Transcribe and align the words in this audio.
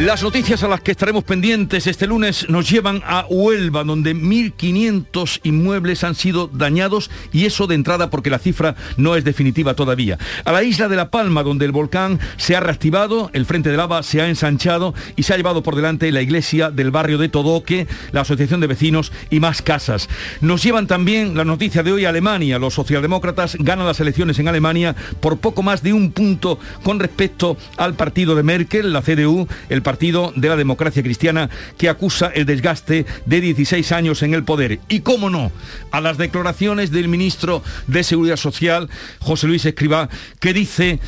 Las 0.00 0.22
noticias 0.22 0.62
a 0.62 0.68
las 0.68 0.80
que 0.80 0.92
estaremos 0.92 1.24
pendientes 1.24 1.86
este 1.86 2.06
lunes 2.06 2.48
nos 2.48 2.70
llevan 2.70 3.02
a 3.04 3.26
Huelva, 3.28 3.84
donde 3.84 4.16
1.500 4.16 5.40
inmuebles 5.42 6.04
han 6.04 6.14
sido 6.14 6.46
dañados 6.46 7.10
y 7.34 7.44
eso 7.44 7.66
de 7.66 7.74
entrada 7.74 8.08
porque 8.08 8.30
la 8.30 8.38
cifra 8.38 8.76
no 8.96 9.14
es 9.14 9.24
definitiva 9.24 9.74
todavía. 9.74 10.16
A 10.46 10.52
la 10.52 10.62
isla 10.62 10.88
de 10.88 10.96
La 10.96 11.10
Palma, 11.10 11.42
donde 11.42 11.66
el 11.66 11.72
volcán 11.72 12.18
se 12.38 12.56
ha 12.56 12.60
reactivado, 12.60 13.28
el 13.34 13.44
frente 13.44 13.68
de 13.68 13.76
lava 13.76 14.02
se 14.02 14.22
ha 14.22 14.28
ensanchado 14.30 14.94
y 15.16 15.24
se 15.24 15.34
ha 15.34 15.36
llevado 15.36 15.62
por 15.62 15.76
delante 15.76 16.10
la 16.12 16.22
iglesia 16.22 16.70
del 16.70 16.90
barrio 16.90 17.18
de 17.18 17.28
Todoque, 17.28 17.86
la 18.12 18.22
asociación 18.22 18.62
de 18.62 18.68
vecinos 18.68 19.12
y 19.28 19.38
más 19.38 19.60
casas. 19.60 20.08
Nos 20.40 20.62
llevan 20.62 20.86
también 20.86 21.36
la 21.36 21.44
noticia 21.44 21.82
de 21.82 21.92
hoy 21.92 22.06
a 22.06 22.08
Alemania. 22.08 22.58
Los 22.58 22.72
socialdemócratas 22.72 23.54
ganan 23.60 23.86
las 23.86 24.00
elecciones 24.00 24.38
en 24.38 24.48
Alemania 24.48 24.96
por 25.20 25.36
poco 25.36 25.62
más 25.62 25.82
de 25.82 25.92
un 25.92 26.10
punto 26.10 26.58
con 26.82 26.98
respecto 27.00 27.58
al 27.76 27.92
partido 27.92 28.34
de 28.34 28.44
Merkel, 28.44 28.94
la 28.94 29.02
CDU, 29.02 29.46
el 29.68 29.82
de 29.98 30.48
la 30.48 30.56
Democracia 30.56 31.02
Cristiana, 31.02 31.50
que 31.76 31.88
acusa 31.88 32.30
el 32.34 32.46
desgaste 32.46 33.06
de 33.26 33.40
16 33.40 33.92
años 33.92 34.22
en 34.22 34.34
el 34.34 34.44
poder. 34.44 34.80
Y 34.88 35.00
cómo 35.00 35.30
no, 35.30 35.52
a 35.90 36.00
las 36.00 36.18
declaraciones 36.18 36.90
del 36.90 37.08
ministro 37.08 37.62
de 37.86 38.02
Seguridad 38.02 38.36
Social, 38.36 38.88
José 39.18 39.46
Luis 39.46 39.64
Escribá, 39.64 40.08
que 40.38 40.52
dice 40.52 41.00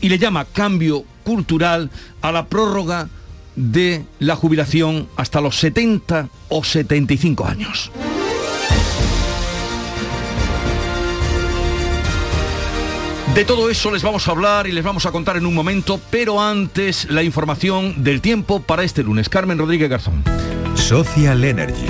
y 0.00 0.08
le 0.08 0.18
llama 0.18 0.44
cambio 0.44 1.04
cultural 1.24 1.90
a 2.20 2.32
la 2.32 2.46
prórroga 2.46 3.08
de 3.56 4.04
la 4.18 4.36
jubilación 4.36 5.08
hasta 5.16 5.40
los 5.40 5.56
70 5.56 6.28
o 6.48 6.64
75 6.64 7.46
años. 7.46 7.90
De 13.32 13.44
todo 13.44 13.70
eso 13.70 13.90
les 13.90 14.02
vamos 14.02 14.28
a 14.28 14.30
hablar 14.30 14.66
y 14.66 14.72
les 14.72 14.84
vamos 14.84 15.06
a 15.06 15.10
contar 15.10 15.36
en 15.36 15.46
un 15.46 15.54
momento, 15.54 16.00
pero 16.10 16.40
antes 16.40 17.10
la 17.10 17.22
información 17.22 18.04
del 18.04 18.20
tiempo 18.20 18.60
para 18.60 18.84
este 18.84 19.02
lunes. 19.02 19.28
Carmen 19.28 19.58
Rodríguez 19.58 19.90
Garzón. 19.90 20.22
Social 20.74 21.44
Energy. 21.44 21.88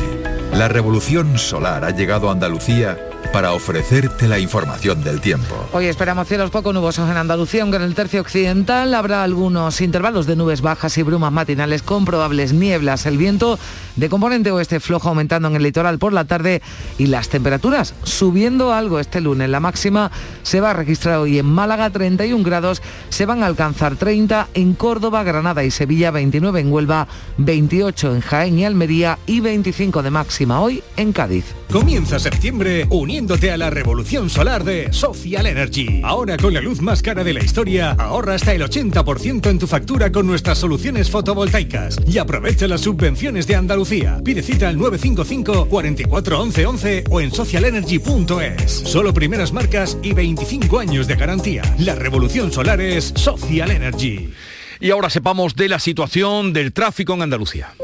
La 0.55 0.69
revolución 0.69 1.37
solar 1.37 1.85
ha 1.85 1.91
llegado 1.91 2.29
a 2.29 2.33
Andalucía 2.33 2.97
para 3.35 3.53
ofrecerte 3.53 4.29
la 4.29 4.39
información 4.39 5.03
del 5.03 5.21
tiempo. 5.21 5.57
Hoy 5.73 5.87
esperamos 5.87 6.29
cielos 6.29 6.51
poco 6.51 6.73
nubosos 6.73 7.11
en 7.11 7.17
Andalucía, 7.17 7.63
aunque 7.63 7.79
en 7.79 7.83
el 7.83 7.97
tercio 7.97 8.21
occidental 8.21 8.95
habrá 8.95 9.25
algunos 9.25 9.81
intervalos 9.81 10.27
de 10.27 10.37
nubes 10.37 10.61
bajas 10.61 10.97
y 10.99 11.03
brumas 11.03 11.33
matinales 11.33 11.83
con 11.83 12.05
probables 12.05 12.53
nieblas. 12.53 13.07
El 13.07 13.19
viento 13.19 13.59
de 13.97 14.09
componente 14.09 14.51
oeste 14.51 14.81
flojo 14.81 15.09
aumentando 15.09 15.49
en 15.49 15.57
el 15.57 15.63
litoral 15.63 15.99
por 15.99 16.13
la 16.13 16.25
tarde 16.25 16.63
y 16.99 17.07
las 17.07 17.29
temperaturas 17.29 17.95
subiendo 18.03 18.73
algo 18.73 18.99
este 18.99 19.21
lunes. 19.21 19.49
La 19.49 19.61
máxima 19.61 20.11
se 20.43 20.61
va 20.61 20.71
a 20.71 20.75
registrar 20.75 21.19
hoy 21.19 21.39
en 21.39 21.47
Málaga 21.47 21.91
31 21.91 22.43
grados, 22.45 22.83
se 23.09 23.27
van 23.27 23.43
a 23.43 23.47
alcanzar 23.47 23.97
30 23.97 24.49
en 24.55 24.75
Córdoba, 24.75 25.23
Granada 25.23 25.65
y 25.65 25.71
Sevilla, 25.71 26.11
29 26.11 26.61
en 26.61 26.73
Huelva, 26.73 27.07
28 27.39 28.15
en 28.15 28.21
Jaén 28.21 28.59
y 28.59 28.65
Almería 28.65 29.19
y 29.27 29.41
25 29.41 30.03
de 30.03 30.11
máxima 30.11 30.61
hoy 30.61 30.83
en 30.97 31.13
Cádiz. 31.13 31.45
Comienza 31.71 32.19
septiembre 32.19 32.87
uniéndote 32.91 33.51
a 33.51 33.57
la 33.57 33.71
revolución 33.71 34.31
solar 34.31 34.65
de 34.65 34.93
Social 34.93 35.47
Energy. 35.47 36.03
Ahora 36.05 36.37
con 36.37 36.55
la 36.55 36.61
luz 36.61 36.81
más 36.81 37.03
cara 37.03 37.25
de 37.25 37.33
la 37.33 37.43
historia, 37.43 37.93
ahorra 37.93 38.35
hasta 38.35 38.55
el 38.55 38.63
80% 38.63 39.51
en 39.51 39.59
tu 39.59 39.67
factura 39.67 40.13
con 40.13 40.27
nuestras 40.27 40.59
soluciones 40.59 41.11
fotovoltaicas 41.11 41.97
y 42.07 42.19
aprovecha 42.19 42.69
las 42.69 42.83
subvenciones 42.83 43.47
de 43.47 43.57
Andalucía. 43.57 43.84
Pide 43.85 44.43
cita 44.43 44.69
al 44.69 44.79
955 44.79 45.67
44 45.69 46.41
11 46.41 46.67
11 46.67 47.05
o 47.11 47.21
en 47.21 47.31
socialenergy.es. 47.31 48.73
Solo 48.73 49.13
primeras 49.13 49.53
marcas 49.53 49.99
y 50.03 50.15
25 50.15 50.79
años 50.79 51.07
de 51.07 51.17
garantía. 51.17 51.63
La 51.79 51.95
revolución 51.95 52.51
solar 52.51 52.81
es 52.81 53.13
Social 53.15 53.71
Energy. 53.71 54.33
Y 54.81 54.91
ahora 54.91 55.11
sepamos 55.11 55.55
de 55.55 55.69
la 55.69 55.79
situación 55.79 56.53
del 56.53 56.73
tráfico 56.73 57.15
en 57.15 57.23
Andalucía. 57.23 57.75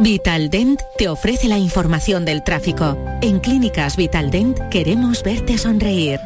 Vitaldent 0.00 0.80
te 0.98 1.08
ofrece 1.08 1.48
la 1.48 1.58
información 1.58 2.24
del 2.24 2.42
tráfico. 2.42 2.98
En 3.22 3.38
Clínicas 3.38 3.96
Vitaldent 3.96 4.58
queremos 4.70 5.22
verte 5.22 5.58
sonreír. 5.58 6.18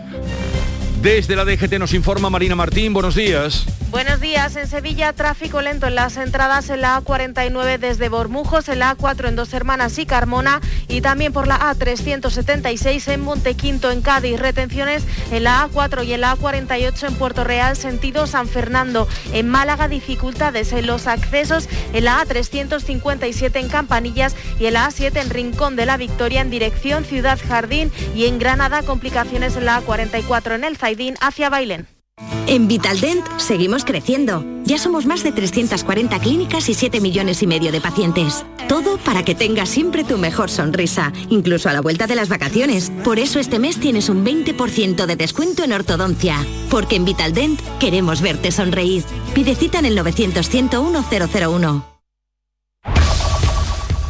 Desde 1.02 1.36
la 1.36 1.44
DGT 1.44 1.78
nos 1.78 1.94
informa 1.94 2.30
Marina 2.30 2.56
Martín. 2.56 2.92
Buenos 2.92 3.14
días. 3.14 3.66
Buenos 3.90 4.20
días. 4.20 4.54
En 4.54 4.68
Sevilla, 4.68 5.12
tráfico 5.12 5.60
lento 5.62 5.88
en 5.88 5.96
las 5.96 6.16
entradas 6.16 6.70
en 6.70 6.80
la 6.80 7.02
A49 7.02 7.76
desde 7.78 8.08
Bormujos, 8.08 8.68
en 8.68 8.78
la 8.78 8.96
A4 8.96 9.26
en 9.26 9.34
Dos 9.34 9.52
Hermanas 9.52 9.98
y 9.98 10.06
Carmona 10.06 10.60
y 10.86 11.00
también 11.00 11.32
por 11.32 11.48
la 11.48 11.58
A376 11.58 13.08
en 13.12 13.20
Montequinto, 13.20 13.90
en 13.90 14.00
Cádiz. 14.00 14.38
Retenciones 14.38 15.02
en 15.32 15.42
la 15.42 15.68
A4 15.68 16.06
y 16.06 16.12
en 16.12 16.20
la 16.20 16.36
A48 16.36 17.08
en 17.08 17.14
Puerto 17.16 17.42
Real, 17.42 17.76
sentido 17.76 18.28
San 18.28 18.46
Fernando. 18.46 19.08
En 19.32 19.48
Málaga, 19.48 19.88
dificultades 19.88 20.72
en 20.72 20.86
los 20.86 21.08
accesos 21.08 21.68
en 21.92 22.04
la 22.04 22.24
A357 22.24 23.56
en 23.56 23.68
Campanillas 23.68 24.36
y 24.60 24.66
en 24.66 24.74
la 24.74 24.88
A7 24.88 25.20
en 25.20 25.30
Rincón 25.30 25.74
de 25.74 25.86
la 25.86 25.96
Victoria 25.96 26.42
en 26.42 26.50
dirección 26.50 27.04
Ciudad 27.04 27.40
Jardín 27.44 27.90
y 28.14 28.26
en 28.26 28.38
Granada, 28.38 28.84
complicaciones 28.84 29.56
en 29.56 29.64
la 29.64 29.82
A44 29.82 30.54
en 30.54 30.62
el 30.62 30.76
Zaidín 30.76 31.16
hacia 31.20 31.50
Bailén. 31.50 31.99
En 32.46 32.68
Vitaldent 32.68 33.24
seguimos 33.38 33.84
creciendo. 33.84 34.44
Ya 34.64 34.78
somos 34.78 35.06
más 35.06 35.22
de 35.22 35.32
340 35.32 36.18
clínicas 36.18 36.68
y 36.68 36.74
7 36.74 37.00
millones 37.00 37.42
y 37.42 37.46
medio 37.46 37.72
de 37.72 37.80
pacientes. 37.80 38.44
Todo 38.68 38.98
para 38.98 39.24
que 39.24 39.34
tengas 39.34 39.68
siempre 39.68 40.04
tu 40.04 40.18
mejor 40.18 40.50
sonrisa, 40.50 41.12
incluso 41.28 41.68
a 41.68 41.72
la 41.72 41.80
vuelta 41.80 42.06
de 42.06 42.16
las 42.16 42.28
vacaciones. 42.28 42.90
Por 43.04 43.18
eso 43.18 43.38
este 43.38 43.58
mes 43.58 43.78
tienes 43.80 44.08
un 44.08 44.24
20% 44.24 45.06
de 45.06 45.16
descuento 45.16 45.64
en 45.64 45.72
ortodoncia. 45.72 46.44
Porque 46.70 46.96
en 46.96 47.04
Vitaldent 47.04 47.60
queremos 47.78 48.20
verte 48.20 48.52
sonreír. 48.52 49.04
Pide 49.34 49.54
cita 49.54 49.78
en 49.78 49.86
el 49.86 49.94
900 49.96 50.48
101 50.48 51.04
001. 51.10 51.84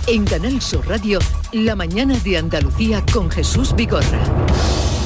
En 0.06 0.24
Canal 0.24 0.60
Sur 0.60 0.88
Radio, 0.88 1.20
La 1.52 1.76
mañana 1.76 2.18
de 2.18 2.38
Andalucía 2.38 3.04
con 3.12 3.30
Jesús 3.30 3.74
Vigorra. 3.76 4.20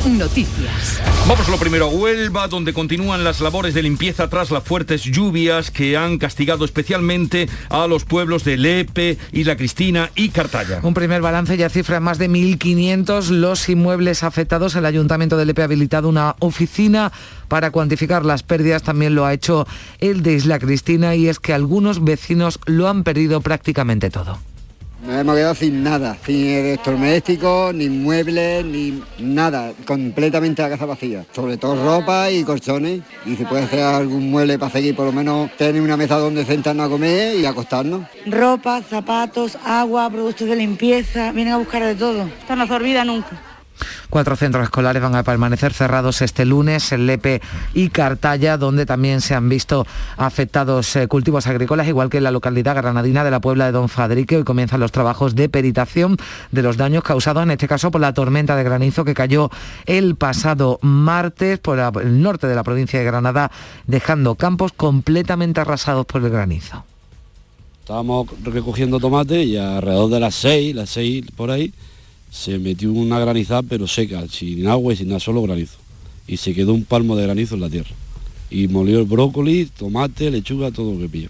Noticias. 0.06 1.00
Vamos 1.26 1.48
lo 1.48 1.56
primero 1.56 1.86
a 1.86 1.88
Huelva, 1.88 2.46
donde 2.46 2.74
continúan 2.74 3.24
las 3.24 3.40
labores 3.40 3.72
de 3.72 3.82
limpieza 3.82 4.28
tras 4.28 4.50
las 4.50 4.62
fuertes 4.62 5.02
lluvias 5.02 5.70
que 5.70 5.96
han 5.96 6.18
castigado 6.18 6.66
especialmente 6.66 7.48
a 7.70 7.86
los 7.86 8.04
pueblos 8.04 8.44
de 8.44 8.58
Lepe, 8.58 9.16
Isla 9.32 9.56
Cristina 9.56 10.10
y 10.14 10.28
Cartaya. 10.28 10.80
Un 10.82 10.92
primer 10.92 11.22
balance 11.22 11.56
ya 11.56 11.70
cifra 11.70 12.00
más 12.00 12.18
de 12.18 12.28
1.500 12.28 13.30
los 13.30 13.66
inmuebles 13.70 14.22
afectados. 14.22 14.76
El 14.76 14.84
Ayuntamiento 14.84 15.38
de 15.38 15.46
Lepe 15.46 15.62
ha 15.62 15.64
habilitado 15.64 16.10
una 16.10 16.36
oficina 16.38 17.10
para 17.48 17.70
cuantificar 17.70 18.26
las 18.26 18.42
pérdidas. 18.42 18.82
También 18.82 19.14
lo 19.14 19.24
ha 19.24 19.32
hecho 19.32 19.66
el 20.00 20.22
de 20.22 20.34
Isla 20.34 20.58
Cristina 20.58 21.14
y 21.14 21.28
es 21.28 21.40
que 21.40 21.54
algunos 21.54 22.04
vecinos 22.04 22.60
lo 22.66 22.88
han 22.88 23.04
perdido 23.04 23.40
prácticamente 23.40 24.10
todo. 24.10 24.38
Nos 25.06 25.16
hemos 25.16 25.36
quedado 25.36 25.54
sin 25.54 25.82
nada, 25.82 26.16
sin 26.24 26.46
electrodomésticos, 26.46 27.74
ni 27.74 27.90
muebles, 27.90 28.64
ni 28.64 29.02
nada, 29.18 29.72
completamente 29.86 30.62
la 30.62 30.70
casa 30.70 30.86
vacía. 30.86 31.26
Sobre 31.30 31.58
todo 31.58 31.76
ropa 31.84 32.30
y 32.30 32.42
colchones. 32.42 33.02
Y 33.26 33.36
si 33.36 33.44
puede 33.44 33.64
hacer 33.64 33.80
algún 33.80 34.30
mueble 34.30 34.58
para 34.58 34.72
seguir, 34.72 34.96
por 34.96 35.04
lo 35.04 35.12
menos 35.12 35.50
tener 35.58 35.82
una 35.82 35.98
mesa 35.98 36.16
donde 36.16 36.46
sentarnos 36.46 36.86
a 36.86 36.88
comer 36.88 37.38
y 37.38 37.44
acostarnos. 37.44 38.06
Ropa, 38.24 38.80
zapatos, 38.80 39.58
agua, 39.62 40.08
productos 40.08 40.48
de 40.48 40.56
limpieza, 40.56 41.32
vienen 41.32 41.52
a 41.52 41.58
buscar 41.58 41.84
de 41.84 41.96
todo. 41.96 42.22
Esta 42.40 42.56
no 42.56 42.66
se 42.66 42.72
olvida 42.72 43.04
nunca. 43.04 43.53
Cuatro 44.14 44.36
centros 44.36 44.62
escolares 44.62 45.02
van 45.02 45.16
a 45.16 45.24
permanecer 45.24 45.72
cerrados 45.72 46.22
este 46.22 46.44
lunes 46.44 46.92
en 46.92 47.08
Lepe 47.08 47.42
y 47.74 47.88
Cartaya, 47.88 48.56
donde 48.56 48.86
también 48.86 49.20
se 49.20 49.34
han 49.34 49.48
visto 49.48 49.88
afectados 50.16 50.94
eh, 50.94 51.08
cultivos 51.08 51.48
agrícolas, 51.48 51.88
igual 51.88 52.10
que 52.10 52.18
en 52.18 52.22
la 52.22 52.30
localidad 52.30 52.76
granadina 52.76 53.24
de 53.24 53.32
la 53.32 53.40
Puebla 53.40 53.66
de 53.66 53.72
Don 53.72 53.88
Fadrique. 53.88 54.36
Hoy 54.36 54.44
comienzan 54.44 54.78
los 54.78 54.92
trabajos 54.92 55.34
de 55.34 55.48
peritación 55.48 56.16
de 56.52 56.62
los 56.62 56.76
daños 56.76 57.02
causados, 57.02 57.42
en 57.42 57.50
este 57.50 57.66
caso, 57.66 57.90
por 57.90 58.00
la 58.00 58.14
tormenta 58.14 58.54
de 58.54 58.62
granizo 58.62 59.04
que 59.04 59.14
cayó 59.14 59.50
el 59.84 60.14
pasado 60.14 60.78
martes 60.80 61.58
por 61.58 61.80
el 61.80 62.22
norte 62.22 62.46
de 62.46 62.54
la 62.54 62.62
provincia 62.62 63.00
de 63.00 63.04
Granada, 63.06 63.50
dejando 63.88 64.36
campos 64.36 64.70
completamente 64.76 65.60
arrasados 65.60 66.06
por 66.06 66.22
el 66.22 66.30
granizo. 66.30 66.84
Estábamos 67.80 68.28
recogiendo 68.44 69.00
tomate 69.00 69.42
y 69.42 69.56
alrededor 69.56 70.08
de 70.08 70.20
las 70.20 70.36
seis, 70.36 70.72
las 70.72 70.90
seis 70.90 71.26
por 71.34 71.50
ahí, 71.50 71.74
se 72.34 72.58
metió 72.58 72.92
una 72.92 73.20
granizada 73.20 73.62
pero 73.62 73.86
seca, 73.86 74.24
sin 74.28 74.66
agua 74.66 74.92
y 74.92 74.96
sin 74.96 75.08
nada, 75.08 75.20
solo 75.20 75.40
granizo. 75.42 75.78
Y 76.26 76.36
se 76.38 76.52
quedó 76.52 76.74
un 76.74 76.84
palmo 76.84 77.14
de 77.16 77.22
granizo 77.22 77.54
en 77.54 77.60
la 77.60 77.70
tierra. 77.70 77.90
Y 78.50 78.66
molió 78.66 78.98
el 78.98 79.06
brócoli, 79.06 79.66
tomate, 79.66 80.30
lechuga, 80.30 80.72
todo 80.72 80.94
lo 80.94 81.00
que 81.00 81.08
pilló. 81.08 81.28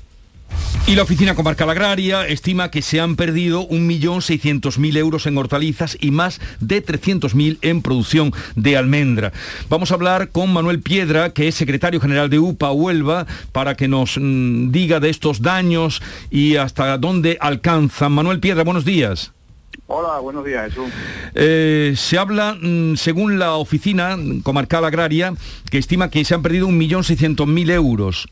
Y 0.86 0.94
la 0.94 1.02
Oficina 1.02 1.34
Comarcal 1.34 1.68
Agraria 1.70 2.26
estima 2.26 2.70
que 2.70 2.80
se 2.80 3.00
han 3.00 3.16
perdido 3.16 3.68
1.600.000 3.68 4.96
euros 4.96 5.26
en 5.26 5.36
hortalizas 5.36 5.96
y 6.00 6.10
más 6.10 6.40
de 6.60 6.84
300.000 6.84 7.58
en 7.60 7.82
producción 7.82 8.32
de 8.54 8.76
almendra. 8.76 9.32
Vamos 9.68 9.90
a 9.90 9.94
hablar 9.94 10.30
con 10.30 10.52
Manuel 10.52 10.80
Piedra, 10.80 11.30
que 11.30 11.48
es 11.48 11.54
secretario 11.54 12.00
general 12.00 12.30
de 12.30 12.38
UPA 12.38 12.72
Huelva, 12.72 13.26
para 13.52 13.76
que 13.76 13.88
nos 13.88 14.18
mm, 14.18 14.70
diga 14.70 15.00
de 15.00 15.10
estos 15.10 15.42
daños 15.42 16.02
y 16.30 16.56
hasta 16.56 16.96
dónde 16.98 17.36
alcanzan. 17.40 18.12
Manuel 18.12 18.40
Piedra, 18.40 18.64
buenos 18.64 18.84
días. 18.84 19.32
Hola, 19.96 20.18
buenos 20.18 20.44
días, 20.44 20.64
Jesús. 20.74 20.92
Eh, 21.36 21.92
se 21.96 22.18
habla, 22.18 22.56
mm, 22.60 22.96
según 22.96 23.38
la 23.38 23.54
oficina 23.54 24.16
comarcal 24.42 24.84
agraria, 24.84 25.32
que 25.70 25.78
estima 25.78 26.10
que 26.10 26.24
se 26.24 26.34
han 26.34 26.42
perdido 26.42 26.66
1.600.000 26.66 27.70
euros. 27.70 28.26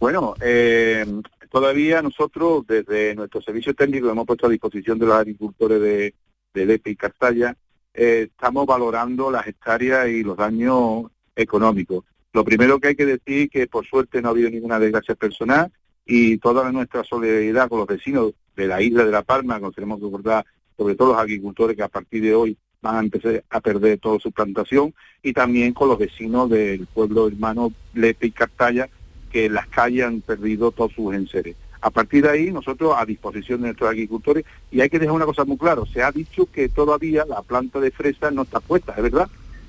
Bueno, 0.00 0.34
eh, 0.40 1.06
todavía 1.52 2.02
nosotros 2.02 2.66
desde 2.66 3.14
nuestro 3.14 3.40
servicio 3.40 3.74
técnico 3.74 4.10
hemos 4.10 4.26
puesto 4.26 4.48
a 4.48 4.50
disposición 4.50 4.98
de 4.98 5.06
los 5.06 5.14
agricultores 5.14 5.80
de, 5.80 6.14
de 6.52 6.66
Lepe 6.66 6.90
y 6.90 6.96
Castalla, 6.96 7.54
eh, 7.94 8.26
estamos 8.28 8.66
valorando 8.66 9.30
las 9.30 9.46
hectáreas 9.46 10.08
y 10.08 10.24
los 10.24 10.36
daños 10.36 11.04
económicos. 11.36 12.04
Lo 12.32 12.44
primero 12.44 12.80
que 12.80 12.88
hay 12.88 12.96
que 12.96 13.06
decir 13.06 13.42
es 13.42 13.50
que 13.50 13.68
por 13.68 13.86
suerte 13.86 14.20
no 14.20 14.26
ha 14.26 14.30
habido 14.32 14.50
ninguna 14.50 14.80
desgracia 14.80 15.14
personal 15.14 15.70
y 16.04 16.38
toda 16.38 16.72
nuestra 16.72 17.04
solidaridad 17.04 17.68
con 17.68 17.78
los 17.78 17.86
vecinos 17.86 18.32
de 18.58 18.66
la 18.66 18.82
isla 18.82 19.04
de 19.04 19.12
La 19.12 19.22
Palma, 19.22 19.60
nos 19.60 19.74
tenemos 19.74 20.00
que 20.00 20.06
recordar 20.06 20.44
sobre 20.76 20.96
todo 20.96 21.12
los 21.12 21.18
agricultores 21.18 21.76
que 21.76 21.82
a 21.84 21.88
partir 21.88 22.22
de 22.22 22.34
hoy 22.34 22.56
van 22.82 22.96
a 22.96 23.00
empezar 23.00 23.44
a 23.48 23.60
perder 23.60 23.98
toda 24.00 24.18
su 24.18 24.32
plantación 24.32 24.94
y 25.22 25.32
también 25.32 25.72
con 25.72 25.88
los 25.88 25.98
vecinos 25.98 26.50
del 26.50 26.86
pueblo 26.86 27.28
hermano 27.28 27.72
Lepe 27.94 28.26
y 28.26 28.30
Cartaya 28.32 28.88
que 29.30 29.48
las 29.48 29.68
calles 29.68 30.06
han 30.06 30.20
perdido 30.22 30.72
todos 30.72 30.92
sus 30.92 31.14
enseres. 31.14 31.54
A 31.80 31.90
partir 31.90 32.24
de 32.24 32.30
ahí, 32.30 32.50
nosotros 32.50 32.94
a 32.96 33.04
disposición 33.04 33.60
de 33.60 33.68
nuestros 33.68 33.90
agricultores, 33.90 34.44
y 34.72 34.80
hay 34.80 34.90
que 34.90 34.98
dejar 34.98 35.14
una 35.14 35.26
cosa 35.26 35.44
muy 35.44 35.56
clara, 35.56 35.82
se 35.92 36.02
ha 36.02 36.10
dicho 36.10 36.48
que 36.50 36.68
todavía 36.68 37.24
la 37.28 37.42
planta 37.42 37.78
de 37.78 37.92
fresa 37.92 38.32
no 38.32 38.42
está 38.42 38.58
puesta, 38.58 38.94
es 38.96 39.02
verdad, 39.02 39.28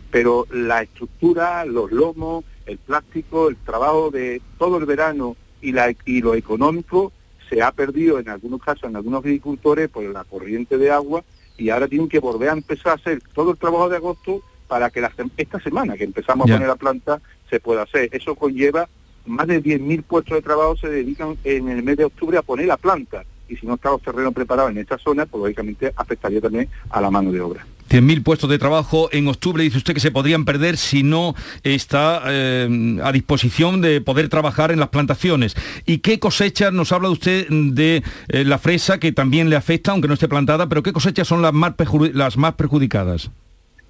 pero 0.10 0.48
la 0.52 0.82
estructura, 0.82 1.64
los 1.66 1.92
lomos, 1.92 2.44
el 2.66 2.80
plástico, 2.80 3.50
el 3.50 3.58
trabajo 3.58 4.10
de 4.10 4.42
todo 4.58 4.78
el 4.78 4.86
verano 4.86 5.36
y, 5.62 5.74
la, 5.74 5.94
y 6.06 6.22
lo 6.22 6.34
económico 6.34 7.12
se 7.50 7.62
ha 7.62 7.72
perdido 7.72 8.20
en 8.20 8.30
algunos 8.30 8.62
casos, 8.62 8.90
en 8.90 8.96
algunos 8.96 9.24
agricultores, 9.24 9.90
por 9.90 10.04
la 10.04 10.24
corriente 10.24 10.78
de 10.78 10.92
agua 10.92 11.24
y 11.58 11.70
ahora 11.70 11.88
tienen 11.88 12.08
que 12.08 12.20
volver 12.20 12.50
a 12.50 12.54
empezar 12.54 12.94
a 12.94 12.96
hacer 12.96 13.22
todo 13.34 13.52
el 13.52 13.58
trabajo 13.58 13.90
de 13.90 13.98
agosto 13.98 14.42
para 14.68 14.90
que 14.90 15.02
la, 15.02 15.12
esta 15.36 15.60
semana 15.60 15.98
que 15.98 16.04
empezamos 16.04 16.50
a 16.50 16.54
poner 16.54 16.68
la 16.68 16.76
planta 16.76 17.22
se 17.50 17.60
pueda 17.60 17.84
hacer. 17.84 18.10
Eso 18.14 18.36
conlleva 18.36 18.88
más 19.26 19.48
de 19.48 19.62
10.000 19.62 20.04
puestos 20.04 20.36
de 20.36 20.42
trabajo 20.42 20.76
se 20.78 20.90
dedican 20.90 21.38
en 21.44 21.70
el 21.70 21.84
mes 21.84 21.98
de 21.98 22.06
octubre 22.06 22.38
a 22.38 22.42
poner 22.42 22.68
la 22.68 22.78
planta 22.78 23.26
y 23.48 23.56
si 23.56 23.66
no 23.66 23.76
está 23.76 23.90
los 23.90 24.02
terrenos 24.02 24.34
preparados 24.34 24.72
en 24.72 24.78
esta 24.78 24.98
zona, 24.98 25.26
pues 25.26 25.42
lógicamente 25.42 25.92
afectaría 25.96 26.40
también 26.40 26.70
a 26.90 27.02
la 27.02 27.10
mano 27.10 27.32
de 27.32 27.42
obra. 27.42 27.66
100.000 27.90 28.24
puestos 28.24 28.50
de 28.50 28.60
trabajo 28.60 29.10
en 29.12 29.28
octubre, 29.28 29.64
dice 29.64 29.78
usted 29.78 29.94
que 29.94 30.00
se 30.00 30.12
podrían 30.12 30.46
perder 30.46 30.78
si 30.78 31.02
no 31.02 31.34
está 31.64 32.22
eh, 32.28 33.00
a 33.04 33.12
disposición 33.12 33.82
de 33.82 34.00
poder 34.00 34.30
trabajar 34.30 34.72
en 34.72 34.80
las 34.80 34.90
plantaciones. 34.90 35.56
¿Y 35.86 36.00
qué 36.00 36.20
cosechas, 36.20 36.72
nos 36.72 36.92
habla 36.92 37.10
usted 37.10 37.48
de 37.50 38.04
eh, 38.28 38.44
la 38.46 38.60
fresa, 38.60 39.00
que 39.00 39.12
también 39.12 39.50
le 39.50 39.56
afecta, 39.56 39.92
aunque 39.92 40.08
no 40.08 40.14
esté 40.14 40.28
plantada, 40.28 40.70
pero 40.70 40.84
qué 40.84 40.94
cosechas 40.94 41.28
son 41.28 41.42
las 41.42 41.54
más, 41.54 41.74
las 42.14 42.38
más 42.38 42.54
perjudicadas? 42.54 43.32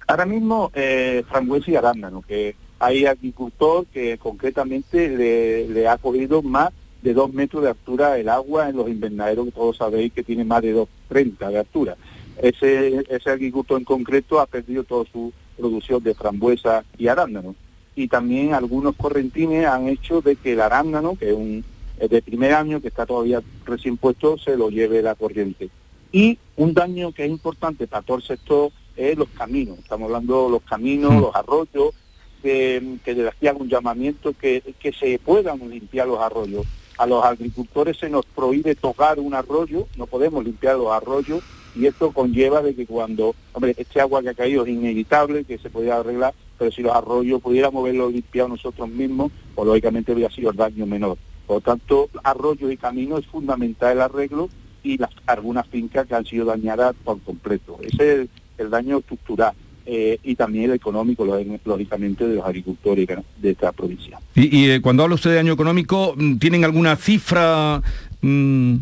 Ahora 0.06 0.26
mismo, 0.26 0.72
eh, 0.74 1.22
frambuesa 1.28 1.70
y 1.70 1.76
arándano, 1.76 2.22
que 2.26 2.56
hay 2.78 3.04
agricultor 3.04 3.86
que 3.86 4.16
concretamente 4.18 5.08
le, 5.08 5.68
le 5.68 5.86
ha 5.86 5.98
cogido 5.98 6.42
más 6.42 6.70
de 7.02 7.14
dos 7.14 7.32
metros 7.32 7.62
de 7.62 7.70
altura 7.70 8.18
el 8.18 8.28
agua 8.28 8.68
en 8.68 8.76
los 8.76 8.88
invernaderos 8.88 9.46
que 9.46 9.52
todos 9.52 9.76
sabéis 9.76 10.12
que 10.12 10.22
tiene 10.22 10.44
más 10.44 10.62
de 10.62 10.74
2,30 10.74 11.50
de 11.50 11.58
altura. 11.58 11.96
Ese, 12.42 13.04
ese 13.08 13.30
agricultor 13.30 13.78
en 13.78 13.84
concreto 13.84 14.40
ha 14.40 14.46
perdido 14.46 14.84
toda 14.84 15.04
su 15.12 15.32
producción 15.56 16.02
de 16.02 16.14
frambuesa 16.14 16.84
y 16.98 17.08
arándano. 17.08 17.54
Y 17.94 18.08
también 18.08 18.54
algunos 18.54 18.96
correntines 18.96 19.66
han 19.66 19.88
hecho 19.88 20.22
de 20.22 20.36
que 20.36 20.52
el 20.52 20.60
arándano, 20.60 21.16
que 21.16 21.30
es 21.30 21.34
un 21.34 21.64
de 21.98 22.22
primer 22.22 22.54
año, 22.54 22.80
que 22.80 22.88
está 22.88 23.04
todavía 23.04 23.42
recién 23.66 23.98
puesto, 23.98 24.38
se 24.38 24.56
lo 24.56 24.70
lleve 24.70 25.02
la 25.02 25.14
corriente. 25.14 25.68
Y 26.12 26.38
un 26.56 26.72
daño 26.72 27.12
que 27.12 27.24
es 27.24 27.30
importante 27.30 27.86
para 27.86 28.02
todo 28.02 28.16
el 28.16 28.22
sector 28.22 28.72
es 28.96 29.18
los 29.18 29.28
caminos. 29.28 29.78
Estamos 29.78 30.06
hablando 30.06 30.46
de 30.46 30.50
los 30.50 30.62
caminos, 30.62 31.20
los 31.20 31.36
arroyos, 31.36 31.94
que, 32.42 32.96
que 33.04 33.14
le 33.14 33.28
hacían 33.28 33.60
un 33.60 33.68
llamamiento 33.68 34.32
que, 34.32 34.62
que 34.80 34.92
se 34.92 35.18
puedan 35.18 35.58
limpiar 35.68 36.06
los 36.06 36.18
arroyos 36.20 36.66
a 37.00 37.06
los 37.06 37.24
agricultores 37.24 37.96
se 37.96 38.10
nos 38.10 38.26
prohíbe 38.26 38.74
tocar 38.74 39.18
un 39.20 39.32
arroyo, 39.32 39.88
no 39.96 40.06
podemos 40.06 40.44
limpiar 40.44 40.76
los 40.76 40.92
arroyos 40.92 41.42
y 41.74 41.86
esto 41.86 42.12
conlleva 42.12 42.62
de 42.62 42.74
que 42.74 42.86
cuando, 42.86 43.34
hombre, 43.52 43.74
este 43.76 44.00
agua 44.00 44.22
que 44.22 44.30
ha 44.30 44.34
caído 44.34 44.64
es 44.64 44.70
inevitable, 44.70 45.44
que 45.44 45.58
se 45.58 45.70
podía 45.70 45.96
arreglar, 45.96 46.34
pero 46.58 46.70
si 46.70 46.82
los 46.82 46.92
arroyos 46.92 47.40
pudiéramos 47.40 47.84
verlos 47.84 48.12
limpiados 48.12 48.50
nosotros 48.50 48.88
mismos, 48.88 49.32
pues 49.54 49.66
lógicamente 49.66 50.12
hubiera 50.12 50.32
sido 50.32 50.50
el 50.50 50.56
daño 50.56 50.86
menor. 50.86 51.16
Por 51.46 51.56
lo 51.56 51.60
tanto, 51.60 52.08
arroyos 52.22 52.72
y 52.72 52.76
caminos 52.76 53.20
es 53.20 53.26
fundamental 53.26 53.92
el 53.92 54.02
arreglo 54.02 54.48
y 54.82 54.98
algunas 55.26 55.66
fincas 55.68 56.06
que 56.06 56.14
han 56.14 56.24
sido 56.24 56.44
dañadas 56.46 56.94
por 57.04 57.20
completo. 57.20 57.78
Ese 57.82 58.22
es 58.22 58.28
el 58.58 58.70
daño 58.70 58.98
estructural. 58.98 59.54
Eh, 59.86 60.18
y 60.22 60.36
también 60.36 60.66
el 60.66 60.76
económico, 60.76 61.24
lógicamente, 61.64 62.28
de 62.28 62.36
los 62.36 62.44
agricultores 62.44 63.08
de 63.38 63.50
esta 63.50 63.72
provincia. 63.72 64.20
Y, 64.36 64.70
eh, 64.70 64.80
cuando 64.80 65.02
habla 65.02 65.16
usted 65.16 65.30
de 65.30 65.40
año 65.40 65.54
económico, 65.54 66.14
¿tienen 66.38 66.64
alguna 66.64 66.94
cifra 66.94 67.82
mm, 68.20 68.74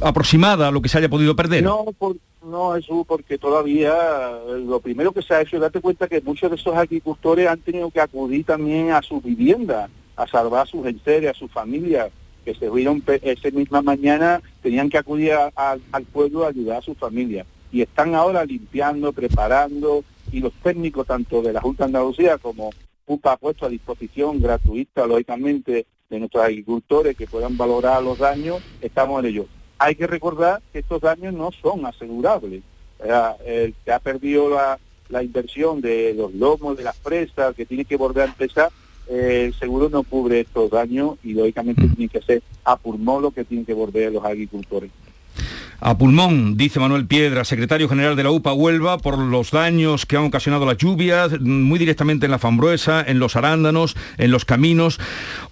aproximada 0.00 0.68
a 0.68 0.70
lo 0.70 0.82
que 0.82 0.88
se 0.88 0.98
haya 0.98 1.08
podido 1.08 1.34
perder? 1.36 1.62
No, 1.62 1.86
no, 2.44 2.76
eso 2.76 3.04
porque 3.04 3.38
todavía 3.38 3.92
eh, 4.48 4.58
lo 4.66 4.80
primero 4.80 5.12
que 5.12 5.22
se 5.22 5.34
ha 5.34 5.40
hecho 5.40 5.56
es 5.56 5.62
darte 5.62 5.80
cuenta 5.80 6.08
que 6.08 6.20
muchos 6.20 6.50
de 6.50 6.56
esos 6.56 6.74
agricultores 6.74 7.48
han 7.48 7.60
tenido 7.60 7.90
que 7.90 8.00
acudir 8.00 8.44
también 8.44 8.90
a 8.90 9.02
su 9.02 9.20
vivienda, 9.20 9.88
a 10.16 10.26
salvar 10.26 10.62
a 10.62 10.70
sus 10.70 10.86
enseres, 10.86 11.30
a 11.30 11.38
su 11.38 11.48
familia, 11.48 12.10
que 12.44 12.54
se 12.54 12.68
vieron 12.68 13.02
esa 13.06 13.50
misma 13.50 13.80
mañana, 13.80 14.42
tenían 14.62 14.90
que 14.90 14.98
acudir 14.98 15.32
al 15.32 16.04
pueblo 16.12 16.44
a 16.44 16.48
ayudar 16.48 16.78
a 16.78 16.82
su 16.82 16.94
familia. 16.94 17.46
Y 17.72 17.80
están 17.80 18.14
ahora 18.14 18.44
limpiando, 18.44 19.12
preparando, 19.12 20.04
y 20.30 20.40
los 20.40 20.52
técnicos 20.62 21.06
tanto 21.06 21.42
de 21.42 21.52
la 21.52 21.60
Junta 21.60 21.84
de 21.84 21.88
Andalucía 21.88 22.38
como 22.38 22.70
UPA 23.06 23.32
ha 23.32 23.36
puesto 23.36 23.66
a 23.66 23.70
disposición 23.70 24.40
gratuita, 24.40 25.06
lógicamente, 25.06 25.86
de 26.10 26.18
nuestros 26.18 26.44
agricultores 26.44 27.16
que 27.16 27.26
puedan 27.26 27.56
valorar 27.56 28.02
los 28.02 28.18
daños, 28.18 28.62
estamos 28.80 29.20
en 29.20 29.30
ello. 29.30 29.46
Hay 29.78 29.94
que 29.96 30.06
recordar 30.06 30.62
que 30.72 30.80
estos 30.80 31.00
daños 31.00 31.34
no 31.34 31.50
son 31.52 31.86
asegurables. 31.86 32.62
el 33.44 33.74
que 33.84 33.92
ha 33.92 33.98
perdido 33.98 34.50
la, 34.50 35.22
inversión 35.22 35.80
de 35.80 36.14
los 36.14 36.34
lomos, 36.34 36.76
de 36.76 36.84
las 36.84 36.96
presas, 36.96 37.54
que 37.54 37.66
tiene 37.66 37.84
que 37.84 37.96
volver 37.96 38.24
a 38.24 38.26
empezar, 38.26 38.70
eh, 39.08 39.44
el 39.46 39.54
seguro 39.54 39.88
no 39.90 40.02
cubre 40.02 40.40
estos 40.40 40.70
daños 40.70 41.18
y 41.22 41.34
lógicamente 41.34 41.82
mm. 41.82 41.94
tiene 41.94 42.08
que 42.08 42.22
ser 42.22 42.42
a 42.64 42.76
pulmón 42.76 43.22
lo 43.22 43.30
que 43.30 43.44
tienen 43.44 43.66
que 43.66 43.74
volver 43.74 44.12
los 44.12 44.24
agricultores 44.24 44.90
a 45.84 45.98
pulmón, 45.98 46.56
dice 46.56 46.80
Manuel 46.80 47.06
Piedra, 47.06 47.44
secretario 47.44 47.90
general 47.90 48.16
de 48.16 48.24
la 48.24 48.30
UPA 48.30 48.54
Huelva, 48.54 48.96
por 48.96 49.18
los 49.18 49.50
daños 49.50 50.06
que 50.06 50.16
han 50.16 50.24
ocasionado 50.24 50.64
las 50.64 50.78
lluvias, 50.78 51.38
muy 51.42 51.78
directamente 51.78 52.24
en 52.24 52.30
la 52.30 52.38
fambruesa, 52.38 53.04
en 53.06 53.18
los 53.18 53.36
arándanos, 53.36 53.94
en 54.16 54.30
los 54.30 54.46
caminos. 54.46 54.98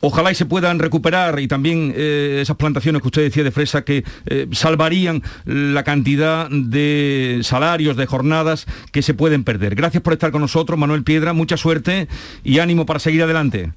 Ojalá 0.00 0.32
y 0.32 0.34
se 0.34 0.46
puedan 0.46 0.78
recuperar 0.78 1.38
y 1.38 1.48
también 1.48 1.92
eh, 1.94 2.38
esas 2.40 2.56
plantaciones 2.56 3.02
que 3.02 3.08
usted 3.08 3.22
decía 3.24 3.44
de 3.44 3.50
fresa 3.50 3.84
que 3.84 4.04
eh, 4.24 4.46
salvarían 4.52 5.22
la 5.44 5.84
cantidad 5.84 6.48
de 6.48 7.40
salarios, 7.42 7.98
de 7.98 8.06
jornadas 8.06 8.64
que 8.90 9.02
se 9.02 9.12
pueden 9.12 9.44
perder. 9.44 9.74
Gracias 9.74 10.02
por 10.02 10.14
estar 10.14 10.32
con 10.32 10.40
nosotros, 10.40 10.78
Manuel 10.78 11.04
Piedra, 11.04 11.34
mucha 11.34 11.58
suerte 11.58 12.08
y 12.42 12.58
ánimo 12.58 12.86
para 12.86 13.00
seguir 13.00 13.22
adelante. 13.22 13.74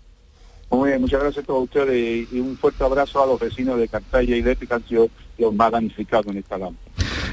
Muy 0.72 0.90
bien, 0.90 1.02
muchas 1.02 1.22
gracias 1.22 1.44
a 1.44 1.48
todos 1.48 1.66
ustedes 1.66 2.28
y 2.32 2.40
un 2.40 2.58
fuerte 2.58 2.84
abrazo 2.84 3.22
a 3.22 3.28
los 3.28 3.40
vecinos 3.40 3.78
de 3.78 3.90
Cartaya 3.90 4.36
y 4.36 4.42
de 4.42 4.58
sido 4.88 5.10
los 5.38 5.54
más 5.54 5.72
damnificados 5.72 6.28
en 6.28 6.38
esta 6.38 6.58
gama. 6.58 6.76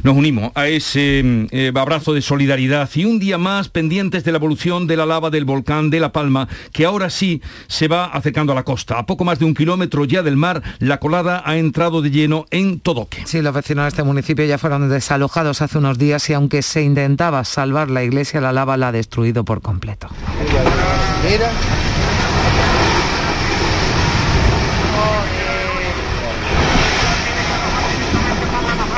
Nos 0.03 0.17
unimos 0.17 0.51
a 0.57 0.67
ese 0.67 1.23
eh, 1.53 1.73
abrazo 1.75 2.13
de 2.13 2.23
solidaridad 2.23 2.91
y 2.95 3.05
un 3.05 3.21
día 3.21 3.39
más 3.39 3.69
pendientes 3.69 4.25
de 4.25 4.33
la 4.33 4.39
evolución 4.39 4.89
de 4.89 4.97
la 4.97 5.07
lava 5.07 5.31
del 5.31 5.45
volcán 5.45 5.91
de 5.91 6.01
La 6.01 6.11
Palma, 6.11 6.49
que 6.73 6.85
ahora 6.85 7.09
sí 7.09 7.41
se 7.69 7.87
va 7.87 8.07
acercando 8.07 8.53
a 8.53 8.57
la 8.57 8.65
costa. 8.65 8.99
A 8.99 9.07
poco 9.07 9.25
más 9.25 9.39
de 9.39 9.45
un 9.45 9.55
kilómetro 9.55 10.05
ya 10.05 10.23
del 10.23 10.37
mar, 10.37 10.63
la 10.81 10.99
colada 10.99 11.43
ha 11.45 11.57
entrado 11.57 12.03
de 12.03 12.11
lleno 12.11 12.47
en 12.51 12.81
Todoque. 12.81 13.23
Sí, 13.27 13.43
los 13.43 13.55
vecinos 13.55 13.85
de 13.85 13.89
este 13.91 14.03
municipio 14.03 14.45
ya 14.45 14.59
fueron 14.59 14.89
desalojados 14.89 15.63
hace 15.63 15.79
unos 15.79 15.99
días 15.99 16.29
y 16.31 16.33
aunque 16.33 16.63
se 16.63 16.83
intentaba 16.83 17.45
salvar 17.45 17.89
la 17.89 18.03
iglesia, 18.03 18.41
la 18.41 18.53
lava 18.53 18.77
la 18.77 18.89
ha 18.89 18.93
destruido 18.93 19.45
por 19.45 19.63
completo. 19.63 20.09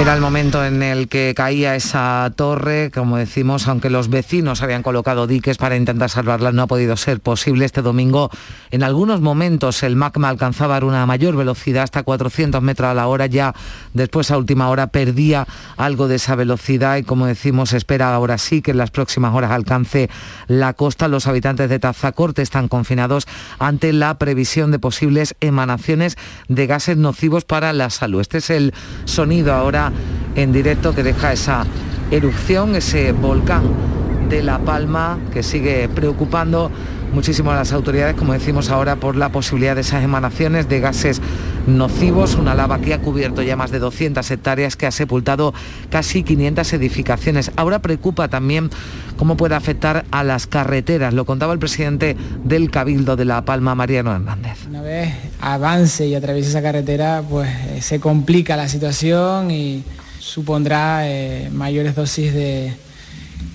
Era 0.04 0.16
el 0.16 0.20
momento 0.20 0.62
en 0.62 0.82
el 0.82 1.08
que 1.08 1.32
caía 1.34 1.76
esa 1.76 2.30
torre, 2.36 2.90
como 2.92 3.16
decimos, 3.16 3.68
aunque 3.68 3.88
los 3.88 4.10
vecinos 4.10 4.60
habían 4.60 4.82
colocado 4.82 5.26
diques 5.26 5.56
para 5.56 5.76
intentar 5.76 6.10
salvarla, 6.10 6.52
no 6.52 6.60
ha 6.60 6.66
podido 6.66 6.98
ser 6.98 7.20
posible. 7.20 7.64
Este 7.64 7.80
domingo, 7.80 8.30
en 8.70 8.82
algunos 8.82 9.22
momentos, 9.22 9.82
el 9.82 9.96
magma 9.96 10.28
alcanzaba 10.28 10.78
una 10.84 11.06
mayor 11.06 11.36
velocidad, 11.36 11.84
hasta 11.84 12.02
400 12.02 12.60
metros 12.60 12.90
a 12.90 12.92
la 12.92 13.06
hora. 13.06 13.24
Ya 13.24 13.54
después, 13.94 14.30
a 14.30 14.36
última 14.36 14.68
hora, 14.68 14.88
perdía 14.88 15.46
algo 15.78 16.06
de 16.06 16.16
esa 16.16 16.34
velocidad 16.34 16.98
y, 16.98 17.02
como 17.02 17.24
decimos, 17.24 17.72
espera 17.72 18.14
ahora 18.14 18.36
sí 18.36 18.60
que 18.60 18.72
en 18.72 18.76
las 18.76 18.90
próximas 18.90 19.34
horas 19.34 19.52
alcance 19.52 20.10
la 20.48 20.74
costa. 20.74 21.08
Los 21.08 21.26
habitantes 21.26 21.70
de 21.70 21.78
Tazacorte 21.78 22.42
están 22.42 22.68
confinados 22.68 23.26
ante 23.58 23.90
la 23.94 24.18
previsión 24.18 24.70
de 24.70 24.78
posibles 24.78 25.34
emanaciones 25.40 26.18
de 26.48 26.66
gases 26.66 26.98
nocivos 26.98 27.46
para 27.46 27.72
la 27.72 27.88
salud. 27.88 28.20
Este 28.20 28.36
es 28.36 28.50
el 28.50 28.74
sonido 29.06 29.54
ahora 29.54 29.93
en 30.34 30.52
directo 30.52 30.94
que 30.94 31.02
deja 31.02 31.32
esa 31.32 31.64
erupción, 32.10 32.76
ese 32.76 33.12
volcán 33.12 33.62
de 34.28 34.42
La 34.42 34.58
Palma 34.58 35.18
que 35.32 35.42
sigue 35.42 35.88
preocupando 35.88 36.70
muchísimo 37.12 37.52
a 37.52 37.54
las 37.54 37.72
autoridades, 37.72 38.16
como 38.16 38.32
decimos 38.32 38.70
ahora, 38.70 38.96
por 38.96 39.16
la 39.16 39.30
posibilidad 39.30 39.74
de 39.74 39.82
esas 39.82 40.02
emanaciones 40.02 40.68
de 40.68 40.80
gases 40.80 41.22
nocivos, 41.66 42.34
una 42.34 42.54
lava 42.54 42.80
que 42.80 42.92
ha 42.92 43.00
cubierto 43.00 43.40
ya 43.42 43.56
más 43.56 43.70
de 43.70 43.78
200 43.78 44.28
hectáreas, 44.30 44.76
que 44.76 44.86
ha 44.86 44.90
sepultado 44.90 45.54
casi 45.90 46.22
500 46.24 46.72
edificaciones. 46.72 47.52
Ahora 47.56 47.78
preocupa 47.78 48.28
también 48.28 48.70
cómo 49.16 49.36
puede 49.36 49.54
afectar 49.54 50.04
a 50.10 50.24
las 50.24 50.46
carreteras. 50.46 51.14
Lo 51.14 51.24
contaba 51.24 51.52
el 51.52 51.58
presidente 51.58 52.16
del 52.42 52.70
Cabildo 52.70 53.16
de 53.16 53.24
La 53.24 53.44
Palma, 53.44 53.74
Mariano 53.74 54.12
Hernández. 54.12 54.66
Una 54.68 54.82
vez 54.82 55.14
avance 55.40 56.06
y 56.06 56.14
atraviese 56.14 56.50
esa 56.50 56.62
carretera, 56.62 57.22
pues 57.28 57.48
eh, 57.48 57.80
se 57.80 58.00
complica 58.00 58.56
la 58.56 58.68
situación 58.68 59.50
y 59.50 59.84
supondrá 60.18 61.08
eh, 61.08 61.48
mayores 61.52 61.94
dosis 61.94 62.34
de 62.34 62.74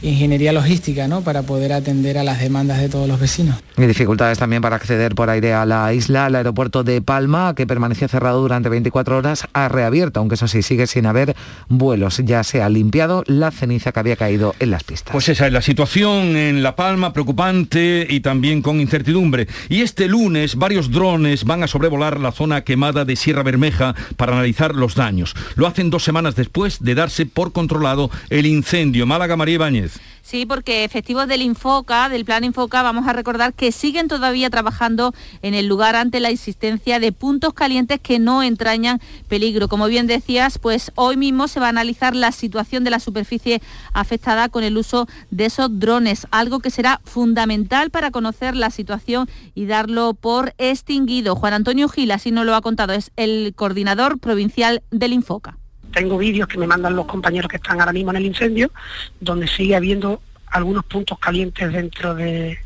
ingeniería 0.02 0.54
logística 0.54 1.08
¿no? 1.08 1.22
para 1.22 1.44
poder 1.44 1.74
atender 1.74 2.18
a 2.18 2.24
las 2.24 2.40
demandas 2.40 2.80
de 2.80 2.90
todos 2.90 3.08
los 3.08 3.20
vecinos. 3.20 3.58
Y 3.78 3.84
dificultades 3.84 4.38
también 4.38 4.62
para 4.62 4.76
acceder 4.76 5.16
por 5.16 5.30
aire 5.30 5.54
a 5.54 5.66
la 5.66 5.94
isla. 5.94 6.28
El 6.28 6.36
aeropuerto 6.36 6.84
de 6.84 7.02
Palma, 7.02 7.54
que 7.56 7.68
permanecía 7.68 8.08
cerrado 8.08 8.42
durante 8.42 8.70
24 8.70 9.18
horas, 9.18 9.48
ha 9.54 9.70
reabierto, 9.70 10.20
aunque 10.20 10.36
eso 10.36 10.48
sí 10.48 10.62
sigue 10.62 10.88
sin 10.88 11.06
haber 11.06 11.36
vuelos. 11.68 12.22
Ya 12.26 12.44
se 12.44 12.62
ha 12.62 12.70
limpiado 12.70 13.24
la 13.28 13.52
ceniza 13.52 13.92
que 13.92 14.00
había 14.00 14.16
caído 14.16 14.56
en 14.60 14.72
las 14.72 14.84
pistas. 14.84 15.12
Pues 15.12 15.30
esa 15.30 15.48
es 15.48 15.54
la 15.54 15.62
situación 15.62 16.36
en 16.36 16.64
La 16.64 16.76
Palma, 16.76 17.14
preocupante 17.14 18.06
y 18.10 18.20
también 18.20 18.62
con 18.62 18.82
incertidumbre. 18.82 19.48
Y 19.70 19.82
este 19.82 20.08
lunes 20.08 20.56
varios 20.56 20.92
drones 20.92 21.46
van 21.46 21.64
a 21.64 21.68
sobrevolar 21.68 22.20
la 22.20 22.32
zona 22.32 22.64
quemada 22.64 23.06
de 23.06 23.16
Sierra 23.16 23.44
Bermeja 23.44 23.96
para 24.18 24.34
analizar 24.34 24.76
los 24.76 24.96
daños. 24.96 25.36
Lo 25.56 25.68
hacen 25.68 25.90
dos 25.90 26.04
semanas 26.04 26.36
después 26.36 26.82
de 26.82 26.96
darse 26.96 27.26
por 27.26 27.52
controlado 27.52 28.12
el 28.30 28.46
incendio. 28.46 29.06
Málaga 29.06 29.36
María 29.36 29.56
Ibáñez. 29.56 29.89
Sí, 30.30 30.46
porque 30.46 30.84
efectivos 30.84 31.28
del 31.28 31.42
Infoca, 31.42 32.08
del 32.08 32.24
plan 32.24 32.44
Infoca, 32.44 32.84
vamos 32.84 33.08
a 33.08 33.14
recordar 33.14 33.52
que 33.56 33.72
siguen 33.72 34.08
todavía 34.08 34.52
trabajando 34.52 35.12
en 35.42 35.56
el 35.56 35.66
lugar 35.66 35.96
ante 35.96 36.20
la 36.20 36.30
existencia 36.30 37.00
de 37.00 37.12
puntos 37.12 37.56
calientes 37.56 38.00
que 38.00 38.20
no 38.20 38.44
entrañan 38.44 39.02
peligro. 39.28 39.68
Como 39.68 39.88
bien 39.88 40.06
decías, 40.06 40.60
pues 40.60 40.92
hoy 40.94 41.18
mismo 41.18 41.48
se 41.48 41.60
va 41.60 41.66
a 41.66 41.70
analizar 41.70 42.16
la 42.16 42.32
situación 42.32 42.84
de 42.84 42.92
la 42.92 43.00
superficie 43.00 43.60
afectada 43.92 44.50
con 44.50 44.64
el 44.64 44.78
uso 44.78 45.08
de 45.32 45.46
esos 45.46 45.80
drones, 45.80 46.28
algo 46.30 46.60
que 46.60 46.70
será 46.70 47.02
fundamental 47.06 47.90
para 47.90 48.12
conocer 48.12 48.56
la 48.56 48.70
situación 48.70 49.28
y 49.56 49.66
darlo 49.66 50.14
por 50.14 50.54
extinguido. 50.60 51.36
Juan 51.36 51.54
Antonio 51.54 51.90
Gil, 51.90 52.12
así 52.12 52.30
nos 52.30 52.46
lo 52.46 52.54
ha 52.54 52.62
contado, 52.62 52.94
es 52.94 53.10
el 53.16 53.54
coordinador 53.56 54.20
provincial 54.20 54.84
del 54.92 55.14
Infoca 55.14 55.58
tengo 55.92 56.18
vídeos 56.18 56.48
que 56.48 56.58
me 56.58 56.68
mandan 56.68 56.96
los 56.96 57.06
compañeros 57.06 57.50
que 57.50 57.58
están 57.58 57.80
ahora 57.80 57.94
mismo 57.94 58.12
en 58.12 58.18
el 58.18 58.26
incendio, 58.26 58.72
donde 59.20 59.48
sigue 59.48 59.76
habiendo 59.76 60.22
algunos 60.48 60.86
puntos 60.86 61.20
calientes 61.20 61.72
dentro 61.72 62.16
del 62.16 62.58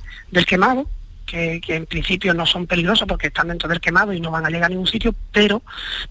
quemado, 0.47 0.87
que, 1.25 1.61
en 1.67 1.85
principio 1.85 2.33
no 2.33 2.45
son 2.45 2.67
peligrosos 2.67 3.07
porque 3.07 3.27
están 3.27 3.47
dentro 3.47 3.67
del 3.67 3.81
quemado 3.81 4.13
y 4.13 4.19
no 4.19 4.31
van 4.31 4.45
a 4.45 4.49
llegar 4.49 4.65
a 4.65 4.69
ningún 4.69 4.87
sitio, 4.87 5.15
pero 5.31 5.61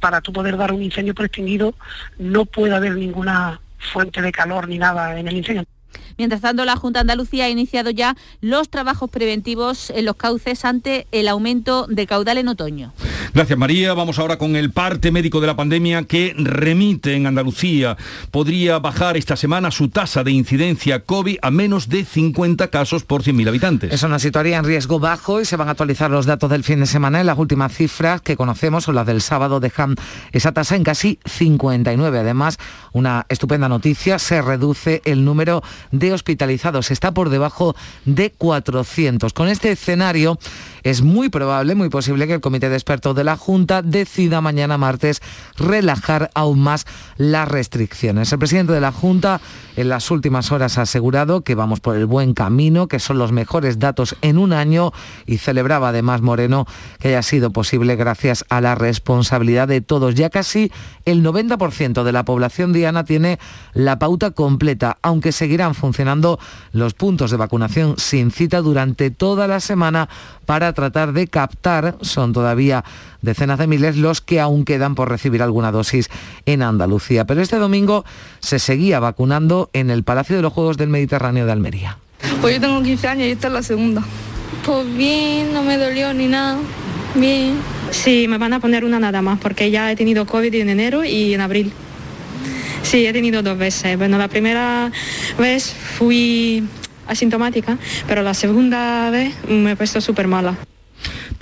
para 0.00 0.20
tú 0.20 0.32
poder 0.32 0.56
dar 0.56 0.72
un 0.72 0.82
incendio 0.82 1.14
por 1.14 1.26
extinguido 1.26 1.74
no 2.18 2.44
puede 2.44 2.74
haber 2.74 2.96
ninguna 2.96 3.60
fuente 3.78 4.22
de 4.22 4.32
calor 4.32 4.68
ni 4.68 4.78
nada 4.78 5.18
en 5.18 5.28
el 5.28 5.36
incendio. 5.36 5.64
Mientras 6.22 6.40
tanto, 6.40 6.64
la 6.64 6.76
Junta 6.76 7.00
de 7.00 7.00
Andalucía 7.00 7.46
ha 7.46 7.48
iniciado 7.48 7.90
ya 7.90 8.16
los 8.40 8.68
trabajos 8.68 9.10
preventivos 9.10 9.90
en 9.90 10.04
los 10.04 10.14
cauces 10.14 10.64
ante 10.64 11.08
el 11.10 11.26
aumento 11.26 11.88
de 11.88 12.06
caudal 12.06 12.38
en 12.38 12.46
otoño. 12.46 12.92
Gracias 13.34 13.58
María. 13.58 13.92
Vamos 13.94 14.20
ahora 14.20 14.38
con 14.38 14.54
el 14.54 14.70
parte 14.70 15.10
médico 15.10 15.40
de 15.40 15.48
la 15.48 15.56
pandemia 15.56 16.04
que 16.04 16.32
remite 16.36 17.14
en 17.14 17.26
Andalucía. 17.26 17.96
Podría 18.30 18.78
bajar 18.78 19.16
esta 19.16 19.34
semana 19.34 19.72
su 19.72 19.88
tasa 19.88 20.22
de 20.22 20.30
incidencia 20.30 21.00
COVID 21.00 21.38
a 21.42 21.50
menos 21.50 21.88
de 21.88 22.04
50 22.04 22.68
casos 22.68 23.02
por 23.02 23.24
100.000 23.24 23.48
habitantes. 23.48 23.92
Eso 23.92 24.06
nos 24.06 24.22
situaría 24.22 24.58
en 24.58 24.64
riesgo 24.64 25.00
bajo 25.00 25.40
y 25.40 25.44
se 25.44 25.56
van 25.56 25.66
a 25.66 25.72
actualizar 25.72 26.08
los 26.10 26.26
datos 26.26 26.50
del 26.50 26.62
fin 26.62 26.78
de 26.78 26.86
semana. 26.86 27.20
Y 27.20 27.24
las 27.24 27.38
últimas 27.38 27.74
cifras 27.74 28.20
que 28.20 28.36
conocemos 28.36 28.84
son 28.84 28.94
las 28.94 29.06
del 29.06 29.22
sábado 29.22 29.58
dejan 29.58 29.96
esa 30.30 30.52
tasa 30.52 30.76
en 30.76 30.84
casi 30.84 31.18
59. 31.24 32.20
Además, 32.20 32.58
una 32.92 33.26
estupenda 33.28 33.68
noticia, 33.68 34.20
se 34.20 34.40
reduce 34.40 35.02
el 35.04 35.24
número 35.24 35.64
de 35.90 36.11
hospitalizados, 36.12 36.90
está 36.90 37.12
por 37.12 37.30
debajo 37.30 37.74
de 38.04 38.30
400. 38.30 39.32
Con 39.32 39.48
este 39.48 39.72
escenario 39.72 40.38
es 40.82 41.02
muy 41.02 41.28
probable, 41.28 41.74
muy 41.74 41.88
posible 41.88 42.26
que 42.26 42.34
el 42.34 42.40
comité 42.40 42.68
de 42.68 42.76
expertos 42.76 43.14
de 43.14 43.24
la 43.24 43.36
Junta 43.36 43.82
decida 43.82 44.40
mañana 44.40 44.78
martes 44.78 45.20
relajar 45.56 46.30
aún 46.34 46.60
más 46.60 46.86
las 47.16 47.48
restricciones. 47.48 48.32
El 48.32 48.38
presidente 48.38 48.72
de 48.72 48.80
la 48.80 48.92
Junta 48.92 49.40
en 49.76 49.88
las 49.88 50.10
últimas 50.10 50.52
horas 50.52 50.78
ha 50.78 50.82
asegurado 50.82 51.42
que 51.42 51.54
vamos 51.54 51.80
por 51.80 51.96
el 51.96 52.06
buen 52.06 52.34
camino, 52.34 52.88
que 52.88 52.98
son 52.98 53.18
los 53.18 53.32
mejores 53.32 53.78
datos 53.78 54.16
en 54.22 54.38
un 54.38 54.52
año 54.52 54.92
y 55.26 55.38
celebraba 55.38 55.90
además 55.90 56.20
Moreno 56.20 56.66
que 56.98 57.08
haya 57.08 57.22
sido 57.22 57.50
posible 57.50 57.96
gracias 57.96 58.44
a 58.48 58.60
la 58.60 58.74
responsabilidad 58.74 59.68
de 59.68 59.80
todos. 59.80 60.14
Ya 60.14 60.30
casi 60.30 60.72
el 61.04 61.22
90% 61.22 62.02
de 62.02 62.12
la 62.12 62.24
población 62.24 62.72
diana 62.72 63.04
tiene 63.04 63.38
la 63.72 63.98
pauta 63.98 64.30
completa, 64.32 64.98
aunque 65.02 65.32
seguirán 65.32 65.74
funcionando 65.74 66.38
los 66.72 66.94
puntos 66.94 67.30
de 67.30 67.36
vacunación 67.36 67.94
sin 67.98 68.30
cita 68.30 68.60
durante 68.60 69.10
toda 69.10 69.46
la 69.46 69.60
semana 69.60 70.08
para 70.46 70.71
tratar 70.72 71.12
de 71.12 71.26
captar, 71.26 71.96
son 72.00 72.32
todavía 72.32 72.84
decenas 73.20 73.58
de 73.58 73.66
miles 73.66 73.96
los 73.96 74.20
que 74.20 74.40
aún 74.40 74.64
quedan 74.64 74.94
por 74.94 75.08
recibir 75.08 75.42
alguna 75.42 75.72
dosis 75.72 76.10
en 76.46 76.62
Andalucía. 76.62 77.24
Pero 77.24 77.40
este 77.40 77.56
domingo 77.56 78.04
se 78.40 78.58
seguía 78.58 79.00
vacunando 79.00 79.70
en 79.72 79.90
el 79.90 80.02
Palacio 80.02 80.36
de 80.36 80.42
los 80.42 80.52
Juegos 80.52 80.76
del 80.76 80.88
Mediterráneo 80.88 81.46
de 81.46 81.52
Almería. 81.52 81.98
Pues 82.40 82.54
yo 82.54 82.60
tengo 82.60 82.82
15 82.82 83.08
años 83.08 83.26
y 83.26 83.30
esta 83.30 83.48
es 83.48 83.52
la 83.52 83.62
segunda. 83.62 84.02
Pues 84.64 84.96
bien, 84.96 85.52
no 85.52 85.62
me 85.62 85.76
dolió 85.76 86.12
ni 86.14 86.28
nada. 86.28 86.58
Bien. 87.14 87.56
Sí, 87.90 88.26
me 88.26 88.38
van 88.38 88.54
a 88.54 88.60
poner 88.60 88.84
una 88.84 88.98
nada 88.98 89.20
más 89.20 89.38
porque 89.38 89.70
ya 89.70 89.90
he 89.90 89.96
tenido 89.96 90.24
COVID 90.24 90.54
en 90.54 90.70
enero 90.70 91.04
y 91.04 91.34
en 91.34 91.40
abril. 91.40 91.72
Sí, 92.82 93.06
he 93.06 93.12
tenido 93.12 93.42
dos 93.42 93.58
veces. 93.58 93.96
Bueno, 93.98 94.18
la 94.18 94.28
primera 94.28 94.90
vez 95.38 95.72
fui 95.72 96.64
asintomática, 97.06 97.78
pero 98.06 98.22
la 98.22 98.34
segunda 98.34 99.10
vez 99.10 99.34
me 99.48 99.72
he 99.72 99.76
puesto 99.76 100.00
súper 100.00 100.28
mala. 100.28 100.56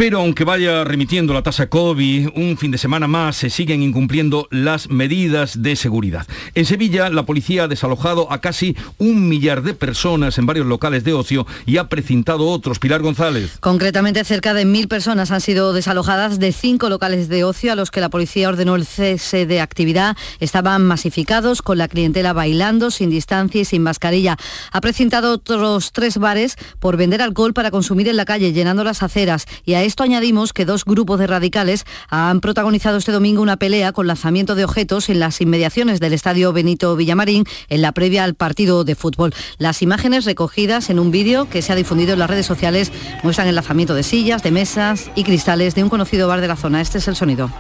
Pero 0.00 0.21
aunque 0.21 0.45
vaya 0.45 0.83
remitiendo 0.83 1.35
la 1.35 1.42
tasa 1.42 1.66
COVID, 1.66 2.30
un 2.35 2.57
fin 2.57 2.71
de 2.71 2.78
semana 2.78 3.07
más 3.07 3.37
se 3.37 3.50
siguen 3.50 3.83
incumpliendo 3.83 4.49
las 4.50 4.88
medidas 4.88 5.61
de 5.61 5.76
seguridad. 5.76 6.26
En 6.54 6.64
Sevilla, 6.64 7.11
la 7.11 7.26
policía 7.26 7.64
ha 7.64 7.69
desalojado 7.69 8.33
a 8.33 8.40
casi 8.40 8.75
un 8.97 9.28
millar 9.28 9.62
de 9.62 9.75
personas 9.75 10.38
en 10.38 10.47
varios 10.47 10.64
locales 10.64 11.04
de 11.04 11.12
ocio 11.12 11.47
y 11.66 11.76
ha 11.76 11.90
precintado 11.90 12.47
otros. 12.47 12.78
Pilar 12.78 13.02
González. 13.02 13.59
Concretamente, 13.61 14.25
cerca 14.25 14.54
de 14.54 14.64
mil 14.64 14.88
personas 14.88 15.33
han 15.33 15.42
sido 15.42 15.75
desalojadas 15.75 16.38
de 16.38 16.52
cinco 16.52 16.88
locales 16.88 17.28
de 17.28 17.45
ocio 17.45 17.71
a 17.71 17.76
los 17.76 17.90
que 17.90 18.00
la 18.00 18.09
policía 18.09 18.49
ordenó 18.49 18.76
el 18.76 18.87
cese 18.87 19.45
de 19.45 19.61
actividad. 19.61 20.16
Estaban 20.38 20.83
masificados, 20.83 21.61
con 21.61 21.76
la 21.76 21.88
clientela 21.88 22.33
bailando, 22.33 22.90
sin 22.90 23.11
distancia 23.11 23.61
y 23.61 23.64
sin 23.66 23.83
mascarilla. 23.83 24.38
Ha 24.73 24.80
precintado 24.80 25.35
otros 25.35 25.92
tres 25.92 26.16
bares 26.16 26.57
por 26.78 26.97
vender 26.97 27.21
alcohol 27.21 27.52
para 27.52 27.71
consumir 27.71 28.09
en 28.09 28.16
la 28.16 28.25
calle, 28.25 28.54
llenando 28.54 28.83
las 28.83 29.02
aceras. 29.02 29.45
Y 29.66 29.75
a 29.75 29.90
esto 29.91 30.05
añadimos 30.05 30.53
que 30.53 30.65
dos 30.65 30.85
grupos 30.85 31.19
de 31.19 31.27
radicales 31.27 31.85
han 32.11 32.41
protagonizado 32.41 32.99
este 32.99 33.11
domingo 33.11 33.43
una 33.43 33.57
pelea 33.57 33.91
con 33.91 34.07
lanzamiento 34.07 34.55
de 34.55 34.65
objetos 34.65 35.09
en 35.09 35.19
las 35.19 35.41
inmediaciones 35.41 35.99
del 35.99 36.13
estadio 36.13 36.53
Benito 36.53 36.95
Villamarín 36.95 37.45
en 37.69 37.83
la 37.83 37.91
previa 37.91 38.23
al 38.23 38.35
partido 38.35 38.85
de 38.85 38.95
fútbol. 38.95 39.35
Las 39.59 39.83
imágenes 39.83 40.27
recogidas 40.27 40.91
en 40.91 41.01
un 41.01 41.11
vídeo 41.11 41.51
que 41.51 41.61
se 41.61 41.73
ha 41.73 41.77
difundido 41.77 42.13
en 42.13 42.21
las 42.21 42.31
redes 42.31 42.47
sociales 42.47 42.93
muestran 43.25 43.49
el 43.49 43.57
lanzamiento 43.57 43.95
de 43.95 44.05
sillas, 44.05 44.45
de 44.45 44.53
mesas 44.53 45.11
y 45.17 45.25
cristales 45.25 45.75
de 45.75 45.83
un 45.83 45.89
conocido 45.89 46.29
bar 46.29 46.41
de 46.41 46.47
la 46.47 46.57
zona. 46.57 46.81
Este 46.81 46.99
es 46.99 47.09
el 47.09 47.17
sonido. 47.17 47.51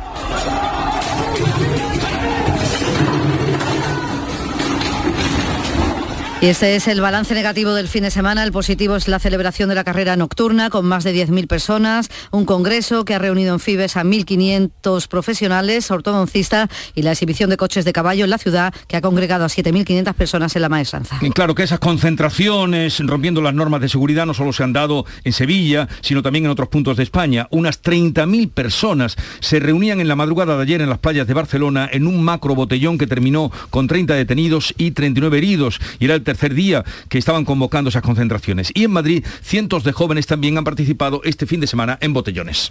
Y 6.42 6.46
este 6.46 6.74
es 6.74 6.88
el 6.88 7.02
balance 7.02 7.34
negativo 7.34 7.74
del 7.74 7.86
fin 7.86 8.02
de 8.02 8.10
semana. 8.10 8.42
El 8.42 8.50
positivo 8.50 8.96
es 8.96 9.08
la 9.08 9.18
celebración 9.18 9.68
de 9.68 9.74
la 9.74 9.84
carrera 9.84 10.16
nocturna 10.16 10.70
con 10.70 10.86
más 10.86 11.04
de 11.04 11.14
10.000 11.14 11.46
personas, 11.46 12.08
un 12.30 12.46
congreso 12.46 13.04
que 13.04 13.14
ha 13.14 13.18
reunido 13.18 13.52
en 13.52 13.60
Fibes 13.60 13.98
a 13.98 14.04
1.500 14.04 15.06
profesionales, 15.06 15.90
ortodoncistas 15.90 16.70
y 16.94 17.02
la 17.02 17.12
exhibición 17.12 17.50
de 17.50 17.58
coches 17.58 17.84
de 17.84 17.92
caballo 17.92 18.24
en 18.24 18.30
la 18.30 18.38
ciudad 18.38 18.72
que 18.88 18.96
ha 18.96 19.02
congregado 19.02 19.44
a 19.44 19.48
7.500 19.48 20.14
personas 20.14 20.56
en 20.56 20.62
la 20.62 20.70
maestranza. 20.70 21.18
Y 21.20 21.28
claro 21.28 21.54
que 21.54 21.62
esas 21.62 21.78
concentraciones, 21.78 23.00
rompiendo 23.00 23.42
las 23.42 23.52
normas 23.52 23.82
de 23.82 23.90
seguridad, 23.90 24.24
no 24.24 24.32
solo 24.32 24.54
se 24.54 24.62
han 24.62 24.72
dado 24.72 25.04
en 25.24 25.34
Sevilla, 25.34 25.88
sino 26.00 26.22
también 26.22 26.46
en 26.46 26.52
otros 26.52 26.70
puntos 26.70 26.96
de 26.96 27.02
España. 27.02 27.48
Unas 27.50 27.82
30.000 27.82 28.50
personas 28.50 29.16
se 29.40 29.60
reunían 29.60 30.00
en 30.00 30.08
la 30.08 30.16
madrugada 30.16 30.56
de 30.56 30.62
ayer 30.62 30.80
en 30.80 30.88
las 30.88 31.00
playas 31.00 31.26
de 31.26 31.34
Barcelona 31.34 31.86
en 31.92 32.06
un 32.06 32.22
macro 32.22 32.54
botellón 32.54 32.96
que 32.96 33.06
terminó 33.06 33.52
con 33.68 33.88
30 33.88 34.14
detenidos 34.14 34.72
y 34.78 34.92
39 34.92 35.36
heridos. 35.36 35.80
Y 35.98 36.06
el 36.06 36.29
tercer 36.30 36.54
día 36.54 36.84
que 37.08 37.18
estaban 37.18 37.44
convocando 37.44 37.90
esas 37.90 38.02
concentraciones. 38.02 38.70
Y 38.74 38.84
en 38.84 38.92
Madrid, 38.92 39.24
cientos 39.42 39.82
de 39.82 39.92
jóvenes 39.92 40.26
también 40.26 40.56
han 40.58 40.64
participado 40.64 41.22
este 41.24 41.44
fin 41.44 41.60
de 41.60 41.66
semana 41.66 41.98
en 42.00 42.12
botellones. 42.12 42.70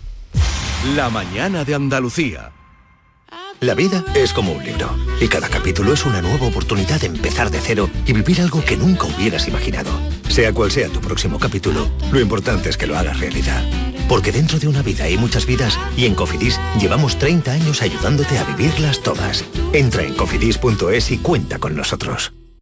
La 0.95 1.09
mañana 1.09 1.65
de 1.65 1.75
Andalucía. 1.75 2.51
La 3.59 3.73
vida 3.75 4.05
es 4.15 4.31
como 4.31 4.53
un 4.53 4.63
libro 4.63 4.89
y 5.19 5.27
cada 5.27 5.49
capítulo 5.49 5.91
es 5.91 6.05
una 6.05 6.21
nueva 6.21 6.47
oportunidad 6.47 7.01
de 7.01 7.07
empezar 7.07 7.51
de 7.51 7.59
cero 7.59 7.89
y 8.05 8.13
vivir 8.13 8.39
algo 8.39 8.63
que 8.63 8.77
nunca 8.77 9.07
hubieras 9.07 9.49
imaginado. 9.49 9.91
Sea 10.29 10.53
cual 10.53 10.71
sea 10.71 10.87
tu 10.87 11.01
próximo 11.01 11.37
capítulo, 11.37 11.89
lo 12.13 12.21
importante 12.21 12.69
es 12.69 12.77
que 12.77 12.87
lo 12.87 12.97
hagas 12.97 13.19
realidad. 13.19 13.61
Porque 14.07 14.31
dentro 14.31 14.57
de 14.57 14.69
una 14.69 14.81
vida 14.81 15.03
hay 15.03 15.17
muchas 15.17 15.45
vidas 15.45 15.77
y 15.97 16.05
en 16.05 16.15
Cofidis 16.15 16.57
llevamos 16.79 17.19
30 17.19 17.51
años 17.51 17.81
ayudándote 17.81 18.37
a 18.37 18.45
vivirlas 18.45 19.03
todas. 19.03 19.43
Entra 19.73 20.03
en 20.03 20.13
cofidis.es 20.15 21.11
y 21.11 21.17
cuenta 21.17 21.59
con 21.59 21.75
nosotros. 21.75 22.31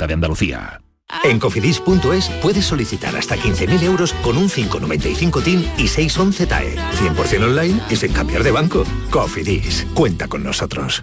Junta 0.00 0.06
de 0.06 0.14
Andalucía. 0.14 0.80
En 1.24 1.38
cofidis.es 1.38 2.30
puedes 2.40 2.64
solicitar 2.64 3.14
hasta 3.16 3.36
15.000 3.36 3.82
euros 3.82 4.14
con 4.22 4.38
un 4.38 4.48
595 4.48 5.42
TIN 5.42 5.70
y 5.76 5.88
611 5.88 6.46
TAE. 6.46 6.76
100% 6.76 7.44
online 7.44 7.80
y 7.90 7.96
sin 7.96 8.12
cambiar 8.12 8.42
de 8.42 8.50
banco. 8.50 8.84
Cofidis, 9.10 9.86
cuenta 9.92 10.28
con 10.28 10.42
nosotros. 10.42 11.02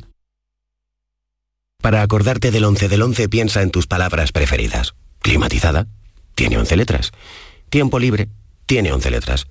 Para 1.80 2.02
acordarte 2.02 2.50
del 2.50 2.64
11 2.64 2.88
del 2.88 3.04
11 3.04 3.30
piensa 3.30 3.62
en 3.62 3.70
tus 3.70 3.86
palabras 3.86 4.32
preferidas. 4.32 4.96
Climatizada, 5.20 5.86
tiene 6.34 6.58
11 6.58 6.76
letras. 6.78 7.12
Tiempo 7.70 8.00
libre, 8.00 8.30
tiene 8.66 8.92
11 8.94 9.12
letras. 9.12 9.46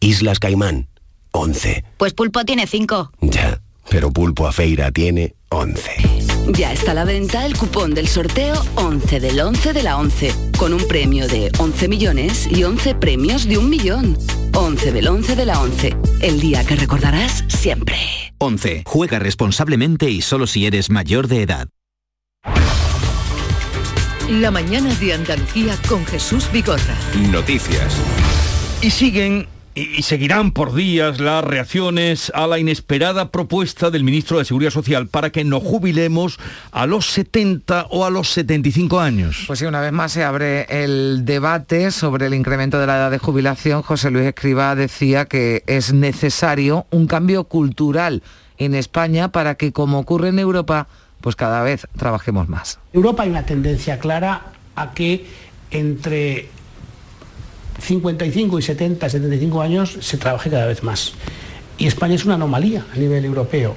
Islas 0.00 0.38
Caimán, 0.38 0.88
11. 1.32 1.84
Pues 1.98 2.14
pulpo 2.14 2.44
tiene 2.44 2.66
5. 2.66 3.12
Ya, 3.20 3.60
pero 3.90 4.10
pulpo 4.10 4.46
a 4.46 4.52
feira 4.52 4.90
tiene 4.90 5.34
11. 5.50 6.25
Ya 6.48 6.72
está 6.72 6.92
a 6.92 6.94
la 6.94 7.04
venta 7.04 7.44
el 7.44 7.56
cupón 7.56 7.92
del 7.92 8.06
sorteo 8.06 8.54
11 8.76 9.20
del 9.20 9.40
11 9.40 9.72
de 9.72 9.82
la 9.82 9.98
11, 9.98 10.32
con 10.56 10.72
un 10.72 10.86
premio 10.86 11.26
de 11.26 11.50
11 11.58 11.88
millones 11.88 12.46
y 12.48 12.62
11 12.62 12.94
premios 12.94 13.48
de 13.48 13.58
un 13.58 13.68
millón. 13.68 14.16
11 14.54 14.92
del 14.92 15.08
11 15.08 15.34
de 15.34 15.44
la 15.44 15.60
11, 15.60 15.96
el 16.20 16.40
día 16.40 16.64
que 16.64 16.76
recordarás 16.76 17.44
siempre. 17.48 17.96
11. 18.38 18.84
Juega 18.86 19.18
responsablemente 19.18 20.08
y 20.08 20.22
solo 20.22 20.46
si 20.46 20.66
eres 20.66 20.88
mayor 20.88 21.26
de 21.26 21.42
edad. 21.42 21.68
La 24.30 24.50
mañana 24.50 24.94
de 24.94 25.14
Andalucía 25.14 25.76
con 25.88 26.04
Jesús 26.06 26.50
Vigorra. 26.52 26.96
Noticias. 27.30 27.96
Y 28.82 28.90
siguen 28.90 29.48
y 29.76 30.02
seguirán 30.02 30.52
por 30.52 30.74
días 30.74 31.20
las 31.20 31.44
reacciones 31.44 32.32
a 32.34 32.46
la 32.46 32.58
inesperada 32.58 33.30
propuesta 33.30 33.90
del 33.90 34.04
ministro 34.04 34.38
de 34.38 34.46
Seguridad 34.46 34.70
Social 34.70 35.06
para 35.06 35.28
que 35.30 35.44
nos 35.44 35.62
jubilemos 35.62 36.38
a 36.72 36.86
los 36.86 37.06
70 37.10 37.88
o 37.90 38.06
a 38.06 38.10
los 38.10 38.30
75 38.30 38.98
años. 38.98 39.44
Pues 39.46 39.58
sí, 39.58 39.66
una 39.66 39.82
vez 39.82 39.92
más 39.92 40.12
se 40.12 40.24
abre 40.24 40.66
el 40.70 41.26
debate 41.26 41.90
sobre 41.90 42.26
el 42.26 42.32
incremento 42.32 42.80
de 42.80 42.86
la 42.86 42.96
edad 42.96 43.10
de 43.10 43.18
jubilación. 43.18 43.82
José 43.82 44.10
Luis 44.10 44.24
Escriba 44.24 44.74
decía 44.74 45.26
que 45.26 45.62
es 45.66 45.92
necesario 45.92 46.86
un 46.90 47.06
cambio 47.06 47.44
cultural 47.44 48.22
en 48.56 48.74
España 48.74 49.30
para 49.30 49.56
que, 49.56 49.72
como 49.72 49.98
ocurre 49.98 50.30
en 50.30 50.38
Europa, 50.38 50.88
pues 51.20 51.36
cada 51.36 51.62
vez 51.62 51.86
trabajemos 51.98 52.48
más. 52.48 52.78
En 52.94 53.00
Europa 53.00 53.24
hay 53.24 53.28
una 53.28 53.44
tendencia 53.44 53.98
clara 53.98 54.52
a 54.74 54.94
que 54.94 55.26
entre 55.70 56.48
55 57.78 58.58
y 58.58 58.62
70, 58.62 59.08
75 59.08 59.62
años 59.62 59.98
se 60.00 60.16
trabaje 60.16 60.50
cada 60.50 60.66
vez 60.66 60.82
más. 60.82 61.14
Y 61.78 61.86
España 61.86 62.14
es 62.14 62.24
una 62.24 62.34
anomalía 62.34 62.84
a 62.94 62.98
nivel 62.98 63.24
europeo. 63.24 63.76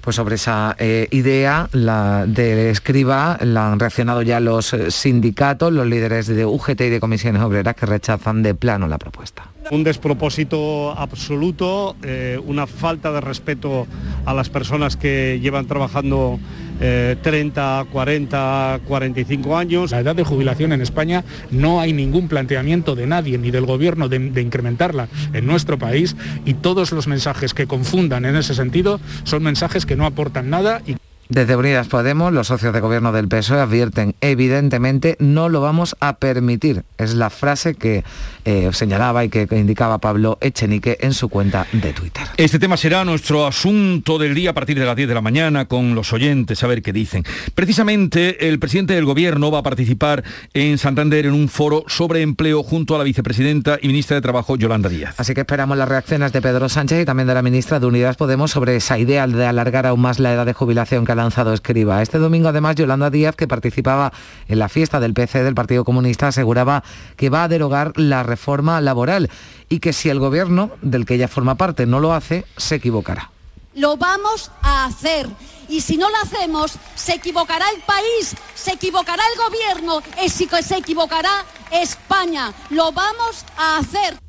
Pues 0.00 0.16
sobre 0.16 0.36
esa 0.36 0.74
eh, 0.78 1.06
idea 1.10 1.68
la 1.72 2.24
de 2.26 2.70
escriba 2.70 3.36
la 3.42 3.72
han 3.72 3.78
reaccionado 3.78 4.22
ya 4.22 4.40
los 4.40 4.72
eh, 4.72 4.90
sindicatos, 4.90 5.72
los 5.72 5.86
líderes 5.86 6.26
de 6.28 6.46
UGT 6.46 6.80
y 6.80 6.88
de 6.88 7.00
comisiones 7.00 7.42
obreras 7.42 7.74
que 7.74 7.84
rechazan 7.84 8.42
de 8.42 8.54
plano 8.54 8.88
la 8.88 8.96
propuesta. 8.96 9.50
Un 9.70 9.84
despropósito 9.84 10.92
absoluto, 10.98 11.94
eh, 12.02 12.40
una 12.42 12.66
falta 12.66 13.12
de 13.12 13.20
respeto 13.20 13.86
a 14.24 14.32
las 14.32 14.48
personas 14.48 14.96
que 14.96 15.40
llevan 15.42 15.66
trabajando 15.66 16.38
30, 16.78 17.86
40, 17.90 18.80
45 18.86 19.56
años. 19.56 19.90
La 19.90 20.00
edad 20.00 20.14
de 20.14 20.24
jubilación 20.24 20.72
en 20.72 20.80
España 20.80 21.24
no 21.50 21.80
hay 21.80 21.92
ningún 21.92 22.28
planteamiento 22.28 22.94
de 22.94 23.06
nadie 23.06 23.38
ni 23.38 23.50
del 23.50 23.66
gobierno 23.66 24.08
de, 24.08 24.18
de, 24.18 24.42
incrementarla 24.42 25.08
en 25.32 25.46
nuestro 25.46 25.78
país 25.78 26.16
y 26.44 26.54
todos 26.54 26.92
los 26.92 27.06
mensajes 27.06 27.54
que 27.54 27.66
confundan 27.66 28.24
en 28.24 28.36
ese 28.36 28.54
sentido 28.54 29.00
son 29.24 29.42
mensajes 29.42 29.86
que 29.86 29.96
no 29.96 30.06
aportan 30.06 30.50
nada 30.50 30.82
y 30.86 30.97
desde 31.28 31.56
Unidas 31.56 31.88
Podemos, 31.88 32.32
los 32.32 32.46
socios 32.46 32.72
de 32.72 32.80
gobierno 32.80 33.12
del 33.12 33.28
PSOE 33.28 33.60
advierten, 33.60 34.14
evidentemente 34.20 35.16
no 35.18 35.48
lo 35.48 35.60
vamos 35.60 35.96
a 36.00 36.16
permitir. 36.16 36.84
Es 36.96 37.14
la 37.14 37.30
frase 37.30 37.74
que 37.74 38.04
eh, 38.44 38.70
señalaba 38.72 39.24
y 39.24 39.28
que, 39.28 39.46
que, 39.46 39.58
indicaba 39.58 39.98
Pablo 39.98 40.38
Echenique 40.40 40.96
en 41.00 41.12
su 41.12 41.28
cuenta 41.28 41.66
de 41.72 41.92
Twitter. 41.92 42.24
Este 42.36 42.58
tema 42.58 42.76
será 42.76 43.04
nuestro 43.04 43.46
asunto 43.46 44.18
del 44.18 44.34
día 44.34 44.50
a 44.50 44.52
partir 44.54 44.78
de 44.78 44.86
las 44.86 44.96
10 44.96 45.08
de 45.08 45.14
la 45.14 45.20
mañana 45.20 45.66
con 45.66 45.94
los 45.94 46.12
oyentes, 46.12 46.62
a 46.64 46.66
ver 46.66 46.82
qué 46.82 46.92
dicen. 46.92 47.24
Precisamente 47.54 48.48
el 48.48 48.58
presidente 48.58 48.94
del 48.94 49.04
gobierno 49.04 49.50
va 49.50 49.58
a 49.58 49.62
participar 49.62 50.24
en 50.54 50.78
Santander 50.78 51.26
en 51.26 51.34
un 51.34 51.48
foro 51.48 51.84
sobre 51.88 52.22
empleo 52.22 52.62
junto 52.62 52.94
a 52.94 52.98
la 52.98 53.04
vicepresidenta 53.04 53.78
y 53.82 53.88
ministra 53.88 54.14
de 54.14 54.22
Trabajo, 54.22 54.56
Yolanda 54.56 54.88
Díaz. 54.88 55.14
Así 55.18 55.34
que 55.34 55.40
esperamos 55.40 55.76
las 55.76 55.88
reacciones 55.88 56.32
de 56.32 56.40
Pedro 56.40 56.68
Sánchez 56.68 57.02
y 57.02 57.04
también 57.04 57.26
de 57.26 57.34
la 57.34 57.42
ministra 57.42 57.80
de 57.80 57.86
Unidas 57.86 58.16
Podemos 58.16 58.50
sobre 58.50 58.76
esa 58.76 58.98
idea 58.98 59.26
de 59.26 59.46
alargar 59.46 59.86
aún 59.86 60.00
más 60.00 60.18
la 60.18 60.32
edad 60.32 60.46
de 60.46 60.54
jubilación 60.54 61.04
que 61.04 61.17
lanzado 61.18 61.52
Escriba. 61.52 62.00
Este 62.00 62.18
domingo, 62.18 62.48
además, 62.48 62.76
Yolanda 62.76 63.10
Díaz, 63.10 63.36
que 63.36 63.46
participaba 63.46 64.12
en 64.48 64.58
la 64.58 64.70
fiesta 64.70 65.00
del 65.00 65.12
PC 65.12 65.44
del 65.44 65.54
Partido 65.54 65.84
Comunista, 65.84 66.28
aseguraba 66.28 66.82
que 67.16 67.28
va 67.28 67.44
a 67.44 67.48
derogar 67.48 67.92
la 67.96 68.22
reforma 68.22 68.80
laboral 68.80 69.28
y 69.68 69.80
que 69.80 69.92
si 69.92 70.08
el 70.08 70.18
gobierno, 70.18 70.70
del 70.80 71.04
que 71.04 71.14
ella 71.14 71.28
forma 71.28 71.56
parte, 71.56 71.84
no 71.84 72.00
lo 72.00 72.14
hace, 72.14 72.46
se 72.56 72.76
equivocará. 72.76 73.30
Lo 73.74 73.96
vamos 73.96 74.50
a 74.62 74.86
hacer. 74.86 75.28
Y 75.68 75.82
si 75.82 75.98
no 75.98 76.08
lo 76.08 76.16
hacemos, 76.22 76.72
se 76.94 77.14
equivocará 77.14 77.66
el 77.74 77.82
país, 77.82 78.34
se 78.54 78.72
equivocará 78.72 79.22
el 79.34 79.38
gobierno, 79.38 80.02
se 80.26 80.78
equivocará 80.78 81.44
España. 81.70 82.52
Lo 82.70 82.90
vamos 82.90 83.44
a 83.56 83.76
hacer. 83.76 84.27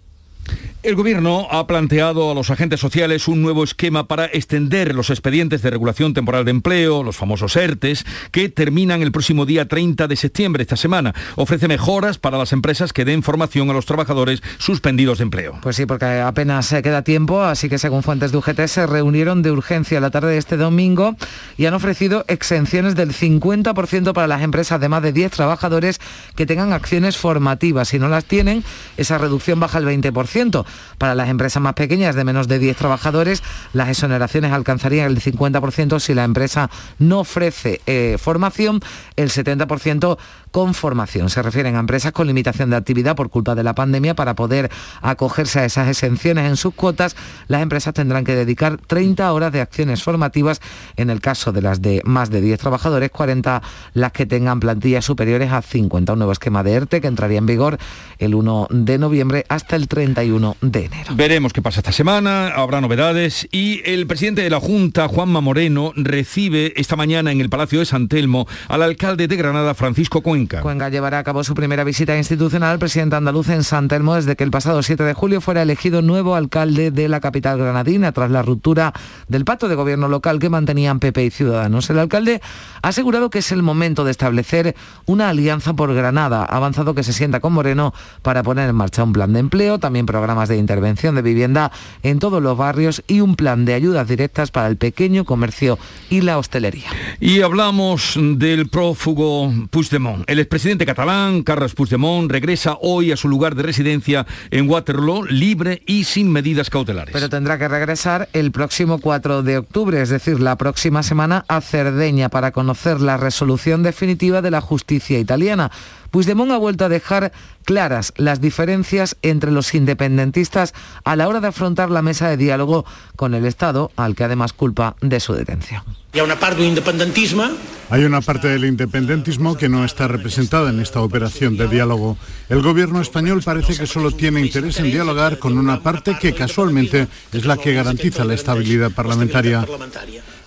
El 0.82 0.96
Gobierno 0.96 1.46
ha 1.52 1.68
planteado 1.68 2.32
a 2.32 2.34
los 2.34 2.52
agentes 2.52 2.80
sociales 2.80 3.28
un 3.28 3.42
nuevo 3.42 3.66
esquema 3.66 4.08
para 4.08 4.28
extender 4.28 4.96
los 4.96 5.10
expedientes 5.10 5.62
de 5.62 5.72
regulación 5.72 6.14
temporal 6.14 6.46
de 6.46 6.52
empleo, 6.52 7.04
los 7.04 7.18
famosos 7.18 7.58
ERTES, 7.58 8.06
que 8.32 8.48
terminan 8.48 9.02
el 9.02 9.12
próximo 9.12 9.46
día 9.46 9.68
30 9.68 10.08
de 10.08 10.16
septiembre, 10.16 10.62
esta 10.62 10.78
semana. 10.78 11.14
Ofrece 11.36 11.68
mejoras 11.68 12.18
para 12.18 12.38
las 12.38 12.54
empresas 12.54 12.94
que 12.94 13.04
den 13.04 13.24
formación 13.24 13.70
a 13.70 13.74
los 13.74 13.86
trabajadores 13.86 14.42
suspendidos 14.58 15.18
de 15.18 15.24
empleo. 15.24 15.60
Pues 15.62 15.76
sí, 15.76 15.86
porque 15.86 16.06
apenas 16.06 16.68
se 16.68 16.82
queda 16.82 17.02
tiempo, 17.02 17.42
así 17.44 17.68
que 17.68 17.78
según 17.78 18.02
fuentes 18.02 18.32
de 18.32 18.38
UGT 18.38 18.68
se 18.68 18.88
reunieron 18.88 19.42
de 19.42 19.52
urgencia 19.52 20.00
la 20.00 20.12
tarde 20.12 20.32
de 20.32 20.38
este 20.38 20.56
domingo 20.56 21.18
y 21.58 21.66
han 21.66 21.74
ofrecido 21.74 22.24
exenciones 22.30 22.96
del 22.96 23.12
50% 23.12 24.14
para 24.14 24.28
las 24.28 24.44
empresas 24.44 24.80
de 24.80 24.88
más 24.88 25.04
de 25.04 25.12
10 25.12 25.30
trabajadores 25.30 26.00
que 26.38 26.46
tengan 26.46 26.72
acciones 26.72 27.18
formativas. 27.18 27.90
Si 27.90 28.00
no 28.00 28.08
las 28.08 28.24
tienen, 28.24 28.64
esa 28.96 29.18
reducción 29.18 29.60
baja 29.60 29.78
al 29.78 29.86
20%. 29.86 30.69
Para 30.98 31.16
las 31.16 31.30
empresas 31.30 31.62
más 31.62 31.74
pequeñas 31.74 32.16
de 32.16 32.24
menos 32.24 32.48
de 32.48 32.60
10 32.60 32.78
trabajadores, 32.78 33.44
las 33.74 33.90
exoneraciones 33.90 34.52
alcanzarían 34.52 35.08
el 35.08 35.22
50% 35.22 36.00
si 36.00 36.14
la 36.14 36.24
empresa 36.24 36.70
no 36.98 37.20
ofrece 37.20 37.82
eh, 37.86 38.18
formación, 38.20 38.82
el 39.16 39.30
70% 39.30 40.18
con 40.52 40.74
formación. 40.74 41.30
Se 41.30 41.42
refieren 41.42 41.76
a 41.76 41.80
empresas 41.80 42.12
con 42.12 42.28
limitación 42.28 42.70
de 42.70 42.76
actividad 42.76 43.16
por 43.16 43.30
culpa 43.30 43.56
de 43.56 43.64
la 43.64 43.76
pandemia. 43.76 44.16
Para 44.16 44.36
poder 44.36 44.70
acogerse 45.02 45.60
a 45.60 45.66
esas 45.66 45.88
exenciones 45.88 46.50
en 46.50 46.58
sus 46.58 46.74
cuotas, 46.74 47.16
las 47.48 47.62
empresas 47.62 47.94
tendrán 47.94 48.24
que 48.24 48.36
dedicar 48.36 48.78
30 48.78 49.32
horas 49.32 49.52
de 49.52 49.62
acciones 49.62 50.04
formativas. 50.04 50.62
En 50.96 51.10
el 51.10 51.22
caso 51.22 51.52
de 51.52 51.62
las 51.62 51.82
de 51.82 52.02
más 52.06 52.30
de 52.30 52.42
10 52.42 52.60
trabajadores, 52.60 53.10
40 53.12 53.62
las 53.94 54.12
que 54.12 54.26
tengan 54.26 54.60
plantillas 54.60 55.06
superiores 55.06 55.52
a 55.52 55.62
50. 55.62 56.14
Un 56.14 56.20
nuevo 56.20 56.32
esquema 56.32 56.64
de 56.64 56.74
ERTE 56.74 57.02
que 57.02 57.08
entraría 57.08 57.38
en 57.38 57.46
vigor 57.46 57.78
el 58.18 58.36
1 58.36 58.68
de 58.70 58.98
noviembre 58.98 59.46
hasta 59.50 59.76
el 59.76 59.88
31 59.88 60.58
de 60.62 60.86
enero. 60.86 61.16
Veremos 61.16 61.54
qué 61.54 61.62
pasa 61.62 61.80
esta 61.80 61.92
semana, 61.92 62.50
habrá 62.50 62.82
novedades 62.82 63.48
y 63.52 63.82
el 63.86 64.08
presidente 64.08 64.42
de 64.42 64.50
la 64.50 64.60
Junta, 64.60 65.08
Juanma 65.08 65.42
Moreno, 65.42 65.94
recibe 65.96 66.74
esta 66.76 66.96
mañana 66.96 67.32
en 67.32 67.42
el 67.42 67.50
Palacio 67.50 67.80
de 67.80 67.86
San 67.86 68.08
Telmo 68.08 68.48
al 68.68 68.84
alcalde 68.84 69.28
de 69.28 69.36
Granada, 69.36 69.74
Francisco 69.74 70.22
Cuenca. 70.40 70.62
Cuenca 70.62 70.90
llevará 70.90 71.20
a 71.20 71.24
cabo 71.24 71.44
su 71.44 71.54
primera 71.54 71.84
visita 71.84 72.16
institucional 72.18 72.72
al 72.72 72.80
presidente 72.80 73.18
andaluz 73.18 73.50
en 73.50 73.64
San 73.64 73.90
Telmo 73.90 74.16
desde 74.16 74.38
que 74.38 74.46
el 74.46 74.52
pasado 74.52 74.82
7 74.82 75.04
de 75.04 75.14
julio 75.14 75.42
fuera 75.42 75.62
elegido 75.62 76.02
nuevo 76.02 76.36
alcalde 76.36 76.92
de 76.92 77.10
la 77.10 77.20
capital 77.20 77.58
granadina 77.58 78.14
tras 78.14 78.32
la 78.32 78.42
ruptura 78.42 78.94
del 79.28 79.44
pacto 79.44 79.68
de 79.68 79.76
gobierno 79.76 80.08
local 80.08 80.40
que 80.40 80.50
mantenían 80.50 81.00
PP 81.00 81.26
y 81.26 81.30
Ciudadanos. 81.30 81.90
El 81.90 82.00
alcalde 82.00 82.42
ha 82.82 82.88
asegurado 82.88 83.30
que 83.30 83.40
es 83.40 83.52
el 83.52 83.64
momento 83.64 84.06
de 84.06 84.12
establecer 84.12 84.76
una 85.06 85.30
alianza 85.30 85.74
por 85.74 85.94
Granada. 85.94 86.46
Ha 86.50 86.56
avanzado 86.56 86.96
que 86.96 87.04
se 87.04 87.12
sienta 87.12 87.42
con 87.42 87.54
Moreno 87.54 87.94
para 88.22 88.44
poner 88.44 88.70
en 88.70 88.76
marcha 88.76 89.04
un 89.04 89.12
plan 89.12 89.34
de 89.34 89.40
empleo, 89.40 89.80
también 89.80 90.06
programas 90.06 90.48
de 90.48 90.58
intervención 90.58 91.16
de 91.16 91.22
vivienda 91.22 91.72
en 92.04 92.20
todos 92.20 92.42
los 92.42 92.58
barrios 92.58 93.04
y 93.08 93.20
un 93.20 93.36
plan 93.36 93.66
de 93.66 93.74
ayudas 93.74 94.08
directas 94.08 94.52
para 94.52 94.68
el 94.68 94.78
pequeño 94.78 95.26
comercio 95.26 95.78
y 96.10 96.22
la 96.22 96.38
hostelería. 96.38 96.90
Y 97.20 97.42
hablamos 97.42 98.18
del 98.18 98.70
prófugo 98.70 99.52
Puigdemont. 99.70 100.29
El 100.30 100.38
expresidente 100.38 100.86
catalán, 100.86 101.42
Carles 101.42 101.74
Puigdemont, 101.74 102.32
regresa 102.32 102.78
hoy 102.82 103.12
a 103.12 103.18
su 103.18 103.28
lugar 103.28 103.56
de 103.56 103.64
residencia 103.64 104.28
en 104.52 104.70
Waterloo, 104.70 105.26
libre 105.26 105.82
y 105.88 106.04
sin 106.04 106.32
medidas 106.32 106.70
cautelares. 106.70 107.14
Pero 107.14 107.30
tendrá 107.30 107.58
que 107.58 107.68
regresar 107.68 108.30
el 108.34 108.52
próximo 108.52 109.00
4 109.00 109.42
de 109.42 109.58
octubre, 109.58 110.00
es 110.00 110.10
decir, 110.10 110.40
la 110.40 110.56
próxima 110.56 111.02
semana 111.02 111.46
a 111.48 111.62
Cerdeña 111.62 112.30
para 112.30 112.52
conocer 112.52 113.02
la 113.02 113.18
resolución 113.18 113.82
definitiva 113.82 114.44
de 114.44 114.52
la 114.52 114.62
justicia 114.62 115.18
italiana. 115.18 115.72
Puigdemont 116.12 116.52
ha 116.52 116.58
vuelto 116.58 116.86
a 116.86 116.90
dejar 116.90 117.32
claras 117.66 118.14
las 118.16 118.40
diferencias 118.40 119.18
entre 119.24 119.50
los 119.50 119.74
independentistas 119.74 120.76
a 121.06 121.16
la 121.16 121.28
hora 121.28 121.40
de 121.40 121.48
afrontar 121.48 121.90
la 121.90 122.04
mesa 122.04 122.30
de 122.30 122.38
diálogo 122.38 122.86
con 123.16 123.34
el 123.34 123.48
Estado, 123.48 123.92
al 123.96 124.16
que 124.16 124.26
además 124.26 124.54
culpa 124.54 124.96
de 125.02 125.20
su 125.22 125.34
detención. 125.34 125.82
Hay 126.14 126.22
una 126.22 126.40
parte 126.40 126.58
del 126.58 126.70
independentismo. 126.70 127.46
Hay 127.92 128.04
una 128.04 128.22
parte 128.22 128.48
del 128.48 128.66
independentismo 128.66 129.58
que 129.58 129.68
no 129.68 129.84
está 129.84 130.08
representada 130.08 130.70
en 130.70 130.80
esta 130.80 131.02
operación 131.02 131.58
de 131.58 131.68
diálogo. 131.68 132.18
El 132.48 132.62
gobierno 132.62 133.02
español 133.02 133.42
parece 133.44 133.76
que 133.76 133.88
solo 133.88 134.12
tiene 134.12 134.42
interés 134.42 134.80
en 134.80 134.92
dialogar 134.92 135.40
con 135.40 135.58
una 135.58 135.82
parte 135.82 136.18
que 136.20 136.36
casualmente 136.36 137.08
es 137.34 137.46
la 137.46 137.58
que 137.58 137.74
garantiza 137.74 138.26
la 138.26 138.36
estabilidad 138.36 138.92
parlamentaria 138.92 139.66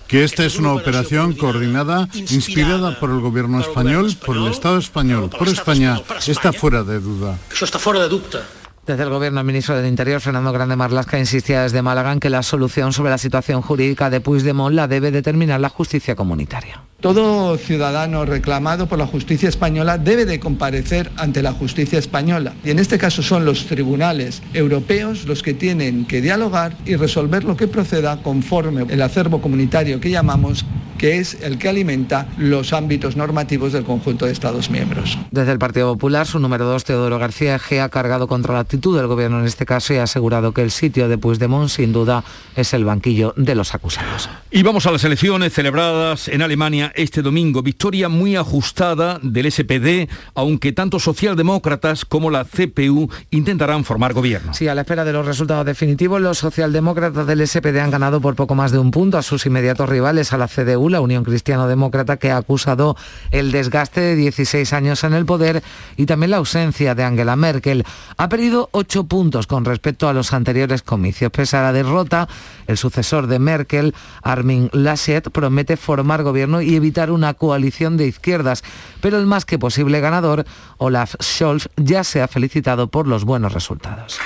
que 0.07 0.23
esta 0.23 0.45
es 0.45 0.59
una 0.59 0.73
operación 0.73 1.33
coordinada, 1.33 2.07
inspirada 2.13 2.99
por 2.99 3.09
el 3.09 3.19
gobierno 3.19 3.59
español, 3.59 4.15
por 4.23 4.37
el 4.37 4.45
Estado 4.47 4.77
español, 4.77 5.31
por 5.31 5.47
España, 5.47 5.99
está 6.27 6.53
fuera 6.53 6.83
de 6.83 6.99
duda. 6.99 7.39
Eso 7.51 7.65
está 7.65 7.79
fuera 7.79 8.01
de 8.01 8.09
duda. 8.09 8.43
Desde 8.85 9.01
el 9.01 9.09
Gobierno, 9.09 9.39
el 9.39 9.45
ministro 9.47 9.75
del 9.75 9.87
Interior, 9.87 10.21
Fernando 10.21 10.51
Grande 10.51 10.75
Marlasca, 10.75 11.17
insistía 11.17 11.63
desde 11.63 11.81
Málaga 11.81 12.11
en 12.11 12.19
que 12.19 12.29
la 12.29 12.43
solución 12.43 12.93
sobre 12.93 13.09
la 13.09 13.17
situación 13.17 13.63
jurídica 13.63 14.11
de 14.11 14.19
Puigdemont 14.19 14.75
la 14.75 14.87
debe 14.87 15.09
determinar 15.09 15.59
la 15.59 15.69
justicia 15.69 16.15
comunitaria. 16.15 16.81
Todo 17.03 17.57
ciudadano 17.57 18.23
reclamado 18.23 18.87
por 18.87 18.97
la 18.97 19.05
justicia 19.05 19.49
española 19.49 19.97
debe 19.97 20.25
de 20.25 20.39
comparecer 20.39 21.11
ante 21.17 21.41
la 21.41 21.51
justicia 21.51 21.99
española. 21.99 22.53
Y 22.63 22.69
en 22.69 22.79
este 22.79 22.97
caso 22.97 23.21
son 23.21 23.43
los 23.43 23.65
tribunales 23.65 24.41
europeos 24.53 25.25
los 25.25 25.43
que 25.43 25.53
tienen 25.53 26.05
que 26.05 26.21
dialogar 26.21 26.77
y 26.85 26.95
resolver 26.95 27.43
lo 27.43 27.57
que 27.57 27.67
proceda 27.67 28.21
conforme 28.23 28.85
el 28.87 29.01
acervo 29.01 29.41
comunitario 29.41 29.99
que 29.99 30.11
llamamos 30.11 30.63
que 31.03 31.17
es 31.17 31.37
el 31.41 31.57
que 31.57 31.67
alimenta 31.67 32.27
los 32.37 32.71
ámbitos 32.71 33.17
normativos 33.17 33.73
del 33.73 33.83
conjunto 33.83 34.25
de 34.25 34.31
Estados 34.31 34.69
miembros. 34.69 35.17
Desde 35.31 35.51
el 35.51 35.59
Partido 35.59 35.91
Popular, 35.91 36.25
su 36.25 36.39
número 36.39 36.63
dos, 36.63 36.85
Teodoro 36.85 37.19
García 37.19 37.59
G, 37.59 37.81
ha 37.81 37.89
cargado 37.89 38.29
contra 38.29 38.53
la 38.53 38.61
actitud 38.61 38.95
del 38.95 39.07
Gobierno 39.07 39.41
en 39.41 39.45
este 39.45 39.65
caso 39.65 39.93
y 39.93 39.97
ha 39.97 40.03
asegurado 40.03 40.53
que 40.53 40.61
el 40.61 40.71
sitio 40.71 41.09
de 41.09 41.17
Puigdemont, 41.17 41.67
sin 41.67 41.91
duda, 41.91 42.23
es 42.55 42.73
el 42.73 42.85
banquillo 42.85 43.33
de 43.35 43.53
los 43.53 43.75
acusados. 43.75 44.29
Y 44.49 44.63
vamos 44.63 44.85
a 44.85 44.91
las 44.91 45.03
elecciones 45.03 45.51
celebradas 45.51 46.29
en 46.29 46.41
Alemania 46.41 46.92
este 46.95 47.21
domingo. 47.21 47.61
Victoria 47.61 48.09
muy 48.09 48.35
ajustada 48.35 49.19
del 49.21 49.51
SPD, 49.51 50.09
aunque 50.35 50.71
tanto 50.71 50.99
socialdemócratas 50.99 52.05
como 52.05 52.29
la 52.29 52.45
CPU 52.45 53.09
intentarán 53.31 53.83
formar 53.83 54.13
gobierno. 54.13 54.53
Sí, 54.53 54.67
a 54.67 54.75
la 54.75 54.81
espera 54.81 55.05
de 55.05 55.13
los 55.13 55.25
resultados 55.25 55.65
definitivos, 55.65 56.21
los 56.21 56.37
socialdemócratas 56.37 57.27
del 57.27 57.47
SPD 57.47 57.79
han 57.79 57.91
ganado 57.91 58.21
por 58.21 58.35
poco 58.35 58.55
más 58.55 58.71
de 58.71 58.79
un 58.79 58.91
punto 58.91 59.17
a 59.17 59.23
sus 59.23 59.45
inmediatos 59.45 59.89
rivales, 59.89 60.33
a 60.33 60.37
la 60.37 60.47
CDU, 60.47 60.89
la 60.89 61.01
Unión 61.01 61.23
Cristiano 61.23 61.67
Demócrata, 61.67 62.17
que 62.17 62.31
ha 62.31 62.37
acusado 62.37 62.95
el 63.31 63.51
desgaste 63.51 64.01
de 64.01 64.15
16 64.15 64.73
años 64.73 65.03
en 65.03 65.13
el 65.13 65.25
poder 65.25 65.63
y 65.97 66.05
también 66.05 66.31
la 66.31 66.37
ausencia 66.37 66.95
de 66.95 67.03
Angela 67.03 67.35
Merkel. 67.35 67.85
Ha 68.17 68.29
perdido 68.29 68.69
8 68.71 69.05
puntos 69.05 69.47
con 69.47 69.65
respecto 69.65 70.07
a 70.07 70.13
los 70.13 70.33
anteriores 70.33 70.81
comicios. 70.81 71.31
Pese 71.31 71.57
a 71.57 71.63
la 71.63 71.73
derrota, 71.73 72.27
el 72.67 72.77
sucesor 72.77 73.27
de 73.27 73.39
Merkel, 73.39 73.93
Armin 74.21 74.69
Laschet, 74.73 75.29
promete 75.29 75.77
formar 75.77 76.23
gobierno 76.23 76.61
y 76.61 76.79
evitar 76.83 77.11
una 77.11 77.33
coalición 77.33 77.95
de 77.95 78.07
izquierdas. 78.07 78.63
Pero 78.99 79.17
el 79.17 79.25
más 79.25 79.45
que 79.45 79.57
posible 79.57 80.01
ganador, 80.01 80.45
Olaf 80.77 81.15
Scholz, 81.21 81.69
ya 81.77 82.03
se 82.03 82.21
ha 82.21 82.27
felicitado 82.27 82.87
por 82.87 83.07
los 83.07 83.23
buenos 83.23 83.53
resultados. 83.53 84.19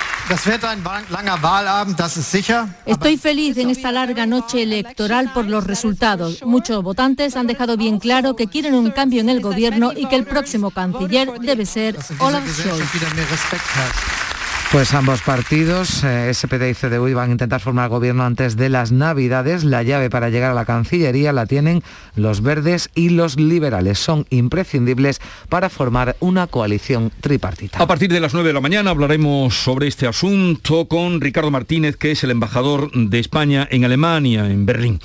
Estoy 2.84 3.16
feliz 3.16 3.56
en 3.58 3.70
esta 3.70 3.92
larga 3.92 4.26
noche 4.26 4.62
electoral 4.62 5.32
por 5.32 5.46
los 5.46 5.64
resultados. 5.64 6.42
Muchos 6.42 6.82
votantes 6.82 7.36
han 7.36 7.46
dejado 7.46 7.76
bien 7.76 7.98
claro 7.98 8.34
que 8.34 8.48
quieren 8.48 8.74
un 8.74 8.90
cambio 8.90 9.20
en 9.20 9.28
el 9.28 9.40
gobierno 9.40 9.92
y 9.96 10.06
que 10.06 10.16
el 10.16 10.24
próximo 10.24 10.70
canciller 10.70 11.38
debe 11.40 11.64
ser 11.64 11.96
Olaf 12.18 12.44
Scholz. 12.48 14.37
Pues 14.70 14.92
ambos 14.92 15.22
partidos, 15.22 16.04
eh, 16.04 16.28
SPD 16.34 16.68
y 16.68 16.74
CDU, 16.74 17.14
van 17.14 17.30
a 17.30 17.32
intentar 17.32 17.58
formar 17.58 17.88
gobierno 17.88 18.24
antes 18.24 18.54
de 18.54 18.68
las 18.68 18.92
Navidades. 18.92 19.64
La 19.64 19.82
llave 19.82 20.10
para 20.10 20.28
llegar 20.28 20.50
a 20.50 20.54
la 20.54 20.66
Cancillería 20.66 21.32
la 21.32 21.46
tienen 21.46 21.82
los 22.16 22.42
verdes 22.42 22.90
y 22.94 23.08
los 23.08 23.40
liberales. 23.40 23.98
Son 23.98 24.26
imprescindibles 24.28 25.22
para 25.48 25.70
formar 25.70 26.16
una 26.20 26.48
coalición 26.48 27.10
tripartita. 27.22 27.82
A 27.82 27.86
partir 27.86 28.12
de 28.12 28.20
las 28.20 28.34
9 28.34 28.48
de 28.48 28.52
la 28.52 28.60
mañana 28.60 28.90
hablaremos 28.90 29.54
sobre 29.54 29.88
este 29.88 30.06
asunto 30.06 30.86
con 30.86 31.22
Ricardo 31.22 31.50
Martínez, 31.50 31.96
que 31.96 32.10
es 32.10 32.22
el 32.22 32.30
embajador 32.30 32.92
de 32.92 33.18
España 33.18 33.66
en 33.70 33.86
Alemania, 33.86 34.50
en 34.50 34.66
Berlín. 34.66 35.00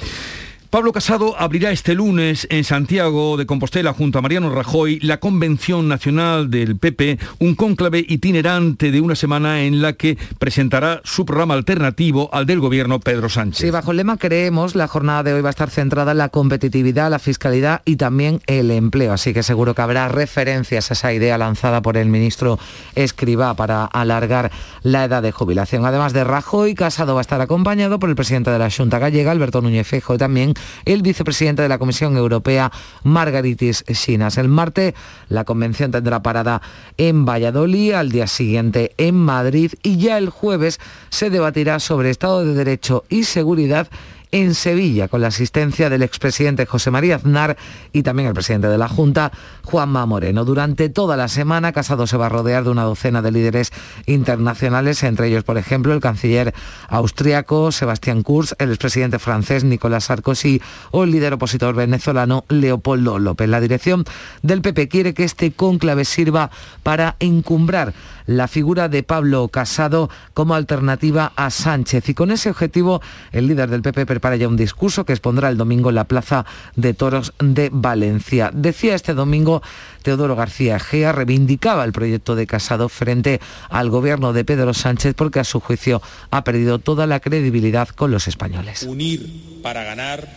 Pablo 0.73 0.91
Casado 0.91 1.35
abrirá 1.37 1.69
este 1.69 1.93
lunes 1.93 2.47
en 2.49 2.63
Santiago 2.63 3.37
de 3.37 3.45
Compostela 3.45 3.93
junto 3.93 4.17
a 4.17 4.23
Mariano 4.23 4.49
Rajoy 4.49 4.99
la 5.01 5.19
Convención 5.19 5.87
Nacional 5.87 6.49
del 6.49 6.77
PP, 6.77 7.19
un 7.37 7.53
cónclave 7.53 8.03
itinerante 8.09 8.89
de 8.89 8.99
una 8.99 9.13
semana 9.13 9.61
en 9.61 9.83
la 9.83 9.93
que 9.93 10.17
presentará 10.39 10.99
su 11.03 11.27
programa 11.27 11.53
alternativo 11.53 12.27
al 12.33 12.47
del 12.47 12.59
gobierno 12.59 12.99
Pedro 12.99 13.29
Sánchez. 13.29 13.59
Sí, 13.59 13.69
bajo 13.69 13.91
el 13.91 13.97
lema 13.97 14.17
creemos, 14.17 14.73
la 14.73 14.87
jornada 14.87 15.21
de 15.21 15.33
hoy 15.35 15.41
va 15.41 15.49
a 15.49 15.51
estar 15.51 15.69
centrada 15.69 16.13
en 16.13 16.17
la 16.17 16.29
competitividad, 16.29 17.11
la 17.11 17.19
fiscalidad 17.19 17.83
y 17.85 17.97
también 17.97 18.41
el 18.47 18.71
empleo, 18.71 19.13
así 19.13 19.31
que 19.31 19.43
seguro 19.43 19.75
que 19.75 19.83
habrá 19.83 20.07
referencias 20.07 20.89
a 20.89 20.95
esa 20.95 21.13
idea 21.13 21.37
lanzada 21.37 21.83
por 21.83 21.97
el 21.97 22.07
ministro 22.07 22.57
Escribá 22.95 23.53
para 23.53 23.85
alargar 23.85 24.51
la 24.81 25.03
edad 25.03 25.21
de 25.21 25.31
jubilación. 25.31 25.85
Además 25.85 26.13
de 26.13 26.23
Rajoy, 26.23 26.73
Casado 26.73 27.13
va 27.13 27.19
a 27.19 27.21
estar 27.21 27.41
acompañado 27.41 27.99
por 27.99 28.09
el 28.09 28.15
presidente 28.15 28.49
de 28.49 28.57
la 28.57 28.71
Junta 28.71 28.97
Gallega, 28.97 29.29
Alberto 29.29 29.61
Núñez 29.61 29.85
Fejo, 29.85 30.15
y 30.15 30.17
también 30.17 30.55
el 30.85 31.01
vicepresidente 31.01 31.61
de 31.61 31.69
la 31.69 31.77
Comisión 31.77 32.17
Europea, 32.17 32.71
Margaritis 33.03 33.83
Sinas. 33.87 34.37
El 34.37 34.47
martes 34.47 34.93
la 35.29 35.43
convención 35.43 35.91
tendrá 35.91 36.21
parada 36.21 36.61
en 36.97 37.25
Valladolid, 37.25 37.93
al 37.93 38.11
día 38.11 38.27
siguiente 38.27 38.93
en 38.97 39.15
Madrid 39.15 39.73
y 39.83 39.97
ya 39.97 40.17
el 40.17 40.29
jueves 40.29 40.79
se 41.09 41.29
debatirá 41.29 41.79
sobre 41.79 42.09
Estado 42.09 42.45
de 42.45 42.53
Derecho 42.53 43.03
y 43.09 43.23
seguridad 43.23 43.87
en 44.33 44.55
Sevilla, 44.55 45.07
con 45.07 45.21
la 45.21 45.27
asistencia 45.27 45.91
del 45.91 46.01
expresidente 46.01 46.65
José 46.65 46.89
María 46.89 47.17
Aznar 47.17 47.55
y 47.93 48.01
también 48.01 48.27
el 48.27 48.33
presidente 48.33 48.67
de 48.67 48.79
la 48.79 48.89
Junta, 48.89 49.31
Juanma 49.63 50.07
Moreno. 50.07 50.43
Durante 50.43 50.89
toda 50.89 51.15
la 51.15 51.27
semana, 51.27 51.71
Casado 51.71 52.07
se 52.07 52.17
va 52.17 52.25
a 52.25 52.29
rodear 52.29 52.63
de 52.63 52.71
una 52.71 52.81
docena 52.81 53.21
de 53.21 53.31
líderes 53.31 53.71
internacionales, 54.07 55.03
entre 55.03 55.27
ellos, 55.27 55.43
por 55.43 55.59
ejemplo, 55.59 55.93
el 55.93 56.01
canciller 56.01 56.51
austriaco 56.89 57.71
Sebastián 57.71 58.23
Kurz, 58.23 58.55
el 58.57 58.69
expresidente 58.69 59.19
francés 59.19 59.63
Nicolás 59.63 60.05
Sarkozy 60.05 60.63
o 60.89 61.03
el 61.03 61.11
líder 61.11 61.33
opositor 61.33 61.75
venezolano 61.75 62.43
Leopoldo 62.49 63.19
López. 63.19 63.47
La 63.47 63.61
dirección 63.61 64.03
del 64.41 64.63
PP 64.63 64.87
quiere 64.87 65.13
que 65.13 65.25
este 65.25 65.51
cónclave 65.51 66.05
sirva 66.05 66.49
para 66.81 67.17
encumbrar 67.19 67.93
la 68.25 68.47
figura 68.47 68.89
de 68.89 69.03
Pablo 69.03 69.47
Casado 69.47 70.09
como 70.33 70.55
alternativa 70.55 71.33
a 71.35 71.49
Sánchez. 71.49 72.09
Y 72.09 72.13
con 72.13 72.31
ese 72.31 72.49
objetivo, 72.49 73.01
el 73.31 73.47
líder 73.47 73.69
del 73.69 73.81
PP 73.81 74.05
prepara 74.05 74.35
ya 74.35 74.47
un 74.47 74.57
discurso 74.57 75.05
que 75.05 75.13
expondrá 75.13 75.49
el 75.49 75.57
domingo 75.57 75.89
en 75.89 75.95
la 75.95 76.05
Plaza 76.05 76.45
de 76.75 76.93
Toros 76.93 77.33
de 77.39 77.69
Valencia. 77.71 78.51
Decía 78.53 78.95
este 78.95 79.13
domingo 79.13 79.61
Teodoro 80.01 80.35
García 80.35 80.79
Gea, 80.79 81.11
reivindicaba 81.11 81.83
el 81.83 81.91
proyecto 81.91 82.35
de 82.35 82.47
Casado 82.47 82.89
frente 82.89 83.39
al 83.69 83.89
gobierno 83.89 84.33
de 84.33 84.45
Pedro 84.45 84.73
Sánchez 84.73 85.15
porque 85.15 85.39
a 85.39 85.43
su 85.43 85.59
juicio 85.59 86.01
ha 86.31 86.43
perdido 86.43 86.79
toda 86.79 87.07
la 87.07 87.19
credibilidad 87.19 87.87
con 87.89 88.11
los 88.11 88.27
españoles. 88.27 88.83
Unir 88.83 89.61
para 89.61 89.83
ganar, 89.83 90.27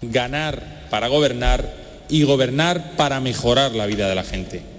ganar 0.00 0.88
para 0.90 1.08
gobernar 1.08 1.72
y 2.08 2.24
gobernar 2.24 2.96
para 2.96 3.20
mejorar 3.20 3.72
la 3.72 3.86
vida 3.86 4.08
de 4.08 4.14
la 4.14 4.24
gente. 4.24 4.71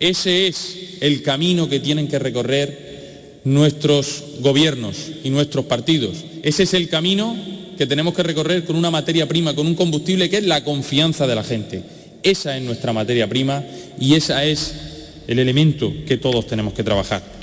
Ese 0.00 0.46
es 0.46 0.98
el 1.00 1.22
camino 1.22 1.68
que 1.68 1.80
tienen 1.80 2.08
que 2.08 2.18
recorrer 2.18 3.40
nuestros 3.44 4.24
gobiernos 4.40 4.96
y 5.22 5.30
nuestros 5.30 5.66
partidos. 5.66 6.24
Ese 6.42 6.64
es 6.64 6.74
el 6.74 6.88
camino 6.88 7.36
que 7.78 7.86
tenemos 7.86 8.14
que 8.14 8.22
recorrer 8.22 8.64
con 8.64 8.76
una 8.76 8.90
materia 8.90 9.28
prima, 9.28 9.54
con 9.54 9.66
un 9.66 9.74
combustible 9.74 10.28
que 10.28 10.38
es 10.38 10.44
la 10.44 10.64
confianza 10.64 11.26
de 11.26 11.34
la 11.34 11.44
gente. 11.44 11.82
Esa 12.22 12.56
es 12.56 12.62
nuestra 12.62 12.92
materia 12.92 13.28
prima 13.28 13.64
y 14.00 14.14
ese 14.14 14.50
es 14.50 14.74
el 15.28 15.38
elemento 15.38 15.92
que 16.06 16.16
todos 16.16 16.46
tenemos 16.46 16.74
que 16.74 16.82
trabajar. 16.82 17.35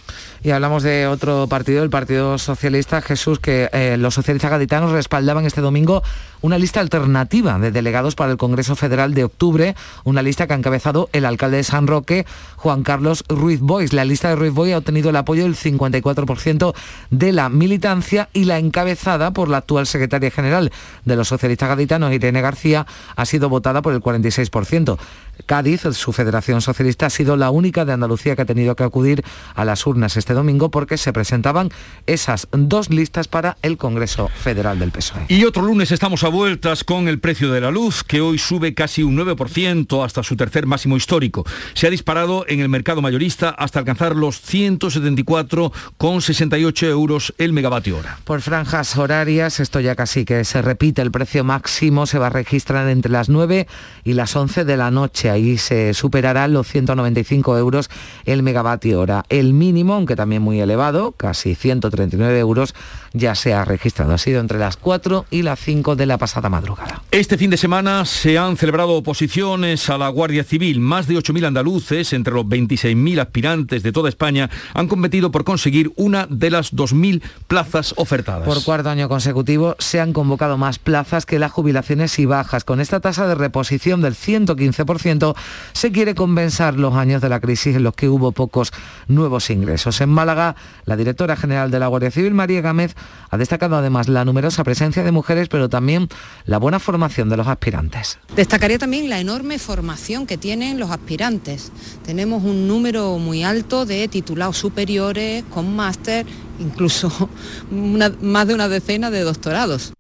Y 0.44 0.52
hablamos 0.52 0.84
de 0.84 1.08
otro 1.08 1.48
partido, 1.48 1.84
el 1.84 1.90
Partido 1.90 2.38
Socialista, 2.38 3.02
Jesús, 3.02 3.40
que 3.40 3.70
eh, 3.72 3.96
los 3.98 4.14
socialistas 4.14 4.52
gaditanos 4.52 4.92
respaldaban 4.92 5.46
este 5.46 5.62
domingo 5.62 6.04
una 6.44 6.60
lista 6.60 6.82
alternativa 6.82 7.58
de 7.58 7.72
delegados 7.72 8.16
para 8.16 8.30
el 8.30 8.38
Congreso 8.38 8.76
Federal 8.76 9.14
de 9.14 9.24
octubre, 9.24 9.76
una 10.04 10.22
lista 10.22 10.46
que 10.46 10.52
ha 10.52 10.58
encabezado 10.58 11.10
el 11.14 11.24
alcalde 11.24 11.58
de 11.58 11.64
San 11.64 11.88
Roque, 11.88 12.26
Juan 12.58 12.84
Carlos 12.84 13.24
Ruiz 13.30 13.62
Boix. 13.62 13.94
La 13.94 14.04
lista 14.04 14.28
de 14.28 14.36
Ruiz 14.36 14.52
Boix 14.52 14.74
ha 14.74 14.80
obtenido 14.80 15.12
el 15.12 15.16
apoyo 15.16 15.44
del 15.44 15.56
54% 15.56 16.76
de 17.10 17.32
la 17.32 17.48
militancia 17.48 18.28
y 18.34 18.44
la 18.44 18.60
encabezada 18.60 19.32
por 19.32 19.48
la 19.48 19.60
actual 19.60 19.88
secretaria 19.88 20.30
general 20.32 20.74
de 21.06 21.16
los 21.16 21.30
socialistas 21.30 21.70
gaditanos, 21.70 22.12
Irene 22.12 22.42
García, 22.42 22.86
ha 23.16 23.26
sido 23.26 23.48
votada 23.48 23.82
por 23.82 23.94
el 23.94 24.02
46%. 24.02 24.98
Cádiz, 25.46 25.82
su 25.94 26.14
Federación 26.14 26.62
Socialista, 26.62 27.08
ha 27.08 27.10
sido 27.10 27.38
la 27.38 27.50
única 27.50 27.86
de 27.86 27.94
Andalucía 27.94 28.36
que 28.36 28.44
ha 28.44 28.46
tenido 28.46 28.76
que 28.76 28.84
acudir 28.84 29.24
a 29.56 29.66
las 29.66 29.86
urnas 29.86 30.18
este 30.18 30.34
domingo 30.34 30.72
porque 30.72 30.98
se 30.98 31.14
presentaban 31.14 31.70
esas 32.06 32.48
dos 32.52 32.90
listas 32.90 33.28
para 33.28 33.58
el 33.62 33.78
Congreso 33.78 34.30
Federal 34.30 34.80
del 34.80 34.92
PSOE. 34.92 35.26
Y 35.28 35.44
otro 35.46 35.64
lunes 35.64 35.92
estamos 35.92 36.24
a 36.24 36.30
vueltas 36.30 36.84
con 36.84 37.08
el 37.08 37.20
precio 37.20 37.52
de 37.52 37.62
la 37.62 37.72
luz, 37.72 38.04
que 38.04 38.22
hoy 38.22 38.38
sube 38.38 38.74
casi 38.74 39.04
un 39.04 39.18
9% 39.18 40.06
hasta 40.06 40.24
su 40.24 40.36
tercer 40.36 40.66
máximo 40.66 40.98
histórico. 40.98 41.46
Se 41.74 41.88
ha 41.88 41.90
disparado 41.90 42.46
en 42.48 42.60
el 42.60 42.70
mercado 42.70 43.02
mayorista 43.02 43.50
hasta 43.50 43.80
alcanzar 43.80 44.16
los 44.16 44.44
174,68 44.44 46.88
euros 46.88 47.34
el 47.38 47.54
megavatio 47.54 47.98
hora. 47.98 48.20
Por 48.24 48.42
franjas 48.42 48.98
horarias, 48.98 49.60
esto 49.60 49.80
ya 49.80 49.96
casi 49.96 50.26
que 50.26 50.44
se 50.46 50.62
repite, 50.62 51.02
el 51.02 51.10
precio 51.12 51.44
máximo 51.44 52.06
se 52.06 52.20
va 52.20 52.28
a 52.28 52.32
registrar 52.32 52.88
entre 52.90 53.12
las 53.12 53.30
9 53.30 53.68
y 54.04 54.14
las 54.14 54.36
11 54.36 54.66
de 54.66 54.78
la 54.78 54.92
noche. 54.92 55.23
Ahí 55.30 55.58
se 55.58 55.94
superará 55.94 56.48
los 56.48 56.68
195 56.68 57.58
euros 57.58 57.90
el 58.26 58.44
megavatio 58.44 59.00
hora. 59.00 59.26
El 59.30 59.54
mínimo, 59.54 59.94
aunque 59.94 60.16
también 60.16 60.42
muy 60.42 60.60
elevado, 60.60 61.14
casi 61.14 61.56
139 61.56 62.40
euros, 62.40 62.76
ya 63.14 63.36
se 63.36 63.54
ha 63.54 63.64
registrado. 63.64 64.14
Ha 64.14 64.18
sido 64.18 64.42
entre 64.42 64.60
las 64.60 64.76
4 64.78 65.28
y 65.30 65.44
las 65.44 65.60
5 65.60 65.96
de 65.96 66.06
la 66.06 66.18
pasada 66.18 66.50
madrugada. 66.50 67.02
Este 67.12 67.38
fin 67.38 67.52
de 67.52 67.58
semana 67.58 68.06
se 68.06 68.38
han 68.38 68.58
celebrado 68.58 68.94
oposiciones 68.94 69.90
a 69.90 69.98
la 69.98 70.10
Guardia 70.10 70.44
Civil. 70.44 70.80
Más 70.80 71.08
de 71.08 71.16
8.000 71.16 71.46
andaluces, 71.46 72.12
entre 72.14 72.34
los 72.34 72.46
26.000 72.46 73.22
aspirantes 73.22 73.84
de 73.84 73.92
toda 73.92 74.10
España, 74.10 74.50
han 74.74 74.88
competido 74.88 75.32
por 75.32 75.44
conseguir 75.44 75.94
una 75.96 76.26
de 76.28 76.50
las 76.50 76.74
2.000 76.74 77.22
plazas 77.48 77.94
ofertadas. 77.98 78.48
Por 78.48 78.64
cuarto 78.64 78.90
año 78.90 79.08
consecutivo 79.08 79.76
se 79.78 80.00
han 80.00 80.12
convocado 80.12 80.58
más 80.58 80.80
plazas 80.80 81.26
que 81.26 81.40
las 81.40 81.52
jubilaciones 81.52 82.18
y 82.18 82.26
bajas. 82.26 82.64
Con 82.64 82.82
esta 82.82 83.00
tasa 83.00 83.28
de 83.28 83.36
reposición 83.36 84.02
del 84.02 84.16
115% 84.16 85.36
se 85.74 85.92
quiere 85.92 86.16
compensar 86.16 86.76
los 86.76 86.96
años 86.96 87.22
de 87.22 87.30
la 87.30 87.40
crisis 87.40 87.76
en 87.76 87.84
los 87.84 87.94
que 87.94 88.10
hubo 88.10 88.32
pocos 88.32 88.74
nuevos 89.08 89.52
ingresos. 89.52 90.02
En 90.02 90.10
Málaga, 90.10 90.56
la 90.86 90.96
directora 90.96 91.36
general 91.36 91.70
de 91.70 91.80
la 91.80 91.88
Guardia 91.88 92.10
Civil, 92.10 92.34
María 92.34 92.62
Gámez, 92.62 92.96
ha 93.30 93.38
destacado 93.38 93.76
además 93.76 94.10
la 94.10 94.26
numerosa 94.26 94.64
presencia 94.64 95.04
de 95.04 95.12
mujeres, 95.12 95.50
pero 95.50 95.70
también 95.70 96.08
la 96.46 96.60
buena 96.60 96.80
formación 96.80 97.30
de 97.30 97.38
los 97.38 97.48
aspirantes. 97.48 98.20
Destacaría 98.36 98.78
también 98.78 99.10
la 99.10 99.20
enorme 99.20 99.58
formación 99.58 100.28
que 100.28 100.38
tienen 100.38 100.80
los 100.80 100.92
aspirantes. 100.92 101.72
Tenemos 102.06 102.44
un 102.44 102.68
número 102.68 103.18
muy 103.18 103.44
alto 103.44 103.86
de 103.86 104.08
titulados 104.08 104.58
superiores 104.58 105.44
con 105.50 105.76
máster, 105.76 106.28
incluso 106.60 107.30
más 107.72 108.48
de 108.48 108.54
una 108.54 108.68
decena 108.68 109.10
de 109.10 109.22
doctorados. 109.22 109.94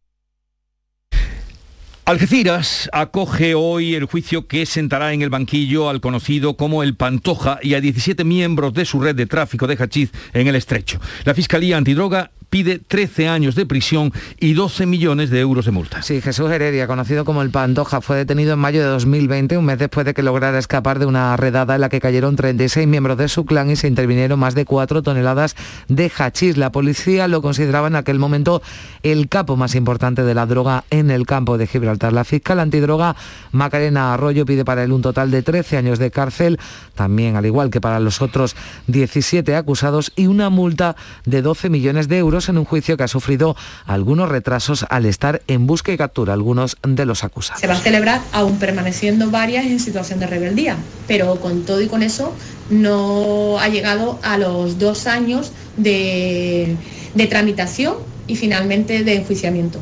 Algeciras 2.06 2.90
acoge 2.92 3.56
hoy 3.56 3.96
el 3.96 4.04
juicio 4.04 4.46
que 4.46 4.66
sentará 4.66 5.14
en 5.14 5.22
el 5.22 5.30
banquillo 5.30 5.88
al 5.88 6.02
conocido 6.02 6.58
como 6.58 6.84
el 6.84 6.96
Pantoja 6.96 7.60
y 7.62 7.76
a 7.76 7.82
17 7.82 8.26
miembros 8.26 8.74
de 8.74 8.84
su 8.84 9.00
red 9.00 9.16
de 9.16 9.26
tráfico 9.26 9.68
de 9.68 9.78
hachís 9.78 10.10
en 10.34 10.48
el 10.48 10.58
estrecho. 10.58 11.00
La 11.24 11.34
Fiscalía 11.34 11.78
Antidroga 11.78 12.32
pide 12.54 12.78
13 12.78 13.30
años 13.30 13.56
de 13.56 13.66
prisión 13.66 14.14
y 14.40 14.54
12 14.54 14.86
millones 14.86 15.32
de 15.32 15.40
euros 15.40 15.66
de 15.66 15.72
multa. 15.72 16.04
Sí, 16.04 16.22
Jesús 16.22 16.52
Heredia, 16.52 16.86
conocido 16.86 17.26
como 17.26 17.42
el 17.42 17.50
Pantoja, 17.50 18.00
fue 18.00 18.16
detenido 18.18 18.54
en 18.54 18.60
mayo 18.60 18.82
de 18.82 18.90
2020, 18.90 19.58
un 19.58 19.66
mes 19.66 19.80
después 19.80 20.06
de 20.06 20.14
que 20.14 20.22
lograra 20.22 20.60
escapar 20.60 21.00
de 21.00 21.08
una 21.08 21.36
redada 21.36 21.74
en 21.74 21.82
la 21.82 21.90
que 21.90 22.00
cayeron 22.00 22.36
36 22.36 22.86
miembros 22.86 23.18
de 23.18 23.28
su 23.28 23.46
clan 23.46 23.72
y 23.72 23.76
se 23.76 23.88
intervinieron 23.88 24.38
más 24.38 24.54
de 24.54 24.66
4 24.66 25.02
toneladas 25.02 25.56
de 25.88 26.12
hachís. 26.16 26.58
La 26.58 26.72
policía 26.72 27.28
lo 27.28 27.42
consideraba 27.42 27.88
en 27.88 27.96
aquel 27.96 28.20
momento 28.20 28.62
el 29.02 29.30
capo 29.30 29.56
más 29.56 29.74
importante 29.74 30.22
de 30.22 30.36
la 30.36 30.46
droga 30.46 30.84
en 30.92 31.10
el 31.10 31.26
campo 31.26 31.58
de 31.58 31.66
Gibraltar. 31.66 31.93
La 32.02 32.24
fiscal 32.24 32.60
antidroga 32.60 33.16
Macarena 33.52 34.14
Arroyo 34.14 34.46
pide 34.46 34.66
para 34.66 34.84
él 34.84 34.92
un 34.92 35.02
total 35.02 35.32
de 35.32 35.42
13 35.42 35.78
años 35.78 36.00
de 36.00 36.12
cárcel, 36.12 36.60
también 36.96 37.36
al 37.36 37.46
igual 37.46 37.70
que 37.70 37.82
para 37.82 38.00
los 38.00 38.22
otros 38.22 38.56
17 38.88 39.56
acusados 39.56 40.12
y 40.16 40.28
una 40.28 40.50
multa 40.50 40.96
de 41.26 41.42
12 41.42 41.70
millones 41.70 42.08
de 42.08 42.18
euros 42.18 42.50
en 42.50 42.58
un 42.58 42.66
juicio 42.66 42.98
que 42.98 43.04
ha 43.04 43.08
sufrido 43.08 43.56
algunos 43.86 44.30
retrasos 44.30 44.86
al 44.90 45.06
estar 45.06 45.42
en 45.48 45.68
busca 45.68 45.92
y 45.92 45.98
captura 45.98 46.34
algunos 46.34 46.78
de 46.84 47.06
los 47.06 47.24
acusados. 47.24 47.62
Se 47.62 47.68
va 47.68 47.74
a 47.74 47.78
celebrar 47.78 48.22
aún 48.32 48.58
permaneciendo 48.58 49.30
varias 49.30 49.66
en 49.66 49.80
situación 49.80 50.20
de 50.20 50.28
rebeldía, 50.28 50.78
pero 51.08 51.36
con 51.38 51.64
todo 51.64 51.82
y 51.82 51.88
con 51.88 52.04
eso 52.04 52.34
no 52.70 53.60
ha 53.60 53.70
llegado 53.70 54.20
a 54.24 54.38
los 54.38 54.80
dos 54.80 55.08
años 55.08 55.52
de, 55.78 56.76
de 57.14 57.28
tramitación 57.28 57.96
y 58.28 58.36
finalmente 58.36 59.04
de 59.04 59.16
enjuiciamiento. 59.16 59.80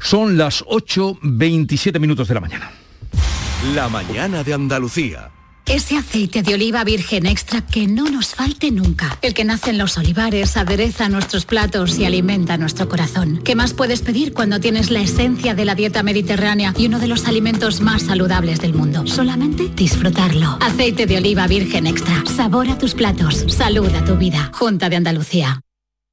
Son 0.00 0.36
las 0.36 0.64
8.27 0.64 2.00
minutos 2.00 2.28
de 2.28 2.34
la 2.34 2.40
mañana. 2.40 2.70
La 3.74 3.88
mañana 3.88 4.42
de 4.42 4.54
Andalucía. 4.54 5.30
Ese 5.66 5.96
aceite 5.96 6.42
de 6.42 6.54
oliva 6.54 6.82
virgen 6.82 7.26
extra 7.26 7.64
que 7.64 7.86
no 7.86 8.10
nos 8.10 8.34
falte 8.34 8.72
nunca. 8.72 9.18
El 9.22 9.34
que 9.34 9.44
nace 9.44 9.70
en 9.70 9.78
los 9.78 9.98
olivares, 9.98 10.56
adereza 10.56 11.08
nuestros 11.08 11.44
platos 11.44 11.96
y 11.96 12.04
alimenta 12.04 12.56
nuestro 12.56 12.88
corazón. 12.88 13.40
¿Qué 13.44 13.54
más 13.54 13.72
puedes 13.72 14.02
pedir 14.02 14.32
cuando 14.32 14.58
tienes 14.58 14.90
la 14.90 15.00
esencia 15.00 15.54
de 15.54 15.64
la 15.64 15.76
dieta 15.76 16.02
mediterránea 16.02 16.74
y 16.76 16.86
uno 16.86 16.98
de 16.98 17.06
los 17.06 17.26
alimentos 17.26 17.80
más 17.80 18.02
saludables 18.02 18.60
del 18.60 18.74
mundo? 18.74 19.06
Solamente 19.06 19.68
disfrutarlo. 19.68 20.58
Aceite 20.60 21.06
de 21.06 21.18
oliva 21.18 21.46
virgen 21.46 21.86
extra. 21.86 22.24
Sabor 22.26 22.68
a 22.68 22.76
tus 22.76 22.94
platos. 22.94 23.44
Salud 23.46 23.94
a 23.94 24.04
tu 24.04 24.16
vida. 24.16 24.50
Junta 24.52 24.88
de 24.88 24.96
Andalucía. 24.96 25.60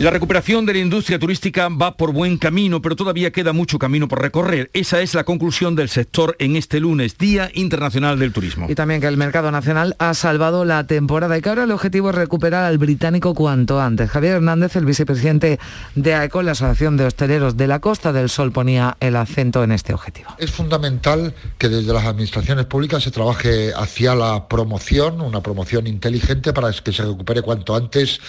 La 0.00 0.12
recuperación 0.12 0.64
de 0.64 0.74
la 0.74 0.78
industria 0.78 1.18
turística 1.18 1.68
va 1.68 1.96
por 1.96 2.12
buen 2.12 2.38
camino, 2.38 2.80
pero 2.80 2.94
todavía 2.94 3.32
queda 3.32 3.52
mucho 3.52 3.80
camino 3.80 4.06
por 4.06 4.22
recorrer. 4.22 4.70
Esa 4.72 5.00
es 5.00 5.12
la 5.12 5.24
conclusión 5.24 5.74
del 5.74 5.88
sector 5.88 6.36
en 6.38 6.54
este 6.54 6.78
lunes, 6.78 7.18
Día 7.18 7.50
Internacional 7.52 8.16
del 8.16 8.32
Turismo. 8.32 8.68
Y 8.70 8.76
también 8.76 9.00
que 9.00 9.08
el 9.08 9.16
mercado 9.16 9.50
nacional 9.50 9.96
ha 9.98 10.14
salvado 10.14 10.64
la 10.64 10.86
temporada 10.86 11.36
y 11.36 11.42
que 11.42 11.48
ahora 11.48 11.64
el 11.64 11.72
objetivo 11.72 12.10
es 12.10 12.14
recuperar 12.14 12.62
al 12.62 12.78
británico 12.78 13.34
cuanto 13.34 13.80
antes. 13.80 14.08
Javier 14.08 14.34
Hernández, 14.34 14.76
el 14.76 14.84
vicepresidente 14.84 15.58
de 15.96 16.14
AECO, 16.14 16.42
la 16.42 16.52
Asociación 16.52 16.96
de 16.96 17.06
Hosteleros 17.06 17.56
de 17.56 17.66
la 17.66 17.80
Costa 17.80 18.12
del 18.12 18.28
Sol, 18.28 18.52
ponía 18.52 18.96
el 19.00 19.16
acento 19.16 19.64
en 19.64 19.72
este 19.72 19.94
objetivo. 19.94 20.28
Es 20.38 20.52
fundamental 20.52 21.34
que 21.58 21.68
desde 21.68 21.92
las 21.92 22.04
administraciones 22.04 22.66
públicas 22.66 23.02
se 23.02 23.10
trabaje 23.10 23.72
hacia 23.74 24.14
la 24.14 24.46
promoción, 24.46 25.20
una 25.20 25.42
promoción 25.42 25.88
inteligente 25.88 26.52
para 26.52 26.70
que 26.70 26.92
se 26.92 27.02
recupere 27.02 27.42
cuanto 27.42 27.74
antes 27.74 28.20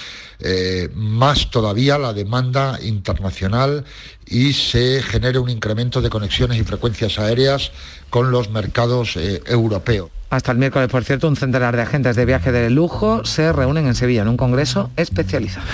eh, 0.41 0.89
más 0.93 1.51
todavía 1.59 1.97
la 1.97 2.13
demanda 2.13 2.79
internacional 2.81 3.83
y 4.25 4.53
se 4.53 5.03
genere 5.03 5.39
un 5.39 5.49
incremento 5.49 5.99
de 5.99 6.09
conexiones 6.09 6.57
y 6.57 6.63
frecuencias 6.63 7.19
aéreas 7.19 7.73
con 8.09 8.31
los 8.31 8.49
mercados 8.49 9.17
eh, 9.17 9.41
europeos. 9.45 10.09
Hasta 10.29 10.53
el 10.53 10.57
miércoles, 10.57 10.87
por 10.87 11.03
cierto, 11.03 11.27
un 11.27 11.35
centenar 11.35 11.75
de 11.75 11.81
agentes 11.81 12.15
de 12.15 12.23
viaje 12.23 12.53
de 12.53 12.69
lujo 12.69 13.25
se 13.25 13.51
reúnen 13.51 13.87
en 13.87 13.95
Sevilla 13.95 14.21
en 14.21 14.29
un 14.29 14.37
congreso 14.37 14.89
especializado. 14.95 15.65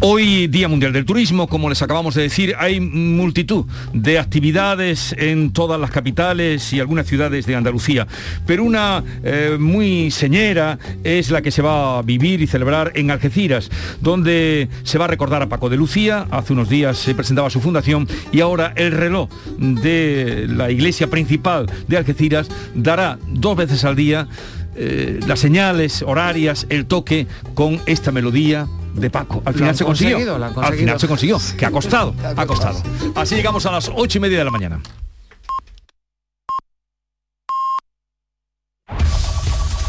Hoy 0.00 0.46
Día 0.48 0.68
Mundial 0.68 0.92
del 0.92 1.06
Turismo, 1.06 1.48
como 1.48 1.70
les 1.70 1.80
acabamos 1.80 2.14
de 2.14 2.22
decir, 2.22 2.54
hay 2.58 2.80
multitud 2.80 3.64
de 3.94 4.18
actividades 4.18 5.14
en 5.18 5.54
todas 5.54 5.80
las 5.80 5.90
capitales 5.90 6.70
y 6.74 6.80
algunas 6.80 7.06
ciudades 7.06 7.46
de 7.46 7.56
Andalucía, 7.56 8.06
pero 8.46 8.62
una 8.62 9.02
eh, 9.24 9.56
muy 9.58 10.10
señera 10.10 10.78
es 11.02 11.30
la 11.30 11.40
que 11.40 11.50
se 11.50 11.62
va 11.62 11.98
a 11.98 12.02
vivir 12.02 12.42
y 12.42 12.46
celebrar 12.46 12.92
en 12.94 13.10
Algeciras, 13.10 13.70
donde 14.02 14.68
se 14.82 14.98
va 14.98 15.06
a 15.06 15.08
recordar 15.08 15.40
a 15.40 15.48
Paco 15.48 15.70
de 15.70 15.78
Lucía, 15.78 16.26
hace 16.30 16.52
unos 16.52 16.68
días 16.68 16.98
se 16.98 17.14
presentaba 17.14 17.48
su 17.48 17.62
fundación 17.62 18.06
y 18.32 18.40
ahora 18.42 18.74
el 18.76 18.92
reloj 18.92 19.30
de 19.58 20.44
la 20.46 20.70
iglesia 20.70 21.08
principal 21.08 21.70
de 21.88 21.96
Algeciras 21.96 22.48
dará 22.74 23.18
dos 23.28 23.56
veces 23.56 23.82
al 23.86 23.96
día 23.96 24.28
eh, 24.76 25.20
las 25.26 25.40
señales 25.40 26.02
horarias, 26.02 26.66
el 26.68 26.86
toque 26.86 27.26
con 27.54 27.80
esta 27.86 28.12
melodía 28.12 28.66
de 28.94 29.10
Paco. 29.10 29.42
Al 29.44 29.54
final 29.54 29.76
se 29.76 29.84
consiguió. 29.84 30.18
Al 30.36 30.74
final 30.74 31.00
se 31.00 31.08
consiguió. 31.08 31.38
Que 31.56 31.66
ha 31.66 31.70
costado. 31.70 32.14
ha 32.36 32.46
costado. 32.46 32.82
Así 33.14 33.34
llegamos 33.34 33.66
a 33.66 33.72
las 33.72 33.90
ocho 33.94 34.18
y 34.18 34.20
media 34.20 34.38
de 34.38 34.44
la 34.44 34.50
mañana. 34.50 34.80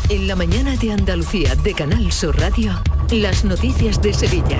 En 0.10 0.28
la 0.28 0.38
mañana 0.38 0.78
de 0.78 0.94
Andalucía 0.94 1.54
de 1.56 1.74
Canal 1.74 2.14
Sur 2.14 2.40
Radio, 2.40 2.72
las 3.12 3.46
noticias 3.46 4.02
de 4.02 4.14
Sevilla. 4.14 4.60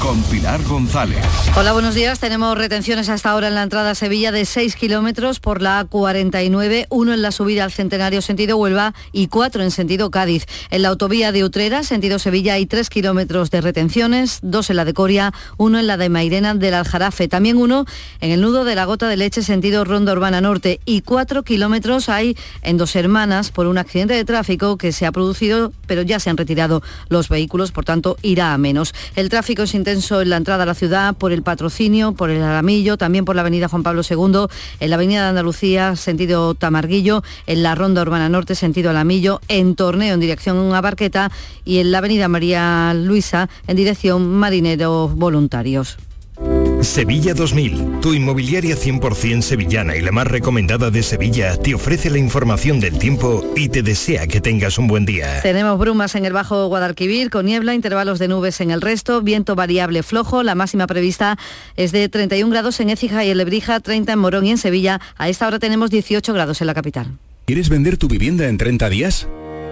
Con 0.00 0.20
Pilar 0.24 0.62
González. 0.64 1.24
Hola, 1.56 1.72
buenos 1.72 1.94
días. 1.94 2.18
Tenemos 2.18 2.58
retenciones 2.58 3.08
hasta 3.08 3.30
ahora 3.30 3.48
en 3.48 3.54
la 3.54 3.62
entrada 3.62 3.90
a 3.90 3.94
Sevilla 3.94 4.32
de 4.32 4.44
6 4.44 4.74
kilómetros 4.74 5.38
por 5.38 5.62
la 5.62 5.88
A49, 5.88 6.86
uno 6.90 7.14
en 7.14 7.22
la 7.22 7.30
subida 7.30 7.62
al 7.62 7.72
Centenario 7.72 8.20
sentido 8.20 8.56
Huelva 8.56 8.94
y 9.12 9.28
cuatro 9.28 9.62
en 9.62 9.70
sentido 9.70 10.10
Cádiz. 10.10 10.46
En 10.70 10.82
la 10.82 10.88
autovía 10.88 11.30
de 11.30 11.44
Utrera, 11.44 11.84
sentido 11.84 12.18
Sevilla, 12.18 12.54
hay 12.54 12.66
3 12.66 12.90
kilómetros 12.90 13.50
de 13.50 13.60
retenciones, 13.60 14.40
dos 14.42 14.70
en 14.70 14.76
la 14.76 14.84
de 14.84 14.92
Coria, 14.92 15.32
uno 15.56 15.78
en 15.78 15.86
la 15.86 15.96
de 15.96 16.08
Mairena 16.08 16.54
del 16.54 16.74
Aljarafe, 16.74 17.28
también 17.28 17.56
uno 17.56 17.86
en 18.20 18.32
el 18.32 18.40
nudo 18.40 18.64
de 18.64 18.74
la 18.74 18.86
Gota 18.86 19.08
de 19.08 19.16
Leche 19.16 19.42
sentido 19.42 19.84
Ronda 19.84 20.12
Urbana 20.12 20.40
Norte 20.40 20.80
y 20.84 21.02
4 21.02 21.44
kilómetros 21.44 22.08
hay 22.08 22.36
en 22.62 22.76
Dos 22.76 22.96
Hermanas 22.96 23.52
por 23.52 23.66
un 23.66 23.78
accidente 23.78 24.14
de 24.14 24.24
tráfico 24.24 24.76
que 24.78 24.90
se 24.90 25.06
ha 25.06 25.12
producido, 25.12 25.72
pero 25.86 26.02
ya 26.02 26.18
se 26.18 26.30
han 26.30 26.36
retirado 26.36 26.82
los 27.08 27.28
vehículos, 27.28 27.70
por 27.70 27.83
tanto 27.84 28.16
irá 28.22 28.52
a 28.52 28.58
menos. 28.58 28.94
El 29.14 29.28
tráfico 29.28 29.62
es 29.62 29.74
intenso 29.74 30.20
en 30.20 30.30
la 30.30 30.36
entrada 30.36 30.64
a 30.64 30.66
la 30.66 30.74
ciudad 30.74 31.14
por 31.14 31.32
el 31.32 31.42
patrocinio, 31.42 32.12
por 32.12 32.30
el 32.30 32.42
Aramillo, 32.42 32.96
también 32.96 33.24
por 33.24 33.36
la 33.36 33.42
avenida 33.42 33.68
Juan 33.68 33.82
Pablo 33.82 34.02
II, 34.08 34.46
en 34.80 34.90
la 34.90 34.96
avenida 34.96 35.22
de 35.22 35.28
Andalucía, 35.28 35.96
sentido 35.96 36.54
Tamarguillo, 36.54 37.22
en 37.46 37.62
la 37.62 37.74
Ronda 37.74 38.02
Urbana 38.02 38.28
Norte, 38.28 38.54
sentido 38.54 38.90
Alamillo, 38.90 39.40
en 39.48 39.76
Torneo, 39.76 40.14
en 40.14 40.20
dirección 40.20 40.74
a 40.74 40.80
Barqueta, 40.80 41.30
y 41.64 41.78
en 41.78 41.92
la 41.92 41.98
avenida 41.98 42.28
María 42.28 42.92
Luisa, 42.94 43.48
en 43.66 43.76
dirección 43.76 44.34
Marineros 44.34 45.14
Voluntarios. 45.14 45.98
Sevilla 46.84 47.34
2000, 47.34 48.00
tu 48.00 48.14
inmobiliaria 48.14 48.76
100% 48.76 49.42
sevillana 49.42 49.96
y 49.96 50.02
la 50.02 50.12
más 50.12 50.26
recomendada 50.26 50.90
de 50.90 51.02
Sevilla, 51.02 51.56
te 51.56 51.74
ofrece 51.74 52.10
la 52.10 52.18
información 52.18 52.78
del 52.78 52.98
tiempo 52.98 53.44
y 53.56 53.68
te 53.68 53.82
desea 53.82 54.26
que 54.26 54.40
tengas 54.40 54.78
un 54.78 54.86
buen 54.86 55.06
día. 55.06 55.40
Tenemos 55.42 55.78
brumas 55.78 56.14
en 56.14 56.24
el 56.24 56.32
Bajo 56.32 56.66
Guadalquivir, 56.68 57.30
con 57.30 57.46
niebla, 57.46 57.74
intervalos 57.74 58.18
de 58.18 58.28
nubes 58.28 58.60
en 58.60 58.70
el 58.70 58.80
resto, 58.80 59.22
viento 59.22 59.54
variable 59.54 60.02
flojo, 60.02 60.42
la 60.42 60.54
máxima 60.54 60.86
prevista 60.86 61.38
es 61.76 61.92
de 61.92 62.08
31 62.08 62.50
grados 62.50 62.78
en 62.80 62.90
Écija 62.90 63.24
y 63.24 63.30
en 63.30 63.38
Lebrija, 63.38 63.80
30 63.80 64.12
en 64.12 64.18
Morón 64.18 64.46
y 64.46 64.50
en 64.50 64.58
Sevilla. 64.58 65.00
A 65.16 65.28
esta 65.28 65.46
hora 65.46 65.58
tenemos 65.58 65.90
18 65.90 66.32
grados 66.32 66.60
en 66.60 66.66
la 66.66 66.74
capital. 66.74 67.18
¿Quieres 67.46 67.68
vender 67.68 67.96
tu 67.96 68.08
vivienda 68.08 68.48
en 68.48 68.58
30 68.58 68.88
días? 68.88 69.28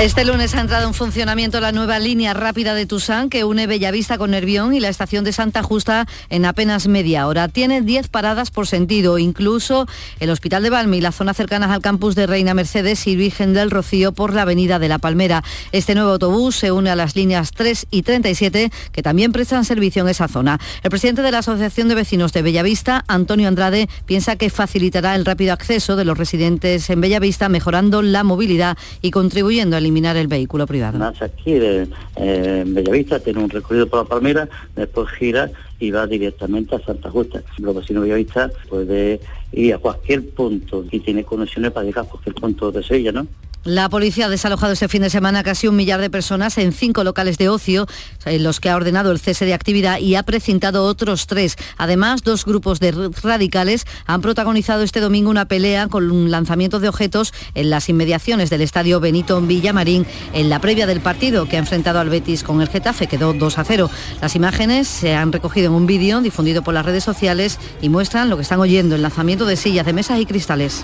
Este 0.00 0.24
lunes 0.24 0.54
ha 0.54 0.62
entrado 0.62 0.88
en 0.88 0.94
funcionamiento 0.94 1.60
la 1.60 1.72
nueva 1.72 1.98
línea 1.98 2.32
rápida 2.32 2.72
de 2.72 2.86
Tusán 2.86 3.28
que 3.28 3.44
une 3.44 3.66
Bellavista 3.66 4.16
con 4.16 4.30
Nervión 4.30 4.72
y 4.72 4.80
la 4.80 4.88
estación 4.88 5.24
de 5.24 5.32
Santa 5.34 5.62
Justa 5.62 6.06
en 6.30 6.46
apenas 6.46 6.88
media 6.88 7.26
hora. 7.26 7.48
Tiene 7.48 7.82
10 7.82 8.08
paradas 8.08 8.50
por 8.50 8.66
sentido, 8.66 9.18
incluso 9.18 9.86
el 10.18 10.30
Hospital 10.30 10.62
de 10.62 10.70
Balmi 10.70 10.96
y 10.96 11.00
la 11.02 11.12
zona 11.12 11.34
cercanas 11.34 11.70
al 11.70 11.82
campus 11.82 12.14
de 12.14 12.26
Reina 12.26 12.54
Mercedes 12.54 13.06
y 13.06 13.14
Virgen 13.14 13.52
del 13.52 13.70
Rocío 13.70 14.12
por 14.12 14.32
la 14.32 14.42
Avenida 14.42 14.78
de 14.78 14.88
la 14.88 14.98
Palmera. 14.98 15.44
Este 15.70 15.94
nuevo 15.94 16.12
autobús 16.12 16.56
se 16.56 16.72
une 16.72 16.88
a 16.88 16.96
las 16.96 17.14
líneas 17.14 17.50
3 17.52 17.88
y 17.90 18.00
37 18.00 18.72
que 18.92 19.02
también 19.02 19.32
prestan 19.32 19.66
servicio 19.66 20.00
en 20.00 20.08
esa 20.08 20.28
zona. 20.28 20.58
El 20.82 20.88
presidente 20.88 21.20
de 21.20 21.30
la 21.30 21.40
Asociación 21.40 21.88
de 21.88 21.96
Vecinos 21.96 22.32
de 22.32 22.40
Bellavista, 22.40 23.04
Antonio 23.06 23.48
Andrade, 23.48 23.90
piensa 24.06 24.36
que 24.36 24.48
facilitará 24.48 25.14
el 25.14 25.26
rápido 25.26 25.52
acceso 25.52 25.94
de 25.94 26.06
los 26.06 26.16
residentes 26.16 26.88
en 26.88 27.02
Bellavista, 27.02 27.50
mejorando 27.50 28.00
la 28.00 28.24
movilidad 28.24 28.78
y 29.02 29.10
contribuyendo 29.10 29.76
al 29.76 29.89
eliminar 29.90 30.16
el 30.16 30.28
vehículo 30.28 30.66
privado. 30.66 30.98
Nace 30.98 31.24
aquí 31.24 31.54
de, 31.54 31.88
eh, 32.16 32.64
Bellavista, 32.66 33.18
tiene 33.18 33.42
un 33.42 33.50
recorrido 33.50 33.88
por 33.88 34.04
la 34.04 34.08
Palmera, 34.08 34.48
después 34.76 35.10
gira 35.10 35.50
y 35.80 35.90
va 35.90 36.06
directamente 36.06 36.76
a 36.76 36.78
Santa 36.78 37.10
Justa. 37.10 37.42
Los 37.58 37.74
vecinos 37.74 38.04
Bellavista 38.04 38.50
puede 38.68 39.20
ir 39.52 39.74
a 39.74 39.78
cualquier 39.78 40.30
punto 40.30 40.84
y 40.90 41.00
tiene 41.00 41.24
conexiones 41.24 41.72
para 41.72 41.86
llegar 41.86 42.04
a 42.04 42.08
cualquier 42.08 42.34
punto 42.34 42.70
de 42.70 42.82
Sevilla, 42.82 43.12
¿no? 43.12 43.26
La 43.62 43.90
policía 43.90 44.24
ha 44.24 44.28
desalojado 44.30 44.72
este 44.72 44.88
fin 44.88 45.02
de 45.02 45.10
semana 45.10 45.42
casi 45.42 45.68
un 45.68 45.76
millar 45.76 46.00
de 46.00 46.08
personas 46.08 46.56
en 46.56 46.72
cinco 46.72 47.04
locales 47.04 47.36
de 47.36 47.50
ocio, 47.50 47.86
en 48.24 48.42
los 48.42 48.58
que 48.58 48.70
ha 48.70 48.76
ordenado 48.76 49.12
el 49.12 49.18
cese 49.18 49.44
de 49.44 49.52
actividad 49.52 49.98
y 49.98 50.14
ha 50.14 50.22
precintado 50.22 50.86
otros 50.86 51.26
tres. 51.26 51.56
Además, 51.76 52.22
dos 52.22 52.46
grupos 52.46 52.80
de 52.80 53.10
radicales 53.22 53.84
han 54.06 54.22
protagonizado 54.22 54.82
este 54.82 55.00
domingo 55.00 55.28
una 55.28 55.44
pelea 55.44 55.88
con 55.88 56.10
un 56.10 56.30
lanzamiento 56.30 56.80
de 56.80 56.88
objetos 56.88 57.34
en 57.54 57.68
las 57.68 57.90
inmediaciones 57.90 58.48
del 58.48 58.62
estadio 58.62 58.98
Benito 58.98 59.38
Villamarín 59.42 60.06
en 60.32 60.48
la 60.48 60.62
previa 60.62 60.86
del 60.86 61.02
partido 61.02 61.46
que 61.46 61.56
ha 61.56 61.60
enfrentado 61.60 61.98
al 61.98 62.08
Betis 62.08 62.42
con 62.42 62.62
el 62.62 62.68
Getafe. 62.70 63.08
Quedó 63.08 63.34
2 63.34 63.58
a 63.58 63.64
0. 63.64 63.90
Las 64.22 64.36
imágenes 64.36 64.88
se 64.88 65.14
han 65.14 65.32
recogido 65.32 65.66
en 65.66 65.74
un 65.74 65.86
vídeo 65.86 66.22
difundido 66.22 66.62
por 66.62 66.72
las 66.72 66.86
redes 66.86 67.04
sociales 67.04 67.58
y 67.82 67.90
muestran 67.90 68.30
lo 68.30 68.36
que 68.36 68.42
están 68.42 68.60
oyendo, 68.60 68.96
el 68.96 69.02
lanzamiento 69.02 69.39
de 69.46 69.56
sillas, 69.56 69.86
de 69.86 69.92
mesas 69.92 70.20
y 70.20 70.26
cristales. 70.26 70.82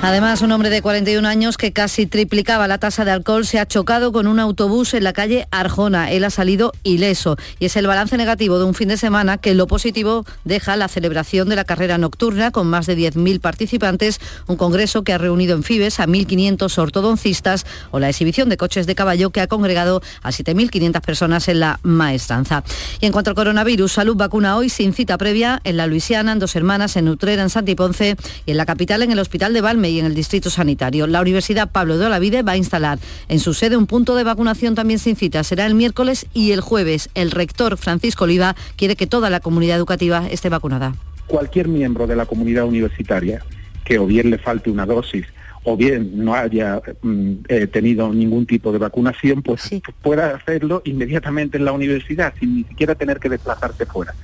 Además, 0.00 0.42
un 0.42 0.52
hombre 0.52 0.70
de 0.70 0.80
41 0.80 1.26
años 1.26 1.56
que 1.56 1.72
casi 1.72 2.06
triplicaba 2.06 2.68
la 2.68 2.78
tasa 2.78 3.04
de 3.04 3.10
alcohol 3.10 3.44
se 3.44 3.58
ha 3.58 3.66
chocado 3.66 4.12
con 4.12 4.28
un 4.28 4.38
autobús 4.38 4.94
en 4.94 5.02
la 5.02 5.12
calle 5.12 5.48
Arjona. 5.50 6.12
Él 6.12 6.22
ha 6.22 6.30
salido 6.30 6.72
ileso 6.84 7.36
y 7.58 7.66
es 7.66 7.76
el 7.76 7.88
balance 7.88 8.16
negativo 8.16 8.58
de 8.58 8.64
un 8.64 8.74
fin 8.74 8.88
de 8.88 8.96
semana 8.96 9.38
que 9.38 9.54
lo 9.54 9.66
positivo 9.66 10.24
deja 10.44 10.76
la 10.76 10.86
celebración 10.86 11.48
de 11.48 11.56
la 11.56 11.64
carrera 11.64 11.98
nocturna 11.98 12.52
con 12.52 12.68
más 12.68 12.86
de 12.86 12.96
10.000 12.96 13.40
participantes, 13.40 14.20
un 14.46 14.56
congreso 14.56 15.02
que 15.02 15.12
ha 15.12 15.18
reunido 15.18 15.56
en 15.56 15.64
Fibes 15.64 15.98
a 15.98 16.06
1.500 16.06 16.78
ortodoncistas 16.78 17.66
o 17.90 17.98
la 17.98 18.08
exhibición 18.08 18.48
de 18.48 18.56
coches 18.56 18.86
de 18.86 18.94
caballo 18.94 19.30
que 19.30 19.40
ha 19.40 19.48
congregado 19.48 20.00
a 20.22 20.30
7.500 20.30 21.00
personas 21.00 21.48
en 21.48 21.58
la 21.58 21.80
maestranza. 21.82 22.62
Y 23.00 23.06
en 23.06 23.12
cuanto 23.12 23.30
al 23.30 23.36
coronavirus, 23.36 23.92
Salud 23.92 24.16
vacuna 24.16 24.56
hoy 24.56 24.68
sin 24.68 24.92
cita 24.92 25.18
previa 25.18 25.60
en 25.64 25.76
la 25.76 25.88
Luisiana, 25.88 26.32
en 26.32 26.38
Dos 26.38 26.54
Hermanas, 26.54 26.96
en 26.96 27.08
Utrera, 27.08 27.42
en 27.42 27.50
Santiponce 27.50 28.16
y 28.46 28.52
en 28.52 28.56
la 28.56 28.64
capital 28.64 29.02
en 29.02 29.10
el 29.10 29.18
Hospital 29.18 29.52
de 29.52 29.60
Valme 29.60 29.87
y 29.88 29.98
en 29.98 30.06
el 30.06 30.14
Distrito 30.14 30.50
Sanitario. 30.50 31.06
La 31.06 31.20
Universidad 31.20 31.70
Pablo 31.70 31.98
de 31.98 32.06
Olavide 32.06 32.42
va 32.42 32.52
a 32.52 32.56
instalar 32.56 32.98
en 33.28 33.40
su 33.40 33.54
sede 33.54 33.76
un 33.76 33.86
punto 33.86 34.14
de 34.14 34.24
vacunación 34.24 34.74
también 34.74 34.98
sin 34.98 35.16
cita. 35.16 35.42
Será 35.44 35.66
el 35.66 35.74
miércoles 35.74 36.26
y 36.34 36.52
el 36.52 36.60
jueves. 36.60 37.10
El 37.14 37.30
rector 37.30 37.76
Francisco 37.76 38.24
Oliva 38.24 38.56
quiere 38.76 38.96
que 38.96 39.06
toda 39.06 39.30
la 39.30 39.40
comunidad 39.40 39.76
educativa 39.76 40.26
esté 40.30 40.48
vacunada. 40.48 40.94
Cualquier 41.26 41.68
miembro 41.68 42.06
de 42.06 42.16
la 42.16 42.26
comunidad 42.26 42.64
universitaria 42.64 43.42
que 43.84 43.98
o 43.98 44.06
bien 44.06 44.30
le 44.30 44.38
falte 44.38 44.70
una 44.70 44.84
dosis 44.84 45.26
o 45.64 45.76
bien 45.76 46.24
no 46.24 46.34
haya 46.34 46.80
mm, 47.02 47.32
eh, 47.48 47.66
tenido 47.66 48.12
ningún 48.12 48.46
tipo 48.46 48.72
de 48.72 48.78
vacunación, 48.78 49.42
pues 49.42 49.68
pueda 50.02 50.34
hacerlo 50.34 50.82
inmediatamente 50.84 51.58
en 51.58 51.64
la 51.64 51.72
universidad 51.72 52.32
sin 52.38 52.56
ni 52.56 52.64
siquiera 52.64 52.94
tener 52.94 53.18
que 53.18 53.28
desplazarse 53.28 53.84
fuera. 53.86 54.14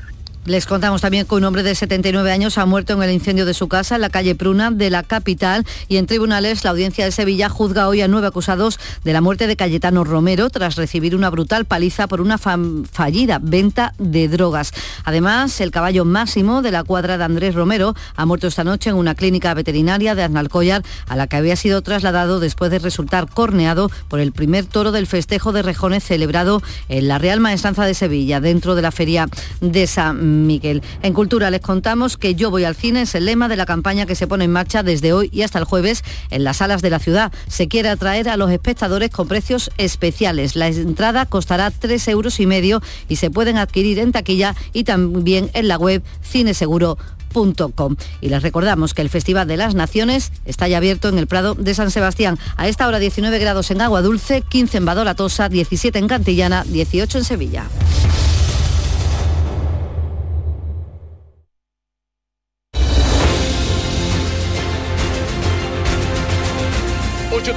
Les 0.46 0.66
contamos 0.66 1.00
también 1.00 1.24
que 1.24 1.34
un 1.34 1.44
hombre 1.44 1.62
de 1.62 1.74
79 1.74 2.30
años 2.30 2.58
ha 2.58 2.66
muerto 2.66 2.92
en 2.92 3.02
el 3.02 3.10
incendio 3.10 3.46
de 3.46 3.54
su 3.54 3.66
casa 3.66 3.94
en 3.94 4.02
la 4.02 4.10
calle 4.10 4.34
Pruna 4.34 4.70
de 4.70 4.90
la 4.90 5.02
capital 5.02 5.64
y 5.88 5.96
en 5.96 6.04
tribunales 6.04 6.64
la 6.64 6.70
audiencia 6.70 7.06
de 7.06 7.12
Sevilla 7.12 7.48
juzga 7.48 7.88
hoy 7.88 8.02
a 8.02 8.08
nueve 8.08 8.26
acusados 8.26 8.78
de 9.04 9.14
la 9.14 9.22
muerte 9.22 9.46
de 9.46 9.56
Cayetano 9.56 10.04
Romero 10.04 10.50
tras 10.50 10.76
recibir 10.76 11.16
una 11.16 11.30
brutal 11.30 11.64
paliza 11.64 12.08
por 12.08 12.20
una 12.20 12.36
fallida 12.36 13.38
venta 13.40 13.94
de 13.98 14.28
drogas. 14.28 14.72
Además, 15.04 15.62
el 15.62 15.70
caballo 15.70 16.04
máximo 16.04 16.60
de 16.60 16.72
la 16.72 16.84
cuadra 16.84 17.16
de 17.16 17.24
Andrés 17.24 17.54
Romero 17.54 17.94
ha 18.14 18.26
muerto 18.26 18.48
esta 18.48 18.64
noche 18.64 18.90
en 18.90 18.96
una 18.96 19.14
clínica 19.14 19.54
veterinaria 19.54 20.14
de 20.14 20.24
Aznalcóllar 20.24 20.82
a 21.08 21.16
la 21.16 21.26
que 21.26 21.36
había 21.36 21.56
sido 21.56 21.80
trasladado 21.80 22.38
después 22.38 22.70
de 22.70 22.80
resultar 22.80 23.30
corneado 23.30 23.90
por 24.08 24.20
el 24.20 24.32
primer 24.32 24.66
toro 24.66 24.92
del 24.92 25.06
festejo 25.06 25.52
de 25.52 25.62
Rejones 25.62 26.04
celebrado 26.04 26.60
en 26.90 27.08
la 27.08 27.16
Real 27.16 27.40
Maestranza 27.40 27.86
de 27.86 27.94
Sevilla 27.94 28.40
dentro 28.40 28.74
de 28.74 28.82
la 28.82 28.92
feria 28.92 29.26
de 29.62 29.86
San 29.86 30.33
Miguel. 30.34 30.82
En 31.02 31.14
Cultura 31.14 31.50
les 31.50 31.60
contamos 31.60 32.16
que 32.16 32.34
Yo 32.34 32.50
voy 32.50 32.64
al 32.64 32.74
cine 32.74 33.02
es 33.02 33.14
el 33.14 33.24
lema 33.24 33.48
de 33.48 33.56
la 33.56 33.66
campaña 33.66 34.06
que 34.06 34.14
se 34.14 34.26
pone 34.26 34.44
en 34.44 34.52
marcha 34.52 34.82
desde 34.82 35.12
hoy 35.12 35.30
y 35.32 35.42
hasta 35.42 35.58
el 35.58 35.64
jueves 35.64 36.04
en 36.30 36.44
las 36.44 36.58
salas 36.58 36.82
de 36.82 36.90
la 36.90 36.98
ciudad. 36.98 37.32
Se 37.48 37.68
quiere 37.68 37.88
atraer 37.88 38.28
a 38.28 38.36
los 38.36 38.50
espectadores 38.50 39.10
con 39.10 39.28
precios 39.28 39.70
especiales. 39.78 40.56
La 40.56 40.68
entrada 40.68 41.26
costará 41.26 41.70
tres 41.70 42.06
euros 42.08 42.40
y 42.40 42.46
medio 42.46 42.82
y 43.08 43.16
se 43.16 43.30
pueden 43.30 43.56
adquirir 43.56 43.98
en 43.98 44.12
taquilla 44.12 44.54
y 44.72 44.84
también 44.84 45.50
en 45.54 45.68
la 45.68 45.76
web 45.76 46.02
cineseguro.com. 46.22 47.96
Y 48.20 48.28
les 48.28 48.42
recordamos 48.42 48.94
que 48.94 49.02
el 49.02 49.10
Festival 49.10 49.48
de 49.48 49.56
las 49.56 49.74
Naciones 49.74 50.32
está 50.44 50.68
ya 50.68 50.76
abierto 50.76 51.08
en 51.08 51.18
el 51.18 51.26
Prado 51.26 51.54
de 51.54 51.74
San 51.74 51.90
Sebastián. 51.90 52.38
A 52.56 52.68
esta 52.68 52.86
hora 52.86 52.98
19 52.98 53.38
grados 53.38 53.70
en 53.70 53.80
Agua 53.80 54.02
Dulce, 54.02 54.42
15 54.42 54.78
en 54.78 54.84
Badolatosa, 54.84 55.48
17 55.48 55.98
en 55.98 56.08
Cantillana, 56.08 56.64
18 56.64 57.18
en 57.18 57.24
Sevilla. 57.24 57.66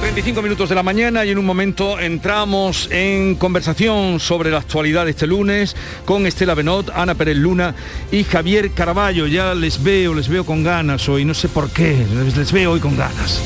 8.35 0.00 0.42
minutos 0.42 0.68
de 0.68 0.74
la 0.76 0.84
mañana 0.84 1.24
y 1.24 1.30
en 1.30 1.38
un 1.38 1.44
momento 1.44 1.98
entramos 1.98 2.88
en 2.92 3.34
conversación 3.34 4.20
sobre 4.20 4.50
la 4.50 4.58
actualidad 4.58 5.04
de 5.04 5.10
este 5.10 5.26
lunes 5.26 5.74
con 6.04 6.24
Estela 6.24 6.54
Benot, 6.54 6.90
Ana 6.90 7.16
Pérez 7.16 7.36
Luna 7.36 7.74
y 8.12 8.22
Javier 8.22 8.70
Caraballo. 8.70 9.26
Ya 9.26 9.54
les 9.54 9.82
veo, 9.82 10.14
les 10.14 10.28
veo 10.28 10.46
con 10.46 10.62
ganas 10.62 11.08
hoy, 11.08 11.24
no 11.24 11.34
sé 11.34 11.48
por 11.48 11.70
qué, 11.70 12.06
les 12.36 12.52
veo 12.52 12.72
hoy 12.72 12.80
con 12.80 12.96
ganas. 12.96 13.42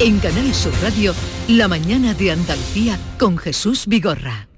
En 0.00 0.18
Canal 0.18 0.52
Sur 0.52 0.72
Radio, 0.82 1.14
La 1.46 1.68
mañana 1.68 2.12
de 2.12 2.32
Andalucía 2.32 2.98
con 3.16 3.38
Jesús 3.38 3.86
Vigorra. 3.86 4.48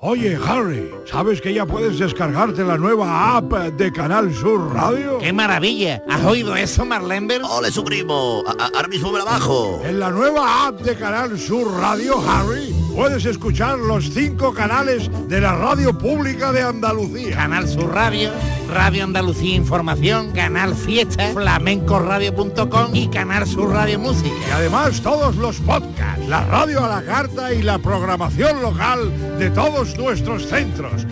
Oye, 0.00 0.38
Harry, 0.46 0.88
¿sabes 1.06 1.40
que 1.40 1.52
ya 1.52 1.66
puedes 1.66 1.98
descargarte 1.98 2.62
la 2.62 2.78
nueva 2.78 3.36
app 3.36 3.52
de 3.52 3.92
Canal 3.92 4.32
Sur 4.32 4.72
Radio? 4.72 5.18
¡Qué 5.18 5.32
maravilla! 5.32 6.04
¿Has 6.08 6.24
oído 6.24 6.54
eso, 6.54 6.84
Marlenber? 6.84 7.42
¡Ole, 7.42 7.72
su 7.72 7.82
primo! 7.82 8.44
ahora 8.46 8.86
mismo 8.86 9.10
me 9.10 9.18
la 9.18 9.24
bajo. 9.24 9.82
En 9.84 9.98
la 9.98 10.10
nueva 10.10 10.68
app 10.68 10.82
de 10.82 10.94
Canal 10.94 11.36
Sur 11.36 11.80
Radio, 11.80 12.14
Harry, 12.30 12.72
puedes 12.94 13.24
escuchar 13.24 13.76
los 13.80 14.08
cinco 14.10 14.54
canales 14.54 15.10
de 15.26 15.40
la 15.40 15.56
radio 15.56 15.98
pública 15.98 16.52
de 16.52 16.62
Andalucía. 16.62 17.34
Canal 17.34 17.66
Sur 17.66 17.92
Radio, 17.92 18.30
Radio 18.68 19.04
Andalucía 19.04 19.54
Información, 19.54 20.32
Canal 20.32 20.74
Fiesta, 20.74 21.32
flamencoradio.com 21.32 22.94
y 22.94 23.08
Canal 23.08 23.46
Sur 23.46 23.72
Radio 23.72 23.98
Música. 23.98 24.34
Y 24.48 24.50
además 24.52 25.00
todos 25.00 25.36
los 25.36 25.56
podcasts, 25.56 26.28
la 26.28 26.44
radio 26.44 26.84
a 26.84 26.88
la 26.88 27.02
carta 27.02 27.52
y 27.52 27.62
la 27.62 27.78
programación 27.78 28.62
local 28.62 29.38
de 29.38 29.50
todos 29.50 29.96
nuestros 29.96 30.46
centros. 30.46 31.06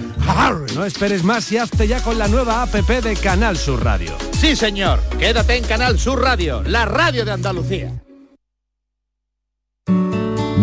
No 0.74 0.84
esperes 0.84 1.24
más 1.24 1.50
y 1.52 1.59
hazte 1.59 1.88
ya 1.88 2.02
con 2.02 2.18
la 2.18 2.28
nueva 2.28 2.62
APP 2.62 3.02
de 3.02 3.16
Canal 3.16 3.57
Sur 3.57 3.82
Radio. 3.82 4.12
Sí, 4.32 4.54
señor. 4.54 5.00
Quédate 5.18 5.57
en 5.57 5.64
Canal 5.64 5.98
Sur 5.98 6.20
Radio, 6.20 6.62
la 6.62 6.84
radio 6.84 7.24
de 7.24 7.32
Andalucía. 7.32 8.05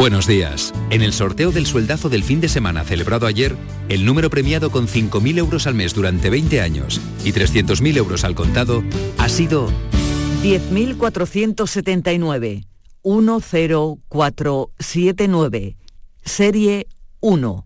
Buenos 0.04 0.28
días. 0.28 0.76
En 0.90 1.02
el 1.02 1.14
sorteo 1.14 1.54
del 1.54 1.66
sueldazo 1.66 2.10
del 2.10 2.26
fin 2.26 2.42
de 2.42 2.50
semana 2.50 2.84
celebrado 2.84 3.26
ayer, 3.26 3.56
el 3.88 4.04
número 4.04 4.30
premiado 4.30 4.70
con 4.70 4.86
5.000 4.86 5.38
euros 5.38 5.66
al 5.66 5.76
mes 5.76 5.94
durante 5.94 6.30
20 6.30 6.60
años 6.60 7.00
y 7.24 7.32
300.000 7.32 7.96
euros 7.96 8.26
al 8.26 8.36
contado 8.36 8.84
ha 9.18 9.30
sido 9.30 9.70
10.479. 10.44 12.66
10479. 13.02 15.78
Serie 16.26 16.88
1. 17.22 17.66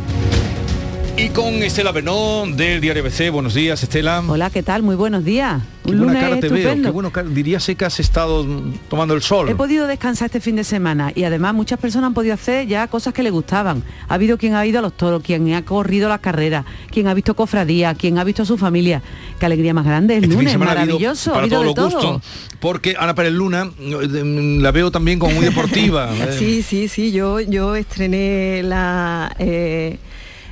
Y 1.21 1.29
con 1.29 1.61
Estela 1.61 1.91
Benón 1.91 2.57
del 2.57 2.81
Diario 2.81 3.03
BC. 3.03 3.29
Buenos 3.29 3.53
días, 3.53 3.83
Estela. 3.83 4.23
Hola, 4.27 4.49
¿qué 4.49 4.63
tal? 4.63 4.81
Muy 4.81 4.95
buenos 4.95 5.23
días. 5.23 5.61
Un 5.83 5.99
buena 5.99 6.19
cara 6.19 6.39
te 6.39 6.49
veo. 6.49 6.73
Qué 6.81 6.89
bueno, 6.89 7.11
diríase 7.29 7.75
que 7.75 7.85
has 7.85 7.99
estado 7.99 8.43
tomando 8.89 9.13
el 9.13 9.21
sol. 9.21 9.47
He 9.47 9.53
podido 9.53 9.85
descansar 9.85 10.25
este 10.25 10.39
fin 10.39 10.55
de 10.55 10.63
semana 10.63 11.11
y 11.13 11.23
además 11.23 11.53
muchas 11.53 11.77
personas 11.77 12.07
han 12.07 12.15
podido 12.15 12.33
hacer 12.33 12.65
ya 12.65 12.87
cosas 12.87 13.13
que 13.13 13.21
le 13.21 13.29
gustaban. 13.29 13.83
Ha 14.07 14.15
habido 14.15 14.39
quien 14.39 14.55
ha 14.55 14.65
ido 14.65 14.79
a 14.79 14.81
los 14.81 14.93
toros, 14.97 15.21
quien 15.21 15.53
ha 15.53 15.63
corrido 15.63 16.09
las 16.09 16.21
carreras, 16.21 16.65
quien 16.89 17.07
ha 17.07 17.13
visto 17.13 17.35
cofradía, 17.35 17.93
quien 17.93 18.17
ha 18.17 18.23
visto 18.23 18.41
a 18.41 18.45
su 18.45 18.57
familia. 18.57 19.03
Qué 19.39 19.45
alegría 19.45 19.75
más 19.75 19.85
grande 19.85 20.17
el 20.17 20.23
este 20.23 20.35
lunes, 20.35 20.57
maravilloso. 20.57 21.35
Ha 21.35 21.39
habido, 21.41 21.61
para 21.61 21.73
todo 21.73 22.21
porque 22.59 22.95
Ana 22.97 23.13
Pérez 23.13 23.33
Luna 23.33 23.69
la 23.79 24.71
veo 24.71 24.89
también 24.89 25.19
como 25.19 25.35
muy 25.35 25.45
deportiva. 25.45 26.09
sí, 26.31 26.63
sí, 26.63 26.87
sí. 26.87 27.11
Yo, 27.11 27.39
yo 27.39 27.75
estrené 27.75 28.63
la 28.63 29.35
eh, 29.37 29.99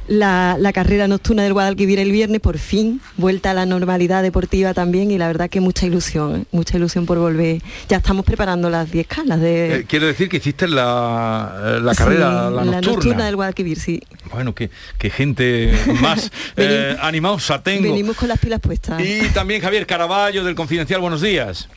la, 0.09 0.71
carrera 0.73 1.07
nocturna 1.07 1.43
del 1.43 1.53
Guadalquivir 1.53 1.99
el 1.99 2.11
viernes, 2.11 2.41
por 2.41 2.57
fin, 2.57 3.01
vuelta 3.17 3.51
a 3.51 3.53
la 3.53 3.65
normalidad 3.65 4.23
deportiva 4.23 4.73
también 4.73 5.11
y 5.11 5.17
la 5.17 5.27
verdad 5.27 5.49
que 5.49 5.61
mucha 5.61 5.85
ilusión, 5.85 6.41
¿eh? 6.41 6.45
mucha 6.51 6.77
ilusión 6.77 7.05
por 7.05 7.19
volver. 7.19 7.61
Ya 7.87 7.97
estamos 7.97 8.25
preparando 8.25 8.69
las 8.69 8.91
10 8.91 9.07
calas 9.07 9.39
de... 9.39 9.75
Eh, 9.75 9.85
quiere 9.87 10.07
decir 10.07 10.29
que 10.29 10.37
hiciste 10.37 10.67
la, 10.67 11.53
eh, 11.63 11.79
la 11.81 11.93
carrera, 11.93 12.49
la, 12.49 12.49
nocturna. 12.49 12.71
la 12.71 12.81
nocturna. 12.81 13.25
del 13.25 13.35
Guadalquivir, 13.35 13.79
sí. 13.79 14.01
Bueno, 14.31 14.53
que, 14.53 14.69
gente 15.09 15.73
más 16.01 16.31
animosa 17.01 17.61
tengo. 17.61 17.83
Venimos 17.83 18.15
con 18.15 18.27
las 18.27 18.39
pilas 18.39 18.59
puestas. 18.59 19.01
Y 19.01 19.29
también 19.29 19.61
Javier 19.61 19.85
Caraballo 19.85 20.43
del 20.43 20.55
Confidencial, 20.55 21.01
buenos 21.01 21.21
días. 21.21 21.69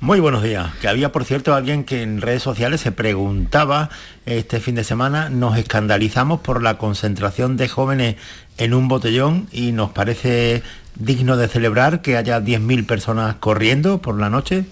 Muy 0.00 0.20
buenos 0.20 0.42
días. 0.42 0.74
Que 0.80 0.88
había, 0.88 1.12
por 1.12 1.24
cierto, 1.24 1.54
alguien 1.54 1.84
que 1.84 2.02
en 2.02 2.20
redes 2.20 2.42
sociales 2.42 2.80
se 2.80 2.92
preguntaba 2.92 3.90
este 4.26 4.60
fin 4.60 4.74
de 4.74 4.84
semana, 4.84 5.28
nos 5.28 5.56
escandalizamos 5.56 6.40
por 6.40 6.62
la 6.62 6.78
concentración 6.78 7.56
de 7.56 7.68
jóvenes 7.68 8.16
en 8.58 8.74
un 8.74 8.88
botellón 8.88 9.48
y 9.52 9.72
nos 9.72 9.90
parece 9.90 10.62
digno 10.96 11.36
de 11.36 11.48
celebrar 11.48 12.02
que 12.02 12.16
haya 12.16 12.40
10.000 12.40 12.86
personas 12.86 13.36
corriendo 13.36 14.00
por 14.00 14.18
la 14.18 14.30
noche. 14.30 14.64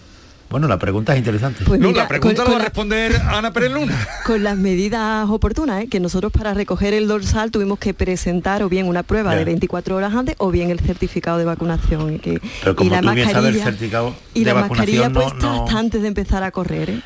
Bueno, 0.52 0.68
la 0.68 0.78
pregunta 0.78 1.14
es 1.14 1.18
interesante. 1.18 1.64
Pues 1.64 1.80
no, 1.80 1.92
la 1.92 2.06
pregunta 2.06 2.44
la 2.44 2.50
va 2.50 2.56
a 2.56 2.60
responder 2.60 3.16
Ana 3.16 3.54
Pérez 3.54 3.72
Luna. 3.72 3.96
Con 4.26 4.44
las 4.44 4.58
medidas 4.58 5.28
oportunas, 5.30 5.82
¿eh? 5.82 5.88
que 5.88 5.98
nosotros 5.98 6.30
para 6.30 6.52
recoger 6.52 6.92
el 6.92 7.08
dorsal 7.08 7.50
tuvimos 7.50 7.78
que 7.78 7.94
presentar 7.94 8.62
o 8.62 8.68
bien 8.68 8.86
una 8.86 9.02
prueba 9.02 9.34
de 9.34 9.46
24 9.46 9.96
horas 9.96 10.14
antes 10.14 10.34
o 10.36 10.50
bien 10.50 10.70
el 10.70 10.78
certificado 10.78 11.38
de 11.38 11.46
vacunación. 11.46 12.14
Y, 12.14 12.18
que, 12.18 12.38
Pero 12.60 12.76
como 12.76 12.88
y 12.88 12.90
la 12.90 13.00
mascarilla, 13.00 13.48
el 13.48 13.60
certificado 13.62 14.14
y 14.34 14.44
la 14.44 14.54
mascarilla 14.54 15.08
puesta 15.08 15.54
hasta 15.54 15.78
antes 15.78 16.02
de 16.02 16.08
empezar 16.08 16.42
a 16.42 16.50
correr. 16.50 16.90
¿eh? 16.90 17.02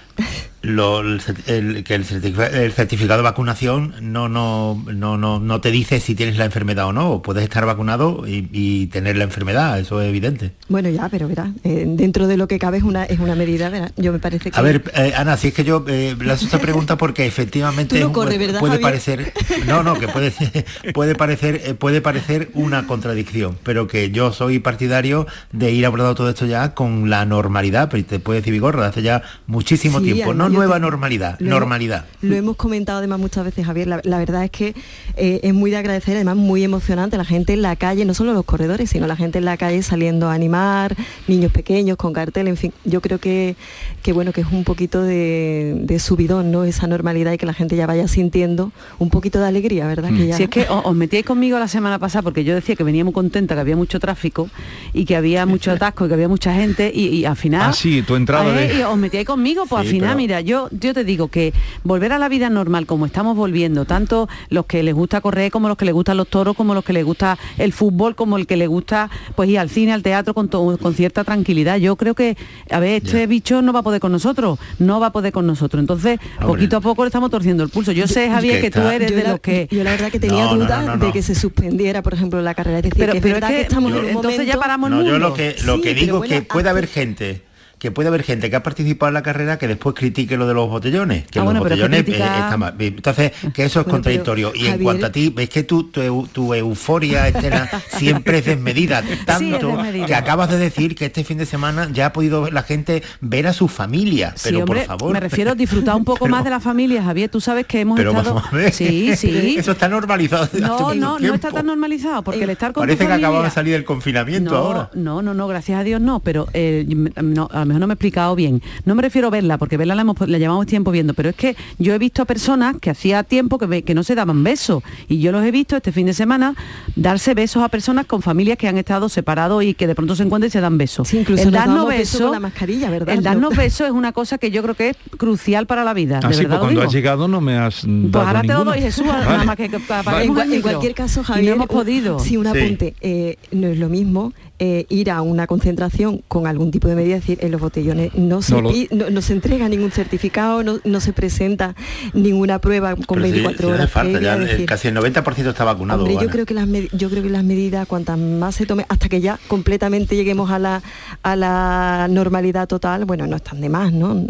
Lo- 0.66 1.00
el, 1.00 1.84
que 1.84 1.94
el 1.94 2.04
certifica- 2.04 2.46
el 2.48 2.72
certificado 2.72 3.18
de 3.18 3.22
vacunación 3.22 3.94
no, 4.00 4.28
no, 4.28 4.82
no, 4.92 5.16
no, 5.16 5.38
no 5.40 5.60
te 5.60 5.70
dice 5.70 6.00
si 6.00 6.14
tienes 6.14 6.36
la 6.36 6.44
enfermedad 6.44 6.86
o 6.86 6.92
no. 6.92 7.22
Puedes 7.22 7.44
estar 7.44 7.64
vacunado 7.66 8.24
y, 8.26 8.48
y 8.52 8.86
tener 8.88 9.16
la 9.16 9.24
enfermedad, 9.24 9.78
eso 9.78 10.00
es 10.02 10.08
evidente. 10.08 10.52
Bueno, 10.68 10.88
ya, 10.90 11.08
pero 11.08 11.28
verá, 11.28 11.52
eh, 11.64 11.84
dentro 11.86 12.26
de 12.26 12.36
lo 12.36 12.48
que 12.48 12.58
cabe 12.58 12.78
es 12.78 12.82
una, 12.82 13.04
es 13.04 13.18
una 13.20 13.34
medida, 13.34 13.68
verá, 13.70 13.90
yo 13.96 14.12
me 14.12 14.18
parece 14.18 14.50
que... 14.50 14.58
A 14.58 14.62
ver, 14.62 14.82
eh, 14.94 15.12
Ana, 15.16 15.36
si 15.36 15.48
es 15.48 15.54
que 15.54 15.64
yo 15.64 15.84
le 15.86 16.14
le 16.14 16.32
hago 16.32 16.44
esta 16.44 16.58
pregunta 16.58 16.96
porque 16.98 17.26
efectivamente 17.26 17.98
no 18.00 18.08
un- 18.08 18.12
¿verdad, 18.38 18.60
puede 18.60 18.72
Javier? 18.74 18.80
parecer, 18.82 19.32
no, 19.66 19.82
no, 19.82 19.98
que 19.98 20.08
puede, 20.08 20.32
puede 20.94 21.14
parecer, 21.14 21.60
eh, 21.64 21.74
puede 21.74 22.00
parecer 22.00 22.50
una 22.54 22.86
contradicción, 22.86 23.56
pero 23.62 23.86
que 23.86 24.10
yo 24.10 24.32
soy 24.32 24.58
partidario 24.58 25.26
de 25.52 25.70
ir 25.72 25.86
abordando 25.86 26.14
todo 26.14 26.28
esto 26.30 26.46
ya 26.46 26.74
con 26.74 27.08
la 27.10 27.24
normalidad, 27.24 27.88
pero 27.90 28.04
te 28.04 28.18
puede 28.18 28.40
decir 28.40 28.52
Vigorra, 28.52 28.86
hace 28.86 29.02
ya 29.02 29.22
muchísimo 29.46 29.98
Sí, 30.00 30.06
tiempo, 30.12 30.34
no 30.34 30.48
nueva 30.56 30.74
te- 30.74 30.80
normalidad, 30.80 31.36
lo 31.38 31.46
hemos- 31.46 31.50
normalidad. 31.60 32.04
Lo 32.22 32.34
hemos 32.34 32.56
comentado 32.56 32.98
además 32.98 33.18
muchas 33.20 33.44
veces, 33.44 33.64
Javier. 33.66 33.86
La, 33.86 34.00
la 34.04 34.18
verdad 34.18 34.44
es 34.44 34.50
que 34.50 34.74
eh, 35.16 35.40
es 35.42 35.54
muy 35.54 35.70
de 35.70 35.76
agradecer, 35.76 36.16
además 36.16 36.36
muy 36.36 36.64
emocionante 36.64 37.16
la 37.16 37.24
gente 37.24 37.52
en 37.52 37.62
la 37.62 37.76
calle, 37.76 38.04
no 38.04 38.14
solo 38.14 38.32
los 38.32 38.44
corredores, 38.44 38.90
sino 38.90 39.06
la 39.06 39.16
gente 39.16 39.38
en 39.38 39.44
la 39.44 39.56
calle 39.56 39.82
saliendo 39.82 40.28
a 40.28 40.34
animar, 40.34 40.96
niños 41.28 41.52
pequeños 41.52 41.96
con 41.96 42.12
cartel, 42.12 42.48
en 42.48 42.56
fin. 42.56 42.72
Yo 42.84 43.00
creo 43.00 43.18
que, 43.18 43.56
que 44.02 44.12
bueno, 44.12 44.32
que 44.32 44.40
es 44.42 44.46
un 44.50 44.64
poquito 44.64 45.02
de, 45.02 45.74
de 45.80 45.98
subidón, 45.98 46.50
¿no? 46.50 46.64
Esa 46.64 46.86
normalidad 46.86 47.32
y 47.32 47.38
que 47.38 47.46
la 47.46 47.54
gente 47.54 47.76
ya 47.76 47.86
vaya 47.86 48.08
sintiendo 48.08 48.72
un 48.98 49.10
poquito 49.10 49.38
de 49.40 49.46
alegría, 49.46 49.86
¿verdad? 49.86 50.10
Que 50.16 50.26
ya- 50.28 50.36
Si 50.36 50.44
es 50.44 50.48
que 50.48 50.66
o- 50.68 50.82
os 50.88 50.94
metíais 50.96 51.24
conmigo 51.24 51.58
la 51.58 51.68
semana 51.68 51.98
pasada 51.98 52.22
porque 52.22 52.44
yo 52.44 52.54
decía 52.54 52.74
que 52.76 52.84
venía 52.84 53.04
muy 53.04 53.12
contenta, 53.12 53.54
que 53.54 53.60
había 53.60 53.76
mucho 53.76 54.00
tráfico 54.00 54.48
y 54.92 55.04
que 55.04 55.16
había 55.16 55.46
mucho 55.46 55.70
atasco 55.72 56.04
y 56.06 56.08
que 56.08 56.14
había 56.14 56.28
mucha 56.28 56.54
gente 56.54 56.90
y, 56.94 57.06
y 57.08 57.24
al 57.24 57.36
final... 57.36 57.70
Ah, 57.70 57.72
sí, 57.72 58.02
tu 58.02 58.14
entrada 58.16 58.48
Eh, 58.60 58.68
de- 58.68 58.78
y 58.78 58.82
os 58.82 58.96
metíais 58.96 59.26
conmigo, 59.26 59.64
pues 59.68 59.82
Sí, 59.82 59.88
al 59.88 59.92
final, 59.92 60.08
pero- 60.10 60.16
mira, 60.18 60.40
yo, 60.46 60.68
yo 60.70 60.94
te 60.94 61.04
digo 61.04 61.28
que 61.28 61.52
volver 61.84 62.12
a 62.12 62.18
la 62.18 62.28
vida 62.28 62.48
normal 62.48 62.86
como 62.86 63.04
estamos 63.04 63.36
volviendo, 63.36 63.84
tanto 63.84 64.28
los 64.48 64.64
que 64.66 64.82
les 64.82 64.94
gusta 64.94 65.20
correr 65.20 65.50
como 65.50 65.68
los 65.68 65.76
que 65.76 65.84
les 65.84 65.92
gustan 65.94 66.16
los 66.16 66.28
toros, 66.28 66.56
como 66.56 66.72
los 66.74 66.84
que 66.84 66.92
les 66.92 67.04
gusta 67.04 67.38
el 67.58 67.72
fútbol, 67.72 68.14
como 68.14 68.38
el 68.38 68.46
que 68.46 68.56
les 68.56 68.68
gusta 68.68 69.10
pues 69.34 69.48
ir 69.50 69.58
al 69.58 69.68
cine, 69.68 69.92
al 69.92 70.02
teatro 70.02 70.32
con, 70.32 70.48
to- 70.48 70.78
con 70.80 70.94
cierta 70.94 71.24
tranquilidad. 71.24 71.76
Yo 71.78 71.96
creo 71.96 72.14
que, 72.14 72.36
a 72.70 72.78
ver, 72.80 73.02
este 73.04 73.26
bicho 73.26 73.60
no 73.62 73.72
va 73.72 73.80
a 73.80 73.82
poder 73.82 74.00
con 74.00 74.12
nosotros, 74.12 74.58
no 74.78 75.00
va 75.00 75.08
a 75.08 75.12
poder 75.12 75.32
con 75.32 75.46
nosotros. 75.46 75.80
Entonces, 75.80 76.18
Hombre. 76.38 76.46
poquito 76.46 76.76
a 76.78 76.80
poco 76.80 77.02
le 77.04 77.08
estamos 77.08 77.30
torciendo 77.30 77.62
el 77.62 77.68
pulso. 77.68 77.92
Yo 77.92 78.06
sé, 78.06 78.30
Javier, 78.30 78.60
que, 78.60 78.70
tú 78.70 78.80
eres 78.80 79.10
yo 79.10 79.16
de 79.16 79.22
la, 79.24 79.30
los 79.32 79.40
que... 79.40 79.68
yo 79.70 79.82
la 79.84 79.90
verdad 79.90 80.10
que 80.10 80.20
tenía 80.20 80.44
No, 80.44 80.52
no, 80.56 80.64
dudas 80.64 80.80
no, 80.84 80.86
no, 80.92 80.96
no. 80.96 81.06
de 81.06 81.12
que 81.12 81.22
se 81.22 81.34
suspendiera, 81.34 82.02
por 82.02 82.14
ejemplo, 82.14 82.40
la 82.42 82.54
carrera. 82.54 82.78
Es 82.78 82.84
decir, 82.84 82.98
Pero- 83.00 83.12
que 83.12 83.18
es 83.18 83.22
pero 83.22 83.34
es 83.34 83.40
verdad 83.40 83.48
que, 83.48 83.54
que 83.56 83.62
estamos 83.62 83.90
yo- 83.92 83.98
en 83.98 84.04
un 84.04 84.10
entonces 84.10 84.38
ya 84.38 84.44
momento- 84.44 84.60
paramos 84.60 84.90
No, 84.90 85.02
yo 85.02 85.18
lo 85.18 85.34
que, 85.34 85.56
lo 85.64 85.76
Sí, 85.76 85.80
que 85.82 85.88
pero 85.90 86.00
digo 86.00 86.18
bueno, 86.18 86.34
es 86.34 86.40
que 86.42 86.46
puede 86.46 86.68
haber 86.68 86.86
gente 86.86 87.42
que 87.78 87.90
puede 87.90 88.08
haber 88.08 88.22
gente 88.22 88.48
que 88.48 88.56
ha 88.56 88.62
participado 88.62 89.08
en 89.08 89.14
la 89.14 89.22
carrera 89.22 89.58
que 89.58 89.68
después 89.68 89.94
critique 89.94 90.36
lo 90.38 90.46
de 90.48 90.54
los 90.54 90.68
botellones, 90.68 91.24
que 91.26 91.38
Ah, 91.38 91.44
los 91.44 91.52
bueno, 91.52 91.62
pero 91.62 91.74
es 91.74 91.80
que 91.80 91.86
botellones 91.86 92.04
critica- 92.04 92.36
eh, 92.38 92.40
está 92.44 92.56
mal. 92.56 92.74
Entonces, 92.78 93.32
que 93.52 93.64
eso 93.64 93.80
es 93.80 93.84
Bueno, 93.86 93.90
contradictorio. 93.96 94.52
pero, 94.52 94.64
y 94.64 94.68
en 94.68 94.82
cuanto 94.82 95.06
a 95.06 95.12
ti, 95.12 95.28
ves 95.28 95.50
que 95.50 95.62
tu, 95.62 95.84
tu, 95.90 96.26
tu 96.32 96.54
euforia 96.54 97.28
externa 97.28 97.68
siempre 97.98 98.38
es 98.38 98.46
desmedida, 98.46 99.02
tanto 99.26 99.68
desmedida. 99.68 100.06
que 100.06 100.14
acabas 100.14 100.48
de 100.50 100.58
decir 100.58 100.94
que 100.94 101.04
este 101.06 101.22
fin 101.22 101.36
de 101.36 101.44
semana 101.44 101.90
ya 101.92 102.06
ha 102.06 102.12
podido 102.14 102.50
la 102.50 102.62
gente 102.62 103.02
ver 103.20 103.46
a 103.46 103.52
su 103.52 103.68
familia. 103.68 104.32
Sí, 104.36 104.44
pero 104.50 104.60
hombre, 104.60 104.78
por 104.80 104.86
favor. 104.98 105.12
me 105.12 105.20
refiero 105.20 105.50
a 105.52 105.54
disfrutar 105.54 105.96
un 105.96 106.04
poco 106.06 106.20
Pero- 106.24 106.30
más 106.34 106.44
de 106.44 106.50
la 106.50 106.60
familia, 106.60 107.02
Javier. 107.02 107.28
Tú 107.28 107.42
sabes 107.42 107.66
que 107.66 107.80
hemos 107.80 107.98
Pero 107.98 108.12
estado... 108.12 108.34
vamos 108.36 108.52
a 108.52 108.56
ver. 108.56 108.72
Sí, 108.72 109.14
sí. 109.16 109.56
Eso 109.58 109.72
está 109.72 109.86
normalizado 109.88 110.48
No, 110.60 110.94
no, 110.94 111.18
no 111.18 111.34
está 111.34 111.50
tan 111.52 111.66
normalizado, 111.66 112.22
porque 112.22 112.44
el 112.44 112.50
estar 112.50 112.72
con 112.72 112.80
tu 112.82 112.86
Parece 112.86 113.00
que 113.00 113.04
familia... 113.08 113.26
acabamos 113.28 113.50
de 113.50 113.54
salir 113.54 113.72
del 113.74 113.84
confinamiento 113.84 114.52
no, 114.52 114.56
ahora. 114.56 114.90
No, 114.94 115.20
no, 115.20 115.34
no, 115.34 115.46
gracias 115.46 115.78
a 115.78 115.82
Dios 115.84 116.00
no, 116.00 116.20
pero 116.20 116.46
eh, 116.54 116.86
no, 117.22 117.48
a 117.52 117.65
lo 117.66 117.68
mejor 117.68 117.80
no 117.80 117.86
me 117.86 117.92
he 117.92 117.96
explicado 117.96 118.34
bien. 118.34 118.62
No 118.84 118.94
me 118.94 119.02
refiero 119.02 119.28
a 119.28 119.30
verla, 119.30 119.58
porque 119.58 119.76
verla 119.76 119.94
la, 119.94 120.02
hemos- 120.02 120.16
la 120.28 120.38
llevamos 120.38 120.66
tiempo 120.66 120.90
viendo, 120.90 121.14
pero 121.14 121.28
es 121.30 121.36
que 121.36 121.56
yo 121.78 121.92
he 121.94 121.98
visto 121.98 122.22
a 122.22 122.24
personas 122.24 122.76
que 122.80 122.90
hacía 122.90 123.22
tiempo 123.22 123.58
que, 123.58 123.66
ve- 123.66 123.82
que 123.82 123.94
no 123.94 124.02
se 124.02 124.14
daban 124.14 124.42
besos, 124.44 124.82
y 125.08 125.18
yo 125.18 125.32
los 125.32 125.44
he 125.44 125.50
visto 125.50 125.76
este 125.76 125.92
fin 125.92 126.06
de 126.06 126.14
semana 126.14 126.54
darse 126.94 127.34
besos 127.34 127.62
a 127.62 127.68
personas 127.68 128.06
con 128.06 128.22
familias 128.22 128.56
que 128.58 128.68
han 128.68 128.78
estado 128.78 129.08
separados 129.08 129.62
y 129.64 129.74
que 129.74 129.86
de 129.86 129.94
pronto 129.94 130.14
se 130.16 130.22
encuentran 130.22 130.48
y 130.48 130.52
se 130.52 130.60
dan 130.60 130.78
besos. 130.78 131.12
incluso 131.14 131.42
el 131.42 131.50
nos 131.50 131.60
darnos 131.60 131.88
besos 131.88 132.20
con 132.22 132.30
la 132.32 132.40
mascarilla, 132.40 132.90
¿verdad? 132.90 133.14
el 133.14 133.22
darnos 133.22 133.56
besos 133.56 133.86
es 133.86 133.92
una 133.92 134.12
cosa 134.12 134.38
que 134.38 134.50
yo 134.50 134.62
creo 134.62 134.74
que 134.74 134.90
es 134.90 134.96
crucial 135.16 135.66
para 135.66 135.84
la 135.84 135.94
vida. 135.94 136.18
Así 136.22 136.38
verdad 136.38 136.48
pues 136.48 136.60
cuando 136.60 136.68
digo. 136.80 136.82
has 136.82 136.92
llegado 136.92 137.28
no 137.28 137.40
me 137.40 137.56
has 137.58 137.82
Pues 137.84 138.14
ahora 138.26 138.42
te 138.42 138.48
lo 138.48 138.64
doy, 138.64 138.80
Jesús, 138.80 139.06
Vale. 139.06 139.24
nada 139.24 139.44
más 139.44 139.56
que, 139.56 139.64
En, 139.66 140.62
cualquier 140.62 140.94
caso, 140.94 141.20
Y 141.20 141.24
Javier, 141.24 141.46
no 141.50 141.54
hemos 141.56 141.66
podido. 141.68 142.18
Sí, 142.18 142.36
un 142.36 142.46
Sí. 142.46 142.58
apunte. 142.58 142.94
eh, 143.00 143.36
no 143.52 143.66
es 143.66 143.78
lo 143.78 143.88
mismo 143.88 144.32
eh, 144.58 144.86
ir 144.88 145.10
a 145.10 145.20
una 145.22 145.46
concentración 145.46 146.22
con 146.28 146.46
algún 146.46 146.70
tipo 146.70 146.88
de 146.88 146.94
medida, 146.94 147.16
es 147.16 147.22
decir, 147.22 147.38
en 147.42 147.50
los 147.52 147.60
botellones 147.60 148.14
no 148.14 148.40
se, 148.40 148.54
No 148.54 148.62
lo- 148.62 148.72
no, 148.90 149.10
no 149.10 149.20
se 149.22 149.32
entrega 149.34 149.68
ningún 149.68 149.90
certificado, 149.90 150.62
no, 150.62 150.78
no 150.84 151.00
se 151.00 151.12
presenta 151.12 151.74
ninguna 152.14 152.58
prueba 152.58 152.96
con 152.96 153.16
Pero 153.20 153.26
sí, 153.26 153.32
24 153.32 153.58
sí 153.58 153.64
hace 153.72 153.74
horas. 153.82 153.90
falta, 153.90 154.12
previa, 154.12 154.28
ya 154.28 154.34
es 154.34 154.40
el- 154.40 154.46
decir, 154.48 154.66
casi 154.66 154.88
el 154.88 154.94
90% 154.94 155.50
está 155.50 155.64
vacunado. 155.64 156.04
Hombre, 156.04 156.16
yo 156.22 156.30
creo 156.30 156.46
que 156.46 156.54
las 156.54 156.66
yo 156.92 157.10
creo 157.10 157.22
que 157.22 157.30
las 157.30 157.44
medidas 157.44 157.86
cuantas 157.86 158.18
más 158.18 158.54
se 158.54 158.64
tome 158.66 158.86
hasta 158.88 159.08
que 159.08 159.20
ya 159.20 159.38
completamente 159.48 160.16
lleguemos 160.16 160.50
a 160.50 160.58
la 160.58 160.82
a 161.22 161.36
la 161.36 162.06
normalidad 162.10 162.66
total, 162.66 163.04
bueno, 163.04 163.26
no 163.26 163.36
están 163.36 163.60
de 163.60 163.68
más, 163.68 163.92
¿no? 163.92 164.22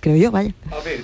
Creo 0.00 0.16
yo, 0.16 0.30
vaya. 0.30 0.52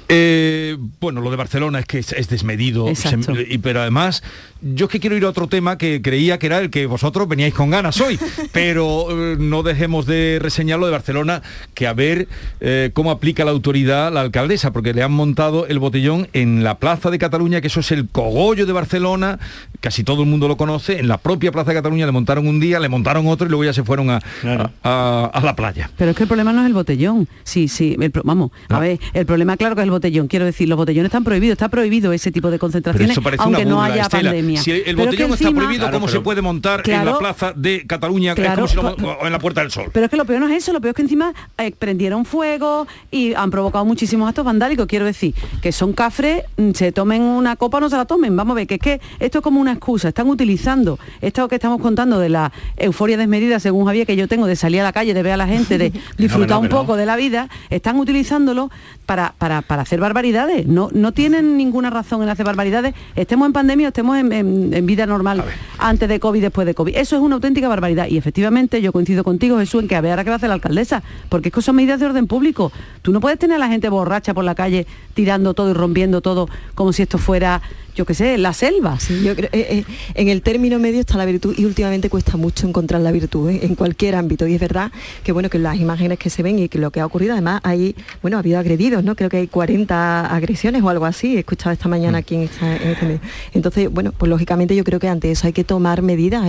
Eh, 0.09 0.77
bueno, 1.01 1.21
lo 1.21 1.31
de 1.31 1.37
Barcelona 1.37 1.81
es 1.81 1.87
que 1.87 1.99
es, 1.99 2.13
es 2.13 2.29
desmedido, 2.29 2.89
Exacto. 2.89 3.35
se- 3.35 3.47
y- 3.55 3.59
pero 3.59 3.81
además 3.83 4.23
yo 4.63 4.87
es 4.87 4.91
que 4.93 5.01
quiero 5.01 5.17
ir 5.17 5.25
a 5.25 5.29
otro 5.29 5.49
tema 5.49 5.77
que 5.77 6.01
creía 6.01 6.39
que 6.39 6.47
era 6.47 6.59
el 6.61 6.71
que 6.71 6.87
vosotros 6.87 7.29
veníais 7.29 7.53
con 7.53 7.69
ganas 7.71 8.01
hoy, 8.01 8.19
pero 8.53 9.07
eh, 9.11 9.37
no 9.39 9.63
dejemos 9.63 10.07
de 10.07 10.39
reseñar 10.41 10.79
lo 10.79 10.87
de 10.87 10.93
Barcelona, 10.93 11.43
que 11.75 11.87
a 11.87 11.93
ver 11.93 12.27
eh, 12.61 12.91
cómo 12.95 13.11
aplica 13.11 13.45
la 13.45 13.51
autoridad 13.51 14.11
la 14.13 14.23
alcaldesa, 14.23 14.73
porque 14.73 14.95
le 14.95 15.03
han 15.03 15.13
montado 15.13 15.67
el 15.67 15.79
botellón 15.79 16.29
en 16.33 16.65
la 16.65 16.79
Plaza 16.79 17.11
de 17.11 17.19
Cataluña, 17.19 17.61
que 17.61 17.67
eso 17.67 17.81
es 17.81 17.93
el 17.93 18.09
cogollo 18.09 18.65
de 18.67 18.73
Barcelona, 18.73 19.39
casi 19.87 20.03
todo 20.03 20.23
el 20.25 20.29
mundo 20.29 20.49
lo 20.49 20.57
conoce, 20.57 20.99
en 20.99 21.07
la 21.07 21.17
propia 21.17 21.53
Plaza 21.53 21.71
de 21.71 21.77
Cataluña 21.77 22.07
le 22.07 22.11
montaron 22.11 22.49
un 22.49 22.59
día, 22.59 22.81
le 22.81 22.89
montaron 22.89 23.25
otro 23.29 23.47
y 23.47 23.51
luego 23.51 23.63
ya 23.63 23.73
se 23.73 23.85
fueron 23.85 24.11
a, 24.11 24.17
a- 24.45 24.71
a- 24.83 25.27
a 25.33 25.41
la 25.43 25.55
playa. 25.55 25.89
Pero 25.97 26.11
es 26.11 26.17
que 26.17 26.25
el 26.25 26.29
problema 26.29 26.53
no 26.53 26.63
es 26.63 26.67
el 26.67 26.75
botellón. 26.75 27.29
Sí, 27.45 27.69
sí, 27.69 27.97
el 28.01 28.11
pro- 28.11 28.23
vamos, 28.25 28.51
a 28.69 28.81
ver, 28.81 28.99
el 29.13 29.27
problema 29.27 29.57
claro 29.57 29.77
que 29.77 29.83
es 29.83 29.85
el 29.85 29.93
botellón. 29.93 30.27
Quiero 30.27 30.45
decir, 30.45 30.69
los 30.69 30.77
botellones 30.77 31.11
están 31.11 31.23
prohibidos, 31.23 31.53
está 31.53 31.69
prohibido 31.69 32.13
ese 32.13 32.33
tipo 32.33 32.51
de 32.51 32.59
concentraciones, 32.59 33.17
aunque 33.39 33.65
no 33.65 33.81
haya 33.81 34.03
Estela. 34.03 34.31
pandemia. 34.31 34.61
Si 34.61 34.73
el 34.73 34.83
Pero 34.83 34.91
es 34.91 34.97
que 34.97 35.05
botellón 35.25 35.33
está 35.35 35.51
prohibido, 35.53 35.91
¿cómo 35.93 36.09
se 36.09 36.19
puede 36.21 36.43
montar 36.43 36.83
en 36.91 37.05
la 37.05 37.17
plaza 37.17 37.53
de 37.55 37.87
Cataluña? 37.87 38.33
es 38.33 38.37
Claro, 38.37 38.67
como 38.75 38.97
si 38.97 39.01
lo- 39.03 39.25
en 39.25 39.33
la 39.33 39.39
Puerta 39.39 39.61
del 39.61 39.71
Sol. 39.71 39.91
Pero 39.93 40.07
es 40.07 40.11
que 40.11 40.17
lo 40.17 40.25
peor 40.25 40.41
no 40.41 40.49
es 40.49 40.57
eso, 40.57 40.73
lo 40.73 40.81
peor 40.81 40.91
es 40.91 40.97
que 40.97 41.03
encima 41.03 41.33
eh, 41.59 41.71
prendieron 41.79 42.25
fuego 42.25 42.89
y 43.13 43.35
han 43.35 43.53
provocado 43.53 43.85
muchísimos 43.85 44.29
actos 44.29 44.45
vandálicos. 44.45 44.87
Quiero 44.87 45.05
decir, 45.05 45.33
que 45.63 45.71
son 45.71 45.93
cafres, 45.93 46.43
mm, 46.57 46.73
se 46.73 46.91
tomen 46.91 47.23
una 47.23 47.55
copa 47.55 47.79
o 47.79 47.81
no 47.81 47.89
se 47.89 47.97
la 47.97 48.05
tomen. 48.05 48.35
Vamos 48.37 48.55
a 48.55 48.57
ver, 48.57 48.67
que 48.67 48.75
es 48.75 48.81
que 48.81 49.01
esto 49.21 49.39
es 49.39 49.43
como 49.45 49.61
una 49.61 49.76
excusa. 49.77 50.09
Están 50.09 50.29
utilizando 50.29 50.99
esto 51.23 51.49
que 51.49 51.55
estamos 51.55 51.81
contando 51.81 52.19
de 52.19 52.29
la 52.29 52.53
euforia 52.77 53.17
desmedida, 53.17 53.61
según 53.61 53.87
Javier, 53.87 54.07
que 54.07 54.17
yo 54.17 54.29
tengo 54.29 54.47
de 54.47 54.57
salir 54.57 54.81
a 54.81 54.85
la 54.85 54.93
calle, 54.93 55.15
de 55.15 55.23
ver 55.23 55.33
a 55.33 55.37
la 55.37 55.47
gente, 55.47 55.79
de 55.79 55.93
disfrutar 56.19 56.57
no, 56.57 56.61
un 56.61 56.69
no. 56.69 56.77
poco 56.77 56.97
de 56.97 57.07
la 57.07 57.17
vida, 57.17 57.49
están 57.71 57.97
utilizándolo 57.99 58.71
para, 59.07 59.35
para, 59.39 59.63
para 59.63 59.83
hacer 59.83 60.01
barbaridades. 60.01 60.67
No, 60.67 60.89
no 60.93 61.13
tienen 61.13 61.57
ninguna 61.57 61.91
razón 61.91 62.23
en 62.23 62.29
hacer 62.29 62.45
barbaridades. 62.45 62.95
Estemos 63.15 63.47
en 63.47 63.53
pandemia 63.53 63.87
o 63.87 63.89
estemos 63.89 64.19
en, 64.19 64.33
en- 64.33 64.75
en 64.75 64.87
vida 64.87 65.07
normal, 65.07 65.45
antes 65.79 66.09
de 66.09 66.19
COVID, 66.21 66.41
después 66.43 66.67
de 66.67 66.75
COVID. 66.75 66.97
Eso 66.97 67.17
es 67.17 67.23
una 67.23 67.37
auténtica 67.37 67.69
barbaridad. 67.69 68.09
Y 68.09 68.17
efectivamente 68.19 68.83
yo 68.83 68.93
coincido 68.93 69.23
contigo, 69.25 69.59
Jesús, 69.59 69.83
en 69.83 69.89
que 69.89 69.97
a 69.97 70.01
ver 70.01 70.11
ahora 70.13 70.25
qué 70.25 70.31
va 70.31 70.35
a 70.35 70.39
hacer 70.39 70.49
la 70.49 70.55
alcaldesa, 70.55 71.03
porque 71.29 71.49
es 71.49 71.55
que 71.55 71.63
son 71.63 71.77
medidas 71.77 72.01
de 72.01 72.07
orden 72.07 72.27
público. 72.27 72.73
Tú 73.03 73.13
no 73.13 73.21
puedes 73.21 73.39
tener 73.39 73.57
a 73.57 73.59
la 73.59 73.69
gente 73.69 73.89
borracha 73.89 74.35
por 74.35 74.45
la 74.45 74.55
calle 74.55 74.87
tirando 75.15 75.55
todo 75.55 75.71
y 75.71 75.73
rompiendo 75.75 76.21
todo 76.21 76.49
como 76.75 76.93
si 76.93 77.03
esto 77.03 77.19
fuera, 77.19 77.63
yo 77.95 78.05
qué 78.05 78.15
sé, 78.15 78.39
la 78.39 78.53
selva. 78.53 78.99
Sí, 78.99 79.23
yo 79.23 79.35
creo, 79.37 79.51
eh, 79.57 79.67
eh, 79.79 79.85
en 80.15 80.29
el 80.29 80.43
término 80.43 80.79
medio 80.79 81.01
está 81.01 81.17
la 81.17 81.25
virtud 81.25 81.55
y 81.59 81.65
últimamente 81.65 82.09
cuesta 82.11 82.37
mucho 82.37 82.67
encontrar 82.67 83.01
la 83.01 83.13
virtud 83.13 83.51
¿eh? 83.51 83.61
en 83.63 83.75
cualquier 83.75 84.15
ámbito. 84.15 84.47
Y 84.47 84.55
es 84.55 84.61
verdad 84.61 84.91
que 85.25 85.33
bueno 85.33 85.51
que 85.51 85.59
las 85.59 85.77
imágenes 85.79 86.19
que 86.19 86.31
se 86.31 86.43
ven 86.43 86.59
y 86.59 86.69
que 86.69 86.79
lo 86.79 86.91
que 86.91 87.01
ha 87.01 87.07
ocurrido 87.07 87.33
además 87.33 87.61
hay 87.65 87.95
bueno 88.23 88.37
ha 88.37 88.41
habido 88.41 88.59
agredidos 88.59 89.03
no 89.05 89.15
creo 89.17 89.29
que 89.31 89.39
hay 89.39 89.47
40 89.49 90.27
agresiones 90.35 90.83
o 90.83 90.89
algo 90.89 91.05
así 91.07 91.37
he 91.37 91.41
escuchado 91.41 91.73
esta 91.73 91.89
mañana 91.89 92.19
aquí 92.19 92.35
en, 92.37 92.43
esta- 92.43 92.77
en 92.77 92.89
este 92.91 93.07
medio. 93.07 93.21
Entonces 93.55 93.91
bueno 93.91 94.13
pues 94.17 94.29
lógicamente 94.29 94.75
yo 94.77 94.85
creo 94.85 95.01
que 95.01 95.09
ante 95.09 95.31
eso 95.31 95.47
hay 95.47 95.53
que 95.53 95.65
tomar 95.65 96.03
medidas 96.03 96.45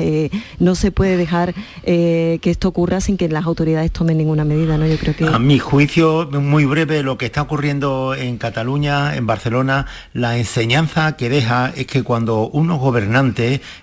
no 0.60 0.76
se 0.76 0.92
puede 0.92 1.18
dejar 1.18 1.54
que 1.84 2.40
esto 2.44 2.68
ocurra 2.70 3.02
sin 3.02 3.18
que 3.18 3.30
las 3.30 3.46
autoridades 3.46 3.92
tomen 3.92 4.18
ninguna 4.18 4.44
medida 4.46 4.78
no 4.78 4.86
yo 4.88 4.98
creo 4.98 5.16
que 5.16 5.26
A 5.26 5.40
mi 5.40 5.60
juicio, 5.60 6.30
muy 6.32 6.66
breve, 6.66 7.04
lo 7.04 7.18
que 7.18 7.26
está 7.26 7.42
ocurriendo 7.42 8.16
en 8.16 8.38
Cataluña, 8.38 9.16
en 9.16 9.26
Barcelona, 9.28 9.86
la 10.14 10.38
enseñanza 10.38 11.16
que 11.16 11.30
deja 11.30 11.72
es 11.76 11.88
que 11.88 12.04
cuando 12.04 12.48
unos 12.50 12.80
gobernantes 12.80 12.97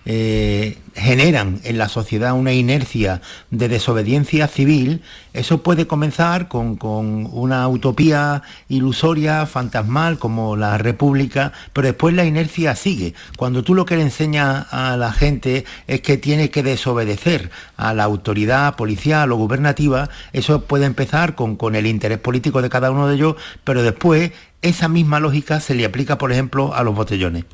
eh, 0.05 0.79
generan 0.95 1.61
en 1.65 1.79
la 1.79 1.89
sociedad 1.89 2.35
una 2.35 2.53
inercia 2.53 3.21
de 3.51 3.69
desobediencia 3.69 4.49
civil, 4.49 5.03
eso 5.33 5.63
puede 5.63 5.87
comenzar 5.87 6.49
con, 6.49 6.77
con, 6.77 7.29
una 7.33 7.67
utopía 7.69 8.43
ilusoria, 8.69 9.47
fantasmal, 9.47 10.19
como 10.19 10.57
la 10.57 10.79
República, 10.79 11.53
pero 11.73 11.89
después 11.89 12.15
la 12.15 12.25
inercia 12.25 12.77
sigue. 12.77 13.15
Cuando 13.37 13.65
tú 13.65 13.75
lo 13.75 13.85
que 13.85 13.97
le 13.97 14.03
enseñas 14.03 14.67
a 14.71 14.97
la 14.97 15.13
gente 15.13 15.65
es 15.87 16.01
que 16.01 16.17
tiene 16.17 16.51
que 16.51 16.63
desobedecer 16.63 17.51
a 17.77 17.95
la 17.95 18.05
autoridad 18.05 18.77
policial 18.77 19.33
o 19.33 19.37
gubernativa, 19.37 20.09
eso 20.33 20.63
puede 20.63 20.87
empezar 20.87 21.35
con, 21.35 21.57
con 21.57 21.75
el 21.75 21.87
interés 21.87 22.19
político 22.19 22.63
de 22.63 22.71
cada 22.71 22.91
uno 22.91 23.09
de 23.09 23.17
ellos, 23.17 23.37
pero 23.65 23.83
después 23.83 24.33
esa 24.63 24.89
misma 24.89 25.21
lógica 25.21 25.61
se 25.61 25.75
le 25.75 25.85
aplica, 25.85 26.17
por 26.19 26.33
ejemplo, 26.33 26.75
a 26.75 26.83
los 26.83 26.95
botellones. 26.95 27.45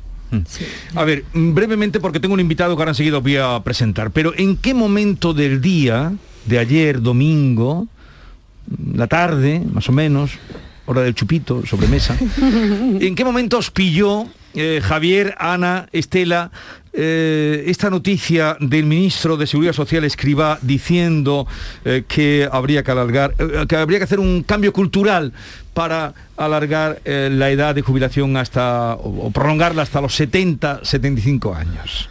A 0.95 1.03
ver, 1.03 1.25
brevemente, 1.33 1.99
porque 1.99 2.19
tengo 2.19 2.33
un 2.33 2.39
invitado 2.39 2.75
que 2.75 2.81
ahora 2.81 2.91
enseguida 2.91 3.17
os 3.17 3.23
voy 3.23 3.37
a 3.37 3.59
presentar, 3.63 4.11
pero 4.11 4.33
¿en 4.37 4.57
qué 4.57 4.73
momento 4.73 5.33
del 5.33 5.61
día, 5.61 6.13
de 6.45 6.59
ayer, 6.59 7.01
domingo, 7.01 7.87
la 8.93 9.07
tarde, 9.07 9.61
más 9.73 9.89
o 9.89 9.91
menos, 9.91 10.31
hora 10.85 11.01
del 11.01 11.15
chupito, 11.15 11.65
sobremesa, 11.65 12.17
¿en 12.99 13.15
qué 13.15 13.25
momento 13.25 13.57
os 13.57 13.71
pilló 13.71 14.27
eh, 14.53 14.81
Javier, 14.83 15.35
Ana, 15.37 15.87
Estela, 15.91 16.51
eh, 16.93 17.63
esta 17.67 17.89
noticia 17.89 18.57
del 18.59 18.85
ministro 18.85 19.37
de 19.37 19.47
Seguridad 19.47 19.73
Social 19.73 20.03
Escriba 20.03 20.59
diciendo 20.61 21.47
eh, 21.85 22.03
que 22.07 22.47
habría 22.51 22.83
que 22.83 22.91
alargar, 22.91 23.33
que 23.67 23.75
habría 23.75 23.99
que 23.99 24.03
hacer 24.03 24.19
un 24.19 24.43
cambio 24.43 24.73
cultural 24.73 25.31
para 25.73 26.13
alargar 26.35 27.01
la 27.05 27.49
edad 27.49 27.73
de 27.73 27.81
jubilación 27.81 28.35
hasta 28.35 28.95
o, 28.95 29.27
o 29.27 29.31
prolongarla 29.31 29.83
hasta 29.83 30.01
los 30.01 30.13
70, 30.15 30.83
75 30.83 31.55
años. 31.55 32.09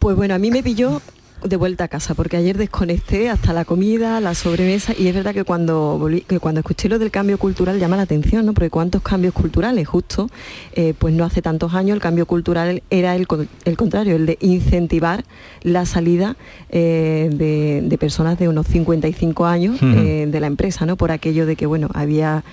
Pues 0.00 0.16
bueno, 0.16 0.34
a 0.34 0.38
mí 0.38 0.50
me 0.50 0.64
pilló 0.64 1.00
de 1.44 1.56
vuelta 1.56 1.84
a 1.84 1.88
casa, 1.88 2.14
porque 2.14 2.36
ayer 2.36 2.56
desconecté 2.56 3.28
hasta 3.30 3.52
la 3.52 3.64
comida, 3.64 4.20
la 4.20 4.34
sobremesa, 4.34 4.94
y 4.96 5.08
es 5.08 5.14
verdad 5.14 5.34
que 5.34 5.44
cuando 5.44 5.98
volví, 5.98 6.22
que 6.22 6.38
cuando 6.38 6.60
escuché 6.60 6.88
lo 6.88 6.98
del 6.98 7.10
cambio 7.10 7.38
cultural 7.38 7.78
llama 7.78 7.96
la 7.96 8.02
atención, 8.02 8.46
¿no? 8.46 8.54
Porque 8.54 8.70
cuántos 8.70 9.02
cambios 9.02 9.34
culturales, 9.34 9.86
justo, 9.88 10.28
eh, 10.74 10.94
pues 10.98 11.14
no 11.14 11.24
hace 11.24 11.42
tantos 11.42 11.74
años 11.74 11.94
el 11.94 12.00
cambio 12.00 12.26
cultural 12.26 12.82
era 12.90 13.16
el, 13.16 13.26
el 13.64 13.76
contrario, 13.76 14.16
el 14.16 14.26
de 14.26 14.38
incentivar 14.40 15.24
la 15.62 15.86
salida 15.86 16.36
eh, 16.70 17.30
de, 17.32 17.82
de, 17.84 17.98
personas 17.98 18.38
de 18.38 18.48
unos 18.48 18.66
55 18.66 19.46
años 19.46 19.82
uh 19.82 19.84
-huh. 19.84 20.06
eh, 20.06 20.26
de 20.26 20.40
la 20.40 20.46
empresa, 20.46 20.86
¿no? 20.86 20.96
Por 20.96 21.10
aquello 21.10 21.46
de 21.46 21.56
que, 21.56 21.66
bueno, 21.66 21.88
había 21.94 22.44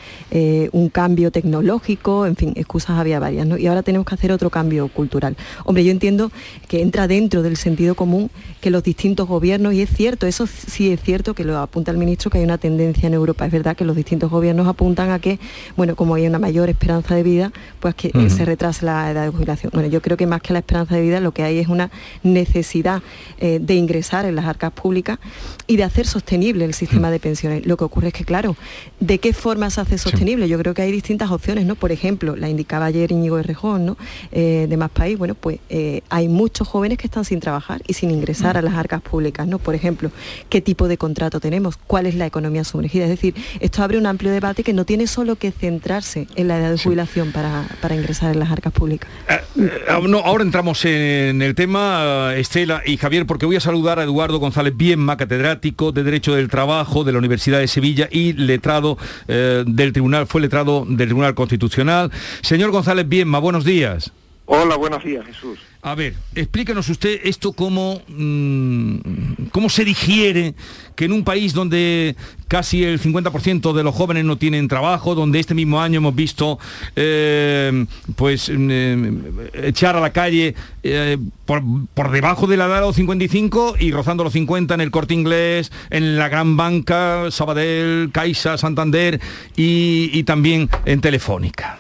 un 0.72 0.90
cambio 0.90 1.32
tecnológico, 1.32 2.26
en 2.26 2.36
fin, 2.36 2.54
excusas 2.56 2.98
había 3.00 3.20
varias, 3.20 3.46
¿no? 3.48 3.58
Y 3.58 3.68
ahora 3.68 3.84
tenemos 3.84 4.06
que 4.06 4.16
hacer 4.16 4.32
otro 4.32 4.50
cambio 4.50 4.88
cultural. 4.88 5.36
Hombre, 5.66 5.84
yo 5.84 5.92
entiendo 5.92 6.32
que 6.68 6.82
entra 6.82 7.08
dentro 7.08 7.42
del 7.42 7.58
sentido 7.58 7.96
común 7.96 8.30
que 8.62 8.70
los 8.70 8.79
distintos 8.84 9.28
gobiernos, 9.28 9.74
y 9.74 9.82
es 9.82 9.90
cierto, 9.90 10.28
eso 10.28 10.48
sí 10.48 10.92
es 10.92 11.02
cierto 11.02 11.34
que 11.34 11.44
lo 11.44 11.58
apunta 11.58 11.92
el 11.92 11.98
ministro, 11.98 12.30
que 12.30 12.40
hay 12.40 12.44
una 12.44 12.58
tendencia 12.58 13.08
en 13.08 13.14
Europa. 13.14 13.46
Es 13.46 13.52
verdad 13.52 13.76
que 13.76 13.86
los 13.86 13.96
distintos 13.96 14.30
gobiernos 14.30 14.68
apuntan 14.68 15.12
a 15.12 15.20
que, 15.20 15.40
bueno, 15.76 15.96
como 15.96 16.16
hay 16.16 16.28
una 16.28 16.40
mayor 16.40 16.70
esperanza 16.70 17.16
de 17.16 17.24
vida, 17.24 17.52
pues 17.80 17.96
que 17.96 18.08
uh 18.10 18.12
-huh. 18.12 18.30
se 18.30 18.46
retrase 18.46 18.86
la 18.86 19.12
edad 19.12 19.24
de 19.26 19.30
jubilación. 19.30 19.72
Bueno, 19.74 19.90
yo 19.90 20.02
creo 20.02 20.18
que 20.18 20.28
más 20.28 20.42
que 20.42 20.54
la 20.54 20.60
esperanza 20.60 20.96
de 20.96 21.02
vida, 21.02 21.20
lo 21.20 21.32
que 21.32 21.44
hay 21.44 21.60
es 21.60 21.68
una 21.68 21.90
necesidad 22.24 23.02
eh, 23.40 23.60
de 23.62 23.76
ingresar 23.76 24.26
en 24.26 24.36
las 24.36 24.46
arcas 24.46 24.72
públicas 24.72 25.20
y 25.68 25.78
de 25.78 25.84
hacer 25.84 26.06
sostenible 26.08 26.66
el 26.66 26.74
sistema 26.74 27.12
de 27.12 27.20
pensiones. 27.20 27.66
Lo 27.66 27.78
que 27.78 27.84
ocurre 27.84 28.08
es 28.08 28.14
que, 28.14 28.26
claro, 28.26 28.56
¿de 29.00 29.20
qué 29.20 29.34
forma 29.34 29.70
se 29.70 29.82
hace 29.82 29.98
sostenible? 29.98 30.46
Sí. 30.46 30.52
Yo 30.52 30.58
creo 30.58 30.74
que 30.74 30.82
hay 30.82 30.92
distintas 30.92 31.32
opciones, 31.32 31.66
¿no? 31.66 31.76
Por 31.76 31.92
ejemplo, 31.92 32.36
la 32.36 32.50
indicaba 32.50 32.86
ayer 32.86 33.12
Íñigo 33.12 33.38
Errejón, 33.38 33.86
¿no? 33.86 33.98
Eh, 34.32 34.68
de 34.70 34.78
Más 34.78 34.90
País, 34.90 35.18
bueno, 35.18 35.36
pues 35.36 35.60
eh, 35.70 36.02
hay 36.10 36.28
muchos 36.28 36.68
jóvenes 36.68 36.98
que 36.98 37.08
están 37.08 37.26
sin 37.26 37.40
trabajar 37.40 37.82
y 37.88 37.94
sin 37.94 38.12
ingresar 38.12 38.56
uh 38.56 38.58
-huh. 38.58 38.60
a 38.60 38.62
las 38.64 38.69
arcas 38.76 39.02
públicas, 39.02 39.48
¿no? 39.48 39.60
Por 39.60 39.76
ejemplo, 39.76 40.12
¿qué 40.50 40.62
tipo 40.62 40.88
de 40.88 40.98
contrato 40.98 41.40
tenemos? 41.40 41.78
¿Cuál 41.78 42.06
es 42.06 42.16
la 42.16 42.26
economía 42.26 42.64
sumergida? 42.64 43.06
Es 43.06 43.10
decir, 43.10 43.36
esto 43.60 43.84
abre 43.84 43.98
un 43.98 44.06
amplio 44.06 44.32
debate 44.32 44.64
que 44.64 44.74
no 44.74 44.86
tiene 44.86 45.08
solo 45.08 45.36
que 45.36 45.52
centrarse 45.52 46.28
en 46.36 46.48
la 46.48 46.58
edad 46.58 46.72
de 46.72 46.78
jubilación 46.78 47.28
sí. 47.28 47.34
para, 47.34 47.68
para, 47.82 47.96
ingresar 47.96 48.34
en 48.34 48.40
las 48.40 48.52
arcas 48.52 48.74
públicas. 48.74 49.10
Uh, 49.56 49.62
uh, 50.04 50.08
no, 50.08 50.20
ahora 50.20 50.44
entramos 50.44 50.84
en 50.86 51.42
el 51.42 51.56
tema, 51.56 52.34
Estela 52.36 52.82
y 52.86 52.98
Javier, 52.98 53.26
porque 53.26 53.46
voy 53.46 53.56
a 53.56 53.60
saludar 53.62 54.00
a 54.00 54.04
Eduardo 54.04 54.40
González 54.40 54.76
Bienma, 54.76 55.18
catedrático 55.18 55.92
de 55.92 56.04
Derecho 56.04 56.36
del 56.36 56.50
Trabajo 56.50 57.04
de 57.04 57.12
la 57.12 57.18
Universidad 57.18 57.60
de 57.60 57.68
Sevilla 57.68 58.08
y 58.12 58.34
letrado 58.34 58.98
eh, 59.28 59.64
del 59.66 59.94
Tribunal, 59.94 60.28
fue 60.28 60.42
letrado 60.42 60.86
del 60.88 61.08
Tribunal 61.08 61.36
Constitucional. 61.36 62.12
Señor 62.42 62.72
González 62.72 63.08
Bienma, 63.08 63.40
buenos 63.40 63.66
días. 63.66 64.12
Hola, 64.52 64.78
buenos 64.78 65.04
días, 65.04 65.24
Jesús. 65.28 65.60
A 65.84 65.94
ver, 65.94 66.16
explícanos 66.34 66.90
usted 66.90 67.20
esto 67.24 67.54
cómo, 67.54 68.02
mmm, 68.08 68.96
cómo 69.52 69.70
se 69.70 69.86
digiere 69.86 70.56
que 70.96 71.06
en 71.06 71.12
un 71.12 71.24
país 71.24 71.54
donde 71.54 72.16
casi 72.48 72.84
el 72.84 73.00
50% 73.00 73.74
de 73.74 73.84
los 73.84 73.94
jóvenes 73.94 74.26
no 74.26 74.40
tienen 74.40 74.68
trabajo, 74.68 75.14
donde 75.14 75.40
este 75.40 75.54
mismo 75.54 75.80
año 75.80 76.00
hemos 76.00 76.16
visto 76.16 76.58
eh, 76.96 77.86
pues 78.16 78.50
eh, 78.52 79.14
echar 79.54 79.96
a 79.96 80.00
la 80.00 80.10
calle 80.10 80.56
eh, 80.82 81.20
por, 81.46 81.62
por, 81.94 82.10
debajo 82.10 82.48
de 82.48 82.58
la 82.58 82.66
edad 82.66 82.82
los 82.82 82.96
55 82.96 83.76
y 83.80 83.92
rozando 83.92 84.24
los 84.24 84.34
50 84.34 84.74
en 84.74 84.82
el 84.82 84.90
corte 84.90 85.14
inglés, 85.14 85.72
en 85.92 86.18
la 86.18 86.28
gran 86.28 86.58
banca, 86.58 87.30
Sabadell, 87.30 88.10
Caixa, 88.12 88.58
Santander 88.58 89.22
y 89.56 90.24
también 90.24 90.72
en 90.86 91.02
Telefónica. 91.02 91.78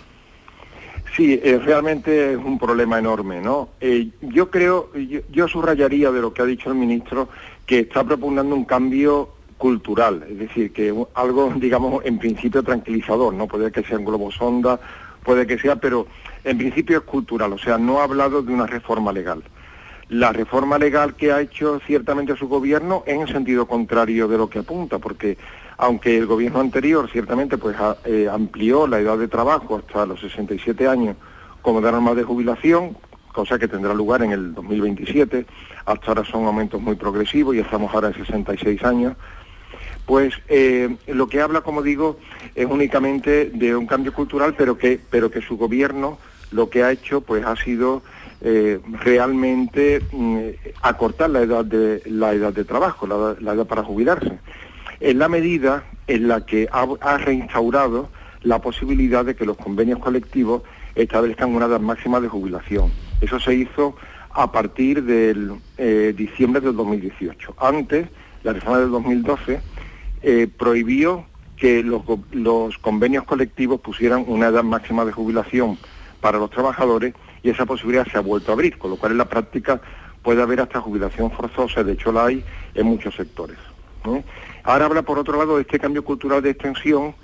Sí, 1.19 1.37
eh, 1.43 1.59
realmente 1.61 2.31
es 2.31 2.37
un 2.37 2.57
problema 2.57 2.97
enorme, 2.97 3.41
¿no? 3.41 3.71
Eh, 3.81 4.07
yo 4.21 4.49
creo, 4.49 4.89
yo, 5.29 5.49
subrayaría 5.49 6.11
de 6.11 6.21
lo 6.21 6.33
que 6.33 6.41
ha 6.41 6.45
dicho 6.45 6.69
el 6.69 6.77
ministro, 6.77 7.27
que 7.65 7.79
está 7.79 8.05
proponiendo 8.05 8.55
un 8.55 8.63
cambio 8.63 9.27
cultural, 9.57 10.25
es 10.29 10.39
decir, 10.39 10.71
que 10.71 10.95
algo, 11.15 11.53
digamos, 11.57 12.05
en 12.05 12.19
principio 12.19 12.63
tranquilizador, 12.63 13.33
¿no? 13.33 13.47
Puede 13.47 13.69
que 13.69 13.83
sea 13.83 13.97
un 13.97 14.05
globo 14.05 14.31
sonda, 14.31 14.79
puede 15.21 15.45
que 15.45 15.59
sea, 15.59 15.75
pero 15.75 16.07
en 16.45 16.57
principio 16.57 16.99
es 16.99 17.03
cultural, 17.03 17.51
o 17.51 17.57
sea, 17.57 17.77
no 17.77 17.99
ha 17.99 18.05
hablado 18.05 18.41
de 18.41 18.53
una 18.53 18.65
reforma 18.65 19.11
legal. 19.11 19.43
La 20.07 20.31
reforma 20.31 20.77
legal 20.77 21.15
que 21.15 21.33
ha 21.33 21.41
hecho 21.41 21.81
ciertamente 21.85 22.37
su 22.37 22.47
gobierno 22.47 23.03
es 23.05 23.19
en 23.19 23.27
sentido 23.27 23.67
contrario 23.67 24.29
de 24.29 24.37
lo 24.37 24.49
que 24.49 24.59
apunta, 24.59 24.99
porque 24.99 25.37
aunque 25.79 26.17
el 26.17 26.25
gobierno 26.25 26.59
anterior 26.59 27.09
ciertamente 27.09 27.57
pues 27.57 27.75
eh, 28.03 28.27
amplió 28.29 28.85
la 28.85 28.99
edad 28.99 29.17
de 29.17 29.29
trabajo 29.29 29.77
hasta 29.77 30.05
los 30.05 30.19
67 30.19 30.87
años 30.87 31.15
como 31.61 31.79
de 31.79 31.89
norma 31.89 32.13
de 32.13 32.23
jubilación, 32.23 32.97
cosa 33.31 33.57
que 33.57 33.69
tendrá 33.69 33.93
lugar 33.93 34.21
en 34.21 34.33
el 34.33 34.53
2027, 34.53 35.45
hasta 35.85 36.07
ahora 36.07 36.25
son 36.25 36.45
aumentos 36.45 36.81
muy 36.81 36.95
progresivos 36.95 37.55
y 37.55 37.59
estamos 37.59 37.93
ahora 37.93 38.09
en 38.09 38.15
66 38.15 38.83
años, 38.83 39.15
pues 40.05 40.33
eh, 40.49 40.97
lo 41.07 41.27
que 41.27 41.39
habla, 41.39 41.61
como 41.61 41.81
digo, 41.81 42.17
es 42.55 42.65
únicamente 42.65 43.49
de 43.49 43.73
un 43.73 43.87
cambio 43.87 44.13
cultural, 44.13 44.55
pero 44.57 44.77
que, 44.77 44.99
pero 45.09 45.31
que 45.31 45.41
su 45.41 45.57
gobierno 45.57 46.17
lo 46.51 46.69
que 46.69 46.83
ha 46.83 46.91
hecho 46.91 47.21
pues 47.21 47.45
ha 47.45 47.55
sido 47.55 48.01
eh, 48.41 48.79
realmente 49.01 50.01
mm, 50.11 50.39
acortar 50.81 51.29
la 51.29 51.41
edad 51.41 51.63
de 51.63 52.01
la 52.05 52.33
edad 52.33 52.51
de 52.51 52.65
trabajo, 52.65 53.07
la, 53.07 53.37
la 53.39 53.53
edad 53.53 53.65
para 53.65 53.83
jubilarse 53.83 54.39
en 54.99 55.19
la 55.19 55.29
medida 55.29 55.83
en 56.07 56.27
la 56.27 56.45
que 56.45 56.67
ha, 56.71 57.17
reinstaurado 57.17 58.09
la 58.41 58.59
posibilidad 58.59 59.25
de 59.25 59.35
que 59.35 59.45
los 59.45 59.57
convenios 59.57 59.99
colectivos 59.99 60.63
establezcan 60.95 61.53
una 61.53 61.65
edad 61.65 61.79
máxima 61.79 62.19
de 62.19 62.27
jubilación. 62.27 62.91
Eso 63.21 63.39
se 63.39 63.53
hizo 63.55 63.95
a 64.31 64.51
partir 64.51 65.03
del 65.03 65.53
eh, 65.77 66.13
diciembre 66.15 66.61
del 66.61 66.75
2018. 66.75 67.55
Antes, 67.59 68.07
la 68.43 68.53
reforma 68.53 68.79
del 68.79 68.91
2012 68.91 69.61
eh, 70.21 70.47
prohibió 70.57 71.25
que 71.57 71.83
los, 71.83 72.03
los 72.31 72.77
convenios 72.77 73.25
colectivos 73.25 73.81
pusieran 73.81 74.23
una 74.27 74.47
edad 74.47 74.63
máxima 74.63 75.03
de 75.05 75.11
jubilación 75.11 75.77
para 76.21 76.37
los 76.37 76.49
trabajadores 76.49 77.13
y 77.43 77.49
esa 77.49 77.65
posibilidad 77.65 78.07
se 78.07 78.17
ha 78.17 78.21
vuelto 78.21 78.51
a 78.51 78.53
abrir, 78.53 78.77
con 78.77 78.91
lo 78.91 78.97
cual 78.97 79.13
en 79.13 79.17
la 79.17 79.29
práctica 79.29 79.81
puede 80.23 80.41
haber 80.41 80.61
hasta 80.61 80.81
jubilación 80.81 81.31
forzosa, 81.31 81.83
de 81.83 81.93
hecho 81.93 82.11
la 82.11 82.25
hay 82.25 82.43
en 82.75 82.85
muchos 82.85 83.15
sectores. 83.15 83.57
¿eh? 84.05 84.23
Ahora 84.69 84.85
habla, 84.85 85.01
por 85.01 85.17
otro 85.17 85.35
lado, 85.39 85.55
de 85.55 85.63
este 85.63 85.79
cambio 85.79 86.03
cultural 86.03 86.43
de 86.43 86.51
extensión 86.51 87.15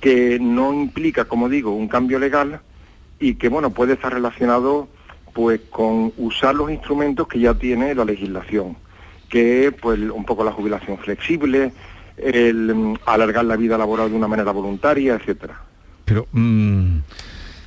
que 0.00 0.40
no 0.40 0.74
implica, 0.74 1.26
como 1.26 1.48
digo, 1.48 1.72
un 1.72 1.86
cambio 1.86 2.18
legal 2.18 2.60
y 3.20 3.36
que, 3.36 3.48
bueno, 3.48 3.70
puede 3.70 3.92
estar 3.92 4.12
relacionado 4.12 4.88
pues 5.32 5.60
con 5.70 6.12
usar 6.16 6.56
los 6.56 6.72
instrumentos 6.72 7.28
que 7.28 7.38
ya 7.38 7.54
tiene 7.54 7.94
la 7.94 8.04
legislación, 8.04 8.76
que 9.28 9.68
es 9.68 9.74
pues 9.74 10.00
un 10.00 10.24
poco 10.24 10.42
la 10.42 10.50
jubilación 10.50 10.98
flexible, 10.98 11.72
el 12.16 12.72
um, 12.72 12.96
alargar 13.06 13.44
la 13.44 13.54
vida 13.56 13.78
laboral 13.78 14.10
de 14.10 14.16
una 14.16 14.26
manera 14.26 14.50
voluntaria, 14.50 15.14
etcétera. 15.14 15.60
Pero, 16.04 16.26
mmm, 16.32 16.98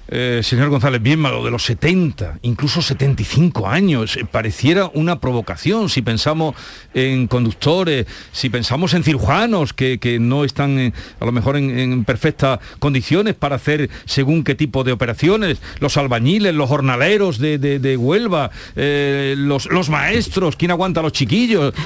eh, 0.08 0.41
señor 0.43 0.70
González 0.70 1.01
Bienma, 1.01 1.32
lo 1.32 1.43
de 1.43 1.49
los 1.49 1.64
70, 1.64 2.39
incluso 2.43 2.82
75 2.82 3.68
años, 3.68 4.18
eh, 4.18 4.26
pareciera 4.30 4.89
una 4.93 5.20
provocación 5.20 5.89
si 5.89 6.01
pensamos 6.03 6.56
en 6.93 7.28
conductores, 7.28 8.06
si 8.32 8.49
pensamos 8.49 8.93
en 8.93 9.03
cirujanos 9.03 9.74
que, 9.74 9.97
que 9.97 10.20
no 10.20 10.43
están 10.43 10.78
eh, 10.78 10.93
a 11.20 11.26
lo 11.26 11.32
mejor 11.32 11.58
en, 11.58 12.03
perfectas 12.06 12.60
condiciones 12.80 13.34
para 13.34 13.56
hacer 13.56 13.89
según 14.06 14.43
qué 14.43 14.53
tipo 14.53 14.84
de 14.84 14.91
operaciones, 14.91 15.62
los 15.80 15.97
albañiles, 15.97 16.53
los 16.53 16.70
jornaleros 16.70 17.39
de, 17.39 17.58
de- 17.58 17.97
Huelva, 17.97 18.51
los, 18.76 19.68
los 19.68 19.89
maestros, 19.89 20.56
¿quién 20.56 20.72
aguanta 20.72 20.99
a 20.99 21.03
los 21.03 21.14
chiquillos? 21.14 21.74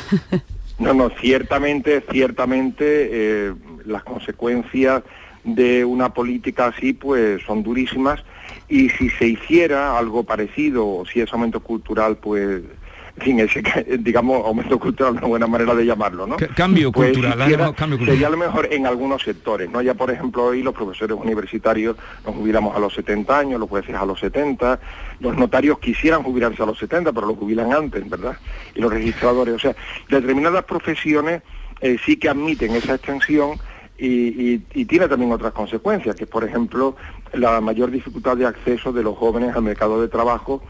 No, 0.80 0.94
no, 0.94 1.12
ciertamente, 1.20 2.02
ciertamente 2.10 3.54
las 3.86 4.02
consecuencias 4.04 5.04
de 5.56 5.86
una 5.86 6.14
política 6.14 6.68
así 6.68 6.94
pues 6.94 7.42
son 7.44 7.64
durísimas 7.64 8.24
y 8.68 8.90
si 8.90 9.10
se 9.10 9.28
hiciera 9.28 9.98
algo 9.98 10.24
parecido 10.24 10.88
o 10.88 11.06
si 11.06 11.22
es 11.22 11.32
aumento 11.34 11.60
cultural 11.62 12.18
pues 12.18 12.62
en 13.18 13.24
fin, 13.26 13.40
ese, 13.42 13.62
digamos 14.00 14.46
aumento 14.46 14.80
cultural 14.80 15.14
una 15.18 15.28
buena 15.28 15.48
manera 15.48 15.76
de 15.76 15.86
llamarlo, 15.86 16.26
¿no? 16.26 16.40
C- 16.40 16.48
cambio 16.56 16.90
Pues, 16.90 17.12
cultural, 17.12 17.34
si 17.50 17.54
cambio 17.56 17.74
cultural. 17.98 18.06
sería 18.08 18.28
a 18.28 18.30
lo 18.30 18.38
mejor 18.38 18.70
en 18.72 18.88
algunos 18.88 19.24
sectores, 19.24 19.70
¿no? 19.70 19.82
Ya 19.82 19.94
por 19.94 20.10
ejemplo 20.10 20.46
hoy 20.46 20.64
los 20.64 20.74
profesores 20.74 21.18
universitarios 21.20 21.98
nos 22.26 22.36
jubilamos 22.36 22.76
a 22.78 22.80
los 22.80 22.94
70 22.94 23.38
años, 23.38 23.60
los 23.60 23.68
jueces 23.68 23.94
a 23.96 24.06
los 24.06 24.20
70, 24.22 24.80
los 25.20 25.36
notarios 25.36 25.80
quisieran 25.80 26.24
jubilarse 26.24 26.64
a 26.64 26.66
los 26.66 26.78
70, 26.80 27.12
pero 27.12 27.28
lo 27.28 27.36
jubilan 27.36 27.74
antes, 27.74 28.10
¿verdad? 28.10 28.38
Y 28.74 28.80
los 28.80 28.94
registradores, 28.94 29.54
o 29.56 29.60
sea, 29.60 29.76
determinadas 30.08 30.64
profesiones 30.64 31.42
eh, 31.82 31.98
sí 32.06 32.16
que 32.16 32.30
admiten 32.30 32.74
esa 32.76 32.96
extensión 32.96 33.58
y, 34.00 34.86
tiene 34.86 35.08
también 35.08 35.32
otras 35.32 35.52
consecuencias, 35.54 36.16
que 36.16 36.24
es, 36.24 36.30
por 36.30 36.44
ejemplo, 36.44 36.96
la 37.34 37.60
mayor 37.62 37.92
dificultad 37.92 38.38
de 38.38 38.46
acceso 38.46 38.92
de 38.92 39.04
los 39.04 39.18
jóvenes 39.18 39.56
al 39.56 39.64
mercado 39.64 40.02
de 40.02 40.08
trabajo 40.08 40.62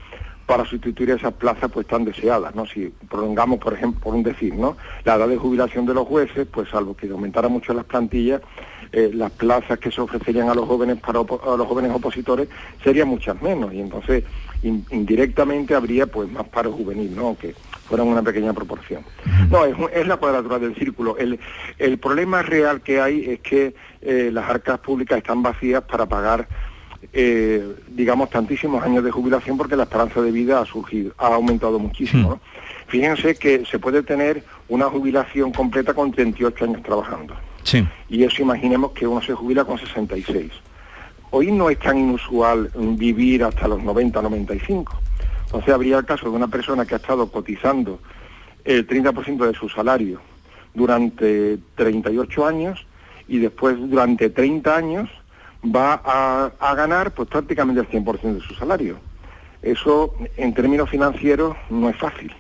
para 0.46 0.66
sustituir 0.66 1.12
esas 1.12 1.34
plazas 1.34 1.70
pues 1.72 1.86
tan 1.86 2.04
deseadas, 2.06 2.56
¿no? 2.56 2.66
Si 2.66 2.92
prolongamos, 3.08 3.60
por 3.60 3.74
ejemplo, 3.74 4.02
por 4.02 4.16
un 4.16 4.24
decir, 4.24 4.56
¿no? 4.56 4.78
La 5.06 5.14
edad 5.14 5.28
de 5.28 5.38
jubilación 5.38 5.86
de 5.86 5.94
los 5.94 6.08
jueces, 6.08 6.48
pues 6.52 6.70
salvo 6.70 6.96
que 6.98 7.08
aumentara 7.08 7.48
mucho 7.50 7.72
las 7.72 7.86
plantillas, 7.86 8.42
eh, 8.92 9.12
las 9.14 9.30
plazas 9.32 9.78
que 9.78 9.92
se 9.92 10.02
ofrecerían 10.02 10.50
a 10.50 10.56
los 10.56 10.66
jóvenes 10.68 10.98
para 11.00 11.20
a 11.20 11.56
los 11.56 11.68
jóvenes 11.68 11.92
opositores 11.94 12.50
serían 12.84 13.10
muchas 13.10 13.40
menos 13.44 13.72
y 13.76 13.80
entonces 13.80 14.24
in- 14.64 14.84
indirectamente 14.90 15.76
habría 15.76 16.08
pues 16.08 16.28
más 16.32 16.48
paro 16.48 16.72
juvenil, 16.72 17.16
¿no? 17.16 17.38
Fueran 17.90 18.08
una 18.08 18.22
pequeña 18.22 18.54
proporción. 18.54 19.02
No, 19.50 19.66
es, 19.66 19.76
es 19.94 20.08
la 20.08 20.18
cuadratura 20.18 20.60
del 20.60 20.76
círculo. 20.76 21.18
El, 21.18 21.40
el 21.80 21.98
problema 21.98 22.44
real 22.44 22.82
que 22.82 23.02
hay 23.02 23.26
es 23.26 23.40
que 23.40 23.74
eh, 24.02 24.30
las 24.32 24.48
arcas 24.48 24.80
públicas 24.80 25.18
están 25.18 25.42
vacías 25.42 25.84
para 25.84 26.06
pagar 26.06 26.48
eh, 27.14 27.76
digamos, 27.88 28.30
tantísimos 28.30 28.84
años 28.84 29.04
de 29.04 29.10
jubilación 29.10 29.58
porque 29.58 29.76
la 29.76 29.84
esperanza 29.84 30.22
de 30.22 30.32
vida 30.32 30.60
ha 30.60 30.66
surgido, 30.66 31.14
ha 31.18 31.28
aumentado 31.28 31.80
muchísimo. 31.80 32.30
¿no? 32.30 32.40
Fíjense 32.88 33.36
que 33.36 33.66
se 33.66 33.80
puede 33.80 34.04
tener 34.04 34.44
una 34.68 34.86
jubilación 34.86 35.52
completa 35.52 35.94
con 35.94 36.12
38 36.12 36.66
años 36.66 36.84
trabajando. 36.84 37.36
Sí. 37.64 37.88
Y 38.10 38.24
eso 38.24 38.42
imaginemos 38.42 38.92
que 38.92 39.08
uno 39.08 39.22
se 39.22 39.34
jubila 39.34 39.64
con 39.64 39.80
66. 39.80 40.52
Hoy 41.32 41.52
no 41.52 41.70
es 41.70 41.80
tan 41.80 41.98
inusual 41.98 42.70
vivir 42.76 43.44
hasta 43.44 43.68
los 43.68 43.82
90, 43.84 44.22
95. 44.22 45.00
Entonces 45.50 45.74
habría 45.74 45.98
el 45.98 46.06
caso 46.06 46.30
de 46.30 46.36
una 46.36 46.48
persona 46.48 46.86
que 46.86 46.94
ha 46.94 46.98
estado 46.98 47.32
cotizando 47.32 48.00
el 48.66 48.88
30% 48.88 49.48
de 49.48 49.54
su 49.56 49.68
salario 49.68 50.22
durante 50.76 51.58
38 51.74 52.46
años 52.46 52.86
y 53.28 53.40
después 53.40 53.76
durante 53.90 54.30
30 54.30 54.76
años 54.76 55.10
va 55.66 56.00
a, 56.06 56.52
a 56.60 56.76
ganar 56.76 57.16
pues 57.16 57.28
prácticamente 57.30 57.82
el 57.82 57.90
100% 57.90 58.36
de 58.36 58.42
su 58.42 58.54
salario. 58.54 59.00
Eso 59.64 60.14
en 60.38 60.54
términos 60.54 60.88
financieros 60.88 61.58
no 61.72 61.90
es 61.90 61.98
fácil. 61.98 62.32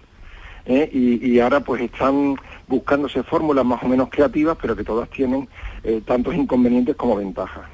¿eh? 0.65 0.87
Y, 0.93 1.27
y 1.27 1.39
ahora 1.39 1.61
pues 1.61 1.81
están 1.81 2.35
buscándose 2.67 3.23
fórmulas 3.23 3.65
más 3.65 3.81
o 3.81 3.87
menos 3.87 4.09
creativas, 4.09 4.55
pero 4.61 4.75
que 4.75 4.83
todas 4.83 5.09
tienen 5.09 5.49
eh, 5.83 6.01
tantos 6.05 6.35
inconvenientes 6.35 6.95
como 6.95 7.15
ventajas. 7.15 7.65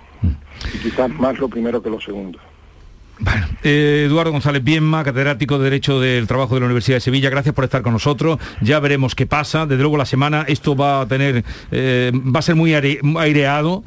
Y 0.74 0.78
quizás 0.78 1.10
más 1.10 1.38
lo 1.40 1.50
primero 1.50 1.84
que 1.84 1.90
lo 1.90 2.00
segundo. 2.00 2.40
Eh, 3.64 4.04
Eduardo 4.08 4.32
González 4.32 4.64
Bienma, 4.64 5.04
catedrático 5.04 5.58
de 5.58 5.64
Derecho 5.66 6.00
del 6.02 6.28
Trabajo 6.28 6.54
de 6.56 6.60
la 6.60 6.66
Universidad 6.66 6.98
de 6.98 7.02
Sevilla, 7.02 7.30
gracias 7.30 7.56
por 7.56 7.64
estar 7.64 7.82
con 7.82 7.94
nosotros. 7.94 8.40
Ya 8.62 8.80
veremos 8.80 9.16
qué 9.16 9.26
pasa. 9.26 9.66
Desde 9.66 9.82
luego 9.82 9.98
la 9.98 10.06
semana 10.06 10.44
esto 10.48 10.76
va 10.76 11.02
a 11.02 11.08
tener, 11.08 11.44
eh, 11.72 12.12
va 12.14 12.40
a 12.40 12.44
ser 12.44 12.56
muy 12.56 12.74
aire- 12.74 13.00
aireado. 13.18 13.84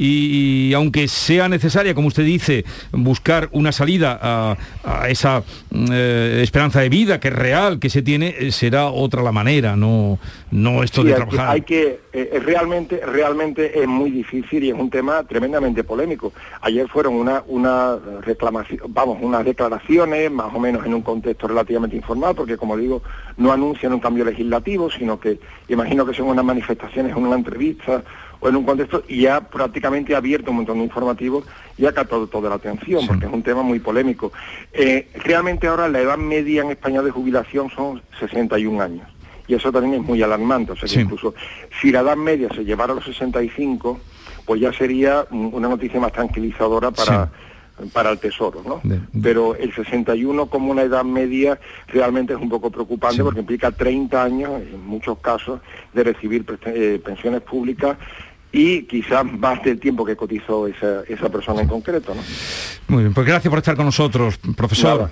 Y, 0.00 0.72
aunque 0.74 1.08
sea 1.08 1.48
necesaria, 1.48 1.94
como 1.94 2.08
usted 2.08 2.24
dice, 2.24 2.64
buscar 2.92 3.48
una 3.52 3.72
salida 3.72 4.18
a, 4.20 4.56
a 4.84 5.08
esa 5.08 5.42
mm, 5.70 5.86
eh, 5.92 6.40
esperanza 6.42 6.80
de 6.80 6.88
vida 6.88 7.18
que 7.18 7.28
es 7.28 7.34
real, 7.34 7.80
que 7.80 7.90
se 7.90 8.02
tiene, 8.02 8.34
eh, 8.38 8.52
será 8.52 8.90
otra 8.90 9.22
la 9.22 9.32
manera, 9.32 9.74
no, 9.74 10.18
no 10.52 10.82
esto 10.82 11.02
Sí, 11.02 11.08
de 11.08 11.14
trabajar. 11.14 11.50
Hay 11.50 11.62
que, 11.62 12.00
eh, 12.12 12.40
realmente, 12.44 13.00
realmente 13.04 13.80
es 13.80 13.88
muy 13.88 14.10
difícil 14.10 14.62
y 14.62 14.70
es 14.70 14.78
un 14.78 14.88
tema 14.88 15.24
tremendamente 15.24 15.82
polémico. 15.82 16.32
Ayer 16.60 16.88
fueron 16.88 17.14
una, 17.14 17.42
una 17.48 17.96
reclamación, 18.22 18.80
vamos, 18.88 19.18
unas 19.20 19.44
declaraciones 19.44 20.30
más 20.30 20.54
o 20.54 20.60
menos 20.60 20.86
en 20.86 20.94
un 20.94 21.02
contexto 21.02 21.48
relativamente 21.48 21.96
informal, 21.96 22.34
porque 22.36 22.56
como 22.56 22.76
digo, 22.76 23.02
no 23.36 23.52
anuncian 23.52 23.92
un 23.92 24.00
cambio 24.00 24.24
legislativo, 24.24 24.90
sino 24.90 25.18
que 25.18 25.40
imagino 25.68 26.06
que 26.06 26.14
son 26.14 26.28
unas 26.28 26.44
manifestaciones 26.44 27.16
una 27.16 27.36
entrevista 27.36 28.02
o 28.40 28.48
en 28.48 28.56
un 28.56 28.64
contexto 28.64 29.02
y 29.08 29.26
ha 29.26 29.40
prácticamente 29.40 30.14
abierto 30.14 30.50
un 30.50 30.58
montón 30.58 30.78
de 30.78 30.84
informativos 30.84 31.44
y 31.76 31.86
ha 31.86 31.92
captado 31.92 32.26
toda 32.26 32.48
la 32.48 32.56
atención, 32.56 33.06
porque 33.06 33.26
es 33.26 33.32
un 33.32 33.42
tema 33.42 33.62
muy 33.62 33.78
polémico. 33.80 34.32
Eh, 34.72 35.08
realmente 35.24 35.66
ahora 35.66 35.88
la 35.88 36.00
edad 36.00 36.18
media 36.18 36.62
en 36.62 36.70
España 36.70 37.02
de 37.02 37.10
jubilación 37.10 37.70
son 37.70 38.02
61 38.20 38.80
años. 38.82 39.08
Y 39.46 39.54
eso 39.54 39.72
también 39.72 39.94
es 39.94 40.02
muy 40.06 40.22
alarmante. 40.22 40.72
O 40.72 40.76
sea 40.76 40.82
que 40.88 40.94
Sí. 40.94 41.00
incluso 41.00 41.34
si 41.80 41.90
la 41.90 42.00
edad 42.00 42.16
media 42.16 42.48
se 42.54 42.64
llevara 42.64 42.92
a 42.92 42.96
los 42.96 43.04
65, 43.04 43.98
pues 44.44 44.60
ya 44.60 44.72
sería 44.72 45.26
una 45.30 45.68
noticia 45.68 45.98
más 46.00 46.12
tranquilizadora 46.12 46.90
para, 46.90 47.30
para 47.92 48.10
el 48.10 48.18
Tesoro, 48.18 48.62
¿no? 48.66 48.80
Pero 49.22 49.54
el 49.54 49.72
61 49.74 50.46
como 50.46 50.70
una 50.70 50.82
edad 50.82 51.04
media 51.04 51.58
realmente 51.86 52.34
es 52.34 52.40
un 52.40 52.48
poco 52.48 52.70
preocupante 52.70 53.22
porque 53.22 53.40
implica 53.40 53.70
30 53.70 54.22
años, 54.22 54.50
en 54.60 54.84
muchos 54.86 55.18
casos, 55.18 55.60
de 55.94 56.04
recibir 56.04 56.44
eh, 56.66 57.00
pensiones 57.04 57.40
públicas 57.42 57.96
y 58.52 58.82
quizás 58.82 59.24
más 59.24 59.62
del 59.62 59.78
tiempo 59.78 60.04
que 60.04 60.16
cotizó 60.16 60.66
esa, 60.66 61.02
esa 61.08 61.28
persona 61.28 61.62
en 61.62 61.68
concreto, 61.68 62.14
¿no? 62.14 62.22
Muy 62.88 63.04
bien, 63.04 63.14
pues 63.14 63.26
gracias 63.26 63.50
por 63.50 63.58
estar 63.58 63.76
con 63.76 63.86
nosotros, 63.86 64.38
profesor. 64.56 65.00
Nada, 65.00 65.10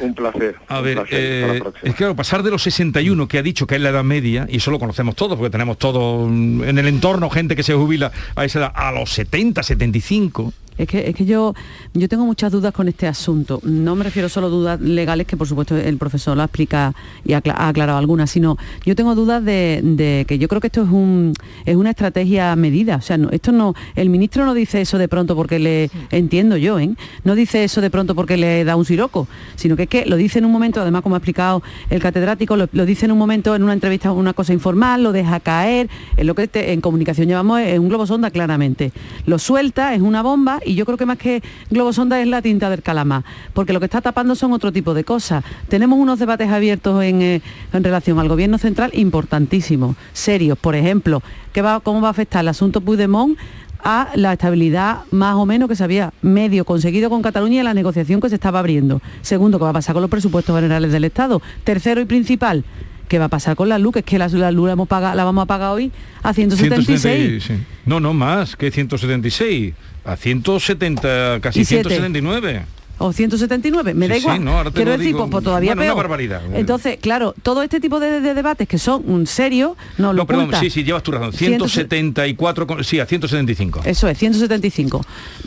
un 0.00 0.14
placer. 0.14 0.56
A 0.68 0.78
un 0.78 0.84
ver, 0.84 0.94
placer. 0.96 1.18
Eh, 1.20 1.62
es 1.82 1.94
claro, 1.94 2.16
pasar 2.16 2.42
de 2.42 2.50
los 2.50 2.62
61 2.62 3.28
que 3.28 3.38
ha 3.38 3.42
dicho 3.42 3.66
que 3.66 3.76
es 3.76 3.80
la 3.80 3.90
edad 3.90 4.04
media, 4.04 4.46
y 4.48 4.56
eso 4.56 4.70
lo 4.70 4.78
conocemos 4.78 5.14
todos, 5.14 5.36
porque 5.36 5.50
tenemos 5.50 5.78
todo 5.78 6.26
mm, 6.26 6.64
en 6.64 6.78
el 6.78 6.88
entorno 6.88 7.28
gente 7.30 7.54
que 7.54 7.62
se 7.62 7.74
jubila 7.74 8.12
a 8.34 8.44
esa 8.44 8.60
edad, 8.60 8.72
a 8.74 8.92
los 8.92 9.10
70, 9.10 9.62
75. 9.62 10.52
Es 10.78 10.88
que, 10.88 11.08
es 11.10 11.14
que 11.14 11.26
yo, 11.26 11.54
yo 11.92 12.08
tengo 12.08 12.24
muchas 12.24 12.50
dudas 12.52 12.72
con 12.72 12.88
este 12.88 13.06
asunto. 13.06 13.60
No 13.64 13.94
me 13.96 14.04
refiero 14.04 14.28
solo 14.30 14.46
a 14.46 14.50
dudas 14.50 14.80
legales, 14.80 15.26
que 15.26 15.36
por 15.36 15.46
supuesto 15.46 15.76
el 15.76 15.98
profesor 15.98 16.36
lo 16.36 16.42
explica 16.42 16.94
y 17.24 17.34
ha 17.34 17.38
acla- 17.42 17.54
ha 17.56 17.68
aclarado 17.68 17.98
algunas, 17.98 18.30
sino 18.30 18.56
yo 18.86 18.96
tengo 18.96 19.14
dudas 19.14 19.44
de, 19.44 19.80
de 19.82 20.24
que 20.26 20.38
yo 20.38 20.48
creo 20.48 20.60
que 20.60 20.68
esto 20.68 20.82
es, 20.82 20.88
un, 20.88 21.34
es 21.66 21.76
una 21.76 21.90
estrategia 21.90 22.56
medida. 22.56 22.96
O 22.96 23.02
sea, 23.02 23.18
no, 23.18 23.28
esto 23.30 23.52
no, 23.52 23.74
el 23.94 24.08
ministro 24.08 24.46
no 24.46 24.54
dice 24.54 24.80
eso 24.80 24.96
de 24.96 25.06
pronto 25.08 25.36
porque 25.36 25.58
le, 25.58 25.90
entiendo 26.10 26.56
yo, 26.56 26.78
¿eh? 26.78 26.94
no 27.24 27.34
dice 27.34 27.64
eso 27.64 27.82
de 27.82 27.90
pronto 27.90 28.14
porque 28.14 28.38
le 28.38 28.64
da 28.64 28.76
un 28.76 28.86
siroco, 28.86 29.28
sino 29.56 29.76
que 29.76 29.82
es 29.82 29.88
que 29.90 30.06
lo 30.06 30.16
dice 30.16 30.38
en 30.38 30.46
un 30.46 30.52
momento, 30.52 30.80
además 30.80 31.02
como 31.02 31.14
ha 31.14 31.18
explicado 31.18 31.62
el 31.90 32.00
catedrático, 32.00 32.56
lo, 32.56 32.68
lo 32.72 32.86
dice 32.86 33.04
en 33.04 33.12
un 33.12 33.18
momento, 33.18 33.54
en 33.54 33.64
una 33.64 33.74
entrevista, 33.74 34.12
una 34.12 34.32
cosa 34.32 34.54
informal, 34.54 35.02
lo 35.02 35.12
deja 35.12 35.40
caer, 35.40 35.90
es 36.16 36.24
lo 36.24 36.34
que 36.34 36.48
te- 36.48 36.72
en 36.72 36.80
comunicación 36.80 37.28
llamamos 37.28 37.60
es 37.60 37.78
un 37.78 37.88
globo 37.90 38.06
sonda 38.06 38.30
claramente. 38.30 38.92
Lo 39.26 39.38
suelta, 39.38 39.94
es 39.94 40.00
una 40.00 40.22
bomba 40.22 40.59
y 40.64 40.74
yo 40.74 40.84
creo 40.86 40.96
que 40.98 41.06
más 41.06 41.18
que 41.18 41.42
globo 41.70 41.92
sonda 41.92 42.20
es 42.20 42.26
la 42.26 42.42
tinta 42.42 42.70
del 42.70 42.82
calamar, 42.82 43.24
porque 43.54 43.72
lo 43.72 43.80
que 43.80 43.86
está 43.86 44.00
tapando 44.00 44.34
son 44.34 44.52
otro 44.52 44.72
tipo 44.72 44.94
de 44.94 45.04
cosas. 45.04 45.44
Tenemos 45.68 45.98
unos 45.98 46.18
debates 46.18 46.48
abiertos 46.50 47.02
en, 47.04 47.22
eh, 47.22 47.42
en 47.72 47.84
relación 47.84 48.18
al 48.18 48.28
gobierno 48.28 48.58
central 48.58 48.90
importantísimos, 48.94 49.96
serios. 50.12 50.58
Por 50.58 50.74
ejemplo, 50.74 51.22
¿qué 51.52 51.62
va, 51.62 51.80
¿cómo 51.80 52.00
va 52.00 52.08
a 52.08 52.10
afectar 52.12 52.42
el 52.42 52.48
asunto 52.48 52.80
Puigdemont 52.80 53.38
a 53.82 54.10
la 54.14 54.34
estabilidad 54.34 55.00
más 55.10 55.36
o 55.36 55.46
menos 55.46 55.66
que 55.68 55.74
se 55.74 55.82
había 55.82 56.12
medio 56.20 56.66
conseguido 56.66 57.08
con 57.08 57.22
Cataluña 57.22 57.60
y 57.60 57.64
la 57.64 57.72
negociación 57.72 58.20
que 58.20 58.28
se 58.28 58.34
estaba 58.34 58.58
abriendo. 58.58 59.00
Segundo, 59.22 59.58
¿qué 59.58 59.64
va 59.64 59.70
a 59.70 59.72
pasar 59.72 59.94
con 59.94 60.02
los 60.02 60.10
presupuestos 60.10 60.54
generales 60.54 60.92
del 60.92 61.04
Estado? 61.04 61.40
Tercero 61.64 61.98
y 62.02 62.04
principal, 62.04 62.62
¿qué 63.08 63.18
va 63.18 63.24
a 63.24 63.28
pasar 63.30 63.56
con 63.56 63.70
la 63.70 63.78
luz? 63.78 63.94
Que 63.94 63.98
es 64.00 64.04
que 64.04 64.18
la, 64.18 64.28
la 64.28 64.50
luz 64.50 64.66
la, 64.66 64.72
hemos 64.74 64.86
pagado- 64.86 65.14
la 65.16 65.24
vamos 65.24 65.44
a 65.44 65.46
pagar 65.46 65.70
hoy 65.72 65.90
a 66.22 66.34
176. 66.34 67.42
176, 67.42 67.42
sí. 67.42 67.64
No, 67.86 68.00
no 68.00 68.12
más 68.12 68.54
que 68.54 68.70
176, 68.70 69.72
a 70.04 70.16
170, 70.16 71.40
casi 71.40 71.60
Y 71.60 71.64
siete. 71.64 71.88
179. 71.90 72.62
o 73.02 73.14
179, 73.14 73.94
me 73.94 74.08
da 74.08 74.14
Sí, 74.16 74.20
sí, 74.20 74.26
igual. 74.26 74.44
no, 74.44 74.62
Quiero 74.72 74.90
lo 74.90 74.98
decir, 74.98 75.06
digo. 75.06 75.18
pues, 75.20 75.30
pues 75.30 75.44
todavía 75.44 75.74
Bueno, 75.74 75.92
una 75.92 75.94
barbaridad. 76.02 76.42
Entonces, 76.52 76.98
claro, 77.00 77.34
todo 77.42 77.62
este 77.62 77.80
tipo 77.80 77.98
de, 77.98 78.20
de 78.20 78.34
debates 78.34 78.68
que 78.68 78.76
son 78.78 79.26
serios, 79.26 79.72
no 79.96 80.12
lo 80.12 80.18
No, 80.18 80.26
perdón, 80.26 80.44
oculta. 80.44 80.60
sí, 80.60 80.68
sí, 80.68 80.84
llevas 80.84 81.02
tu 81.02 81.10
razón. 81.12 81.32
174, 81.32 82.66
con- 82.66 82.84
sí, 82.84 83.00
a 83.00 83.06
175. 83.06 83.80
Eso 83.84 84.06
es, 84.06 84.18
175. 84.18 85.00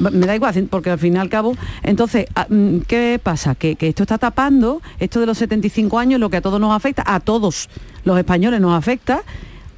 Va- 0.04 0.10
Me 0.10 0.26
da 0.26 0.36
igual, 0.36 0.68
porque 0.70 0.89
al 0.89 0.97
fin 0.97 1.16
y 1.16 1.20
al 1.20 1.30
cabo, 1.30 1.56
entonces, 1.84 2.26
ah, 2.36 2.47
mm, 2.49 2.80
¿qué 2.88 3.20
pasa? 3.22 3.54
Que, 3.54 3.76
que 3.76 3.88
esto 3.89 4.01
está 4.04 4.18
tapando, 4.18 4.82
esto 4.99 5.20
de 5.20 5.28
los 5.28 5.38
75 5.38 5.99
años, 5.99 6.20
lo 6.20 6.30
que 6.32 6.38
a 6.38 6.41
todos 6.41 6.60
nos 6.60 6.76
afecta, 6.76 7.04
a 7.06 7.20
todos 7.20 7.70
los 8.04 8.18
españoles 8.18 8.62
nos 8.62 8.76
afecta, 8.76 9.22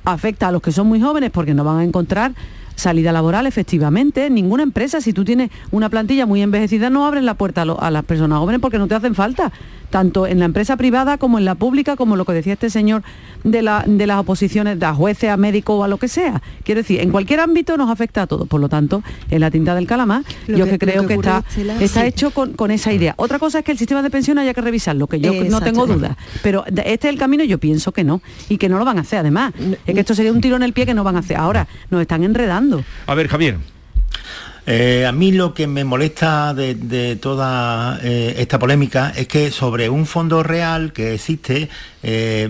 afecta 0.05 0.47
a 0.47 0.51
los 0.53 0.61
que 0.61 0.71
son 0.71 0.87
muy 0.87 1.01
jóvenes 1.01 1.31
porque 1.31 1.53
no 1.53 1.63
van 1.65 1.79
a 1.79 1.83
encontrar 1.83 2.31
salida 2.75 3.11
laboral 3.11 3.47
efectivamente. 3.47 4.29
Ninguna 4.29 4.63
empresa 4.63 5.01
si 5.01 5.13
tú 5.13 5.23
tienes 5.25 5.49
una 5.71 5.89
plantilla 5.89 6.25
muy 6.25 6.41
envejecida 6.41 6.89
no 6.89 7.05
abren 7.05 7.25
la 7.25 7.33
puerta 7.35 7.61
a, 7.63 7.65
lo- 7.65 7.81
a 7.81 7.91
las 7.91 8.03
personas 8.03 8.39
jóvenes 8.39 8.61
porque 8.61 8.77
no 8.77 8.87
te 8.87 8.95
hacen 8.95 9.15
falta. 9.15 9.51
Tanto 9.91 10.27
en 10.27 10.39
la 10.39 10.45
empresa 10.45 10.75
privada 10.75 11.17
como 11.17 11.37
en 11.37 11.45
la 11.45 11.55
pública 11.55 11.95
como 11.95 12.15
lo 12.17 12.25
que 12.25 12.33
decía 12.33 12.53
este 12.53 12.69
señor 12.69 13.03
de, 13.45 13.61
la, 13.61 13.85
de 13.87 14.07
las 14.07 14.17
oposiciones 14.19 14.77
de 14.79 14.85
a 14.85 14.93
jueces 14.93 15.29
a 15.29 15.37
médicos 15.37 15.79
o 15.79 15.83
a 15.83 15.87
lo 15.87 15.97
que 15.97 16.07
sea. 16.09 16.41
Quiero 16.63 16.81
decir 16.81 16.99
en 16.99 17.11
cualquier 17.11 17.39
ámbito 17.39 17.77
nos 17.77 17.89
afecta 17.89 18.23
a 18.23 18.27
todos. 18.27 18.47
Por 18.47 18.59
lo 18.59 18.67
tanto 18.67 19.03
en 19.29 19.39
la 19.39 19.51
tinta 19.51 19.73
del 19.75 19.87
calamar 19.87 20.23
Lo 20.47 20.57
yo 20.57 20.65
que- 20.65 20.71
que, 20.71 20.79
creo 20.79 21.07
que, 21.07 21.13
está, 21.13 21.43
Estela, 21.47 21.81
está 21.81 22.01
sí. 22.01 22.07
hecho 22.07 22.31
con, 22.31 22.53
con 22.53 22.71
esa 22.71 22.91
idea. 22.91 23.13
Otra 23.17 23.39
cosa 23.39 23.59
es 23.59 23.65
que 23.65 23.71
el 23.71 23.77
sistema 23.77 24.01
de 24.01 24.09
pensión 24.09 24.37
haya 24.39 24.53
que 24.53 24.61
revisarlo 24.61 25.07
que 25.07 25.19
yo 25.21 25.31
no 25.45 25.61
tengo 25.61 25.85
dudas 25.87 26.17
pero 26.43 26.65
este 26.67 26.91
es 26.91 27.05
el 27.13 27.17
camino 27.19 27.43
yo 27.45 27.59
pienso 27.59 27.91
que 27.93 28.03
no 28.03 28.21
y 28.49 28.57
que 28.57 28.67
no 28.67 28.79
lo 28.79 28.85
van 28.85 28.97
a 28.97 29.01
hacer 29.01 29.19
además. 29.19 29.53
Es 29.85 29.93
que 29.93 29.99
esto 30.01 30.15
sería 30.15 30.33
un 30.33 30.41
tiro 30.41 30.55
en 30.57 30.63
el 30.63 30.73
pie 30.73 30.85
que 30.85 30.93
no 30.95 31.03
van 31.03 31.15
a 31.15 31.19
hacer. 31.19 31.37
Ahora 31.37 31.67
nos 31.91 32.01
están 32.01 32.23
enredando 32.23 32.64
A 33.07 33.13
ver, 33.15 33.27
Javier. 33.27 33.57
Eh, 34.67 35.05
a 35.05 35.11
mí 35.11 35.31
lo 35.31 35.53
que 35.53 35.67
me 35.67 35.83
molesta 35.83 36.53
de, 36.55 36.73
de 36.73 37.15
toda 37.17 37.99
eh, 38.01 38.35
esta 38.39 38.57
polémica 38.57 39.13
es 39.15 39.27
que 39.27 39.51
sobre 39.51 39.89
un 39.89 40.07
fondo 40.07 40.41
real 40.41 40.91
que 40.91 41.13
existe, 41.13 41.69
eh, 42.01 42.49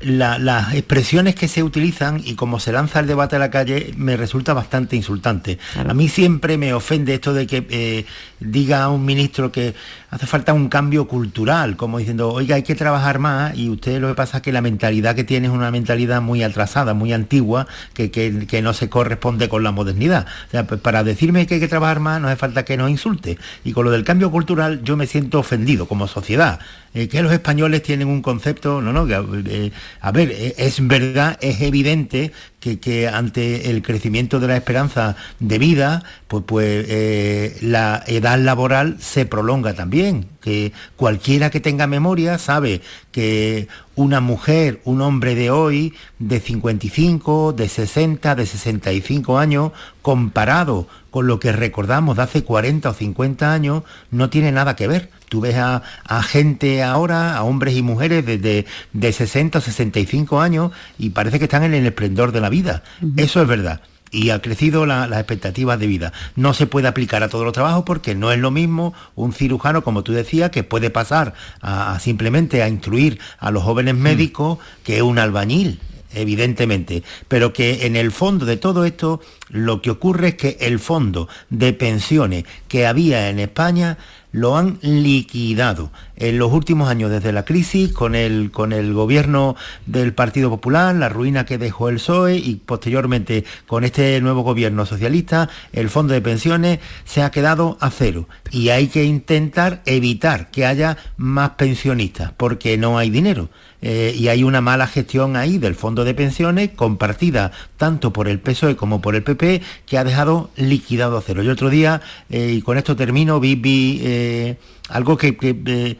la- 0.00 0.38
las 0.38 0.74
expresiones 0.74 1.34
que 1.34 1.48
se 1.48 1.64
utilizan 1.64 2.22
y 2.24 2.34
como 2.36 2.60
se 2.60 2.70
lanza 2.70 3.00
el 3.00 3.08
debate 3.08 3.34
a 3.34 3.40
la 3.40 3.50
calle 3.50 3.92
me 3.96 4.16
resulta 4.16 4.54
bastante 4.54 4.94
insultante. 4.94 5.58
A 5.76 5.92
mí 5.94 6.08
siempre 6.08 6.56
me 6.56 6.72
ofende 6.72 7.14
esto 7.14 7.34
de 7.34 7.48
que 7.48 7.66
eh, 7.68 8.04
diga 8.38 8.84
a 8.84 8.90
un 8.90 9.04
ministro 9.04 9.50
que 9.50 9.74
hace 10.10 10.26
falta 10.26 10.54
un 10.54 10.68
cambio 10.68 11.06
cultural, 11.06 11.76
como 11.76 11.98
diciendo, 11.98 12.30
oiga, 12.32 12.56
hay 12.56 12.62
que 12.62 12.74
trabajar 12.74 13.18
más 13.18 13.56
y 13.56 13.68
usted 13.68 14.00
lo 14.00 14.08
que 14.08 14.14
pasa 14.14 14.38
es 14.38 14.42
que 14.42 14.52
la 14.52 14.60
mentalidad 14.62 15.14
que 15.14 15.24
tiene 15.24 15.48
es 15.48 15.52
una 15.52 15.70
mentalidad 15.70 16.22
muy 16.22 16.42
atrasada, 16.42 16.94
muy 16.94 17.12
antigua, 17.12 17.66
que, 17.92 18.10
que- 18.10 18.58
no 18.62 18.72
se 18.72 18.88
corresponde 18.88 19.48
con 19.48 19.62
la 19.62 19.70
modernidad. 19.70 20.26
O 20.48 20.50
sea, 20.50 20.66
pues, 20.66 20.80
para 20.80 21.04
decirme 21.04 21.46
que 21.46 21.54
hay 21.54 21.60
que 21.60 21.68
trabajar 21.68 22.00
más 22.00 22.20
no 22.20 22.28
hace 22.28 22.36
falta 22.36 22.64
que 22.64 22.76
nos 22.76 22.90
insulte. 22.90 23.38
Y 23.64 23.72
con 23.72 23.84
lo 23.84 23.90
del 23.90 24.02
cambio 24.04 24.30
cultural 24.30 24.82
yo 24.82 24.96
me 24.96 25.06
siento 25.06 25.38
ofendido 25.38 25.86
como 25.86 26.08
sociedad. 26.08 26.58
Eh, 26.94 27.08
que 27.08 27.22
los 27.22 27.30
españoles 27.32 27.82
tienen 27.82 28.08
un 28.08 28.22
concepto, 28.22 28.80
no, 28.80 28.92
no, 28.92 29.06
que, 29.06 29.14
eh, 29.46 29.72
a 30.00 30.10
ver, 30.10 30.30
eh, 30.32 30.54
es 30.56 30.84
verdad, 30.86 31.36
es 31.42 31.60
evidente 31.60 32.32
que, 32.60 32.80
que 32.80 33.08
ante 33.08 33.70
el 33.70 33.82
crecimiento 33.82 34.40
de 34.40 34.48
la 34.48 34.56
esperanza 34.56 35.16
de 35.38 35.58
vida, 35.58 36.02
pues, 36.26 36.44
pues 36.46 36.86
eh, 36.88 37.56
la 37.60 38.02
edad 38.06 38.38
laboral 38.38 38.96
se 39.00 39.26
prolonga 39.26 39.74
también. 39.74 40.26
Que 40.40 40.72
cualquiera 40.96 41.50
que 41.50 41.60
tenga 41.60 41.86
memoria 41.86 42.38
sabe 42.38 42.80
que 43.12 43.68
una 43.94 44.20
mujer, 44.20 44.80
un 44.84 45.00
hombre 45.00 45.34
de 45.34 45.50
hoy, 45.50 45.94
de 46.18 46.40
55, 46.40 47.52
de 47.52 47.68
60, 47.68 48.34
de 48.34 48.46
65 48.46 49.38
años, 49.38 49.72
comparado 50.02 50.88
con 51.10 51.26
lo 51.26 51.40
que 51.40 51.52
recordamos 51.52 52.16
de 52.16 52.22
hace 52.22 52.44
40 52.44 52.90
o 52.90 52.94
50 52.94 53.52
años, 53.52 53.82
no 54.10 54.30
tiene 54.30 54.52
nada 54.52 54.76
que 54.76 54.88
ver. 54.88 55.10
Tú 55.28 55.40
ves 55.40 55.56
a, 55.56 55.82
a 56.04 56.22
gente 56.22 56.82
ahora, 56.82 57.36
a 57.36 57.42
hombres 57.42 57.76
y 57.76 57.82
mujeres 57.82 58.24
desde 58.24 58.66
de 58.92 59.12
60 59.12 59.58
o 59.58 59.60
65 59.62 60.40
años 60.40 60.72
y 60.98 61.10
parece 61.10 61.38
que 61.38 61.44
están 61.44 61.64
en 61.64 61.74
el 61.74 61.86
esplendor 61.86 62.32
de 62.32 62.40
la 62.40 62.48
vida. 62.48 62.82
Eso 63.16 63.42
es 63.42 63.48
verdad. 63.48 63.80
Y 64.10 64.30
ha 64.30 64.40
crecido 64.40 64.86
la- 64.86 65.06
las 65.06 65.18
expectativas 65.18 65.78
de 65.78 65.86
vida. 65.86 66.12
No 66.34 66.54
se 66.54 66.66
puede 66.66 66.88
aplicar 66.88 67.22
a 67.22 67.28
todos 67.28 67.44
los 67.44 67.52
trabajos 67.52 67.84
porque 67.84 68.14
no 68.14 68.32
es 68.32 68.38
lo 68.38 68.50
mismo 68.50 68.94
un 69.16 69.34
cirujano, 69.34 69.84
como 69.84 70.02
tú 70.02 70.12
decías, 70.12 70.50
que 70.50 70.62
puede 70.64 70.88
pasar 70.88 71.34
a, 71.60 71.92
a 71.92 72.00
simplemente 72.00 72.62
a 72.62 72.68
instruir 72.68 73.18
a 73.38 73.50
los 73.50 73.62
jóvenes 73.64 73.94
médicos 73.94 74.58
que 74.82 75.02
un 75.02 75.18
albañil 75.18 75.78
evidentemente, 76.14 77.02
pero 77.28 77.52
que 77.52 77.86
en 77.86 77.94
el 77.96 78.10
fondo 78.12 78.46
de 78.46 78.56
todo 78.56 78.86
esto 78.86 79.20
lo 79.50 79.82
que 79.82 79.90
ocurre 79.90 80.28
es 80.28 80.34
que 80.36 80.56
el 80.60 80.78
fondo 80.78 81.28
de 81.50 81.74
pensiones 81.74 82.44
que 82.66 82.86
había 82.86 83.28
en 83.28 83.38
España 83.38 83.98
lo 84.32 84.56
han 84.56 84.78
liquidado 84.82 85.90
en 86.16 86.38
los 86.38 86.52
últimos 86.52 86.88
años 86.88 87.10
desde 87.10 87.32
la 87.32 87.44
crisis 87.44 87.92
con 87.92 88.14
el, 88.14 88.50
con 88.50 88.72
el 88.72 88.92
gobierno 88.92 89.56
del 89.86 90.12
Partido 90.12 90.50
Popular, 90.50 90.94
la 90.94 91.08
ruina 91.08 91.46
que 91.46 91.58
dejó 91.58 91.88
el 91.88 91.96
PSOE 91.96 92.36
y 92.36 92.56
posteriormente 92.56 93.44
con 93.66 93.84
este 93.84 94.20
nuevo 94.20 94.42
gobierno 94.42 94.86
socialista, 94.86 95.48
el 95.72 95.90
fondo 95.90 96.14
de 96.14 96.20
pensiones 96.20 96.80
se 97.04 97.22
ha 97.22 97.30
quedado 97.30 97.78
a 97.80 97.90
cero 97.90 98.28
y 98.50 98.70
hay 98.70 98.88
que 98.88 99.04
intentar 99.04 99.82
evitar 99.86 100.50
que 100.50 100.66
haya 100.66 100.96
más 101.16 101.50
pensionistas 101.50 102.32
porque 102.36 102.76
no 102.76 102.98
hay 102.98 103.10
dinero. 103.10 103.48
Eh, 103.80 104.14
y 104.16 104.28
hay 104.28 104.42
una 104.42 104.60
mala 104.60 104.86
gestión 104.86 105.36
ahí 105.36 105.58
del 105.58 105.74
fondo 105.74 106.04
de 106.04 106.14
pensiones 106.14 106.70
compartida 106.74 107.52
tanto 107.76 108.12
por 108.12 108.28
el 108.28 108.40
PSOE 108.40 108.76
como 108.76 109.00
por 109.00 109.14
el 109.14 109.22
PP 109.22 109.62
que 109.86 109.98
ha 109.98 110.04
dejado 110.04 110.50
liquidado 110.56 111.16
a 111.16 111.22
cero. 111.22 111.42
Yo 111.42 111.52
otro 111.52 111.70
día, 111.70 112.00
eh, 112.28 112.54
y 112.56 112.62
con 112.62 112.76
esto 112.76 112.96
termino, 112.96 113.38
vi, 113.40 113.54
vi, 113.54 114.00
eh, 114.02 114.56
algo 114.88 115.16
que, 115.16 115.36
que, 115.36 115.96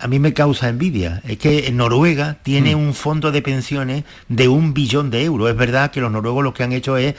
a 0.00 0.08
mí 0.08 0.18
me 0.18 0.32
causa 0.32 0.68
envidia. 0.68 1.22
Es 1.26 1.38
que 1.38 1.70
Noruega 1.72 2.38
tiene 2.42 2.74
un 2.74 2.94
fondo 2.94 3.30
de 3.30 3.42
pensiones 3.42 4.04
de 4.28 4.48
un 4.48 4.74
billón 4.74 5.10
de 5.10 5.24
euros. 5.24 5.50
Es 5.50 5.56
verdad 5.56 5.90
que 5.90 6.00
los 6.00 6.10
noruegos 6.10 6.44
lo 6.44 6.54
que 6.54 6.62
han 6.62 6.72
hecho 6.72 6.96
es 6.96 7.14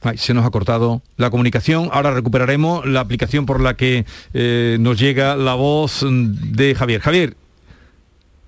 Ay, 0.00 0.16
se 0.16 0.32
nos 0.32 0.46
ha 0.46 0.50
cortado 0.50 1.02
la 1.16 1.30
comunicación. 1.30 1.90
Ahora 1.92 2.12
recuperaremos 2.12 2.86
la 2.86 3.00
aplicación 3.00 3.46
por 3.46 3.60
la 3.60 3.76
que 3.76 4.06
eh, 4.32 4.76
nos 4.78 4.98
llega 4.98 5.34
la 5.34 5.54
voz 5.54 6.04
mm, 6.04 6.52
de 6.52 6.74
Javier. 6.74 7.00
Javier. 7.00 7.36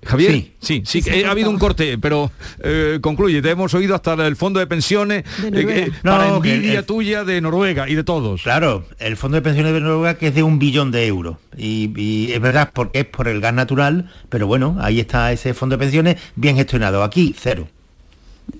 Javier, 0.03 0.31
Sí. 0.31 0.51
sí, 0.59 0.83
sí, 0.85 1.01
eh, 1.09 1.25
ha 1.25 1.29
ha 1.29 1.31
habido 1.31 1.49
un 1.49 1.59
corte, 1.59 1.97
pero 1.97 2.31
eh, 2.63 2.99
concluye. 3.01 3.41
Te 3.41 3.51
hemos 3.51 3.73
oído 3.73 3.93
hasta 3.95 4.13
el 4.25 4.35
fondo 4.35 4.59
de 4.59 4.67
pensiones 4.67 5.23
De 5.41 5.61
eh, 5.61 5.65
eh, 5.87 5.91
No, 6.03 6.11
para 6.11 6.35
envidia 6.35 6.79
el- 6.79 6.85
tuya 6.85 7.23
de 7.23 7.39
Noruega 7.41 7.87
y 7.87 7.95
de 7.95 8.03
todos. 8.03 8.41
Claro, 8.43 8.85
el 8.99 9.15
fondo 9.17 9.35
de 9.35 9.41
pensiones 9.41 9.73
de 9.73 9.79
Noruega 9.81 10.15
que 10.15 10.27
es 10.27 10.35
de 10.35 10.43
un 10.43 10.57
billón 10.59 10.91
de 10.91 11.05
euros. 11.05 11.37
Y, 11.57 11.91
y 11.95 12.31
es 12.31 12.41
verdad 12.41 12.71
porque 12.73 12.99
es 13.01 13.05
por 13.05 13.27
el 13.27 13.41
gas 13.41 13.53
natural, 13.53 14.09
pero 14.29 14.47
bueno, 14.47 14.77
ahí 14.81 14.99
está 14.99 15.31
ese 15.31 15.53
fondo 15.53 15.77
de 15.77 15.79
pensiones 15.79 16.17
bien 16.35 16.55
gestionado. 16.55 17.03
Aquí, 17.03 17.35
cero. 17.37 17.67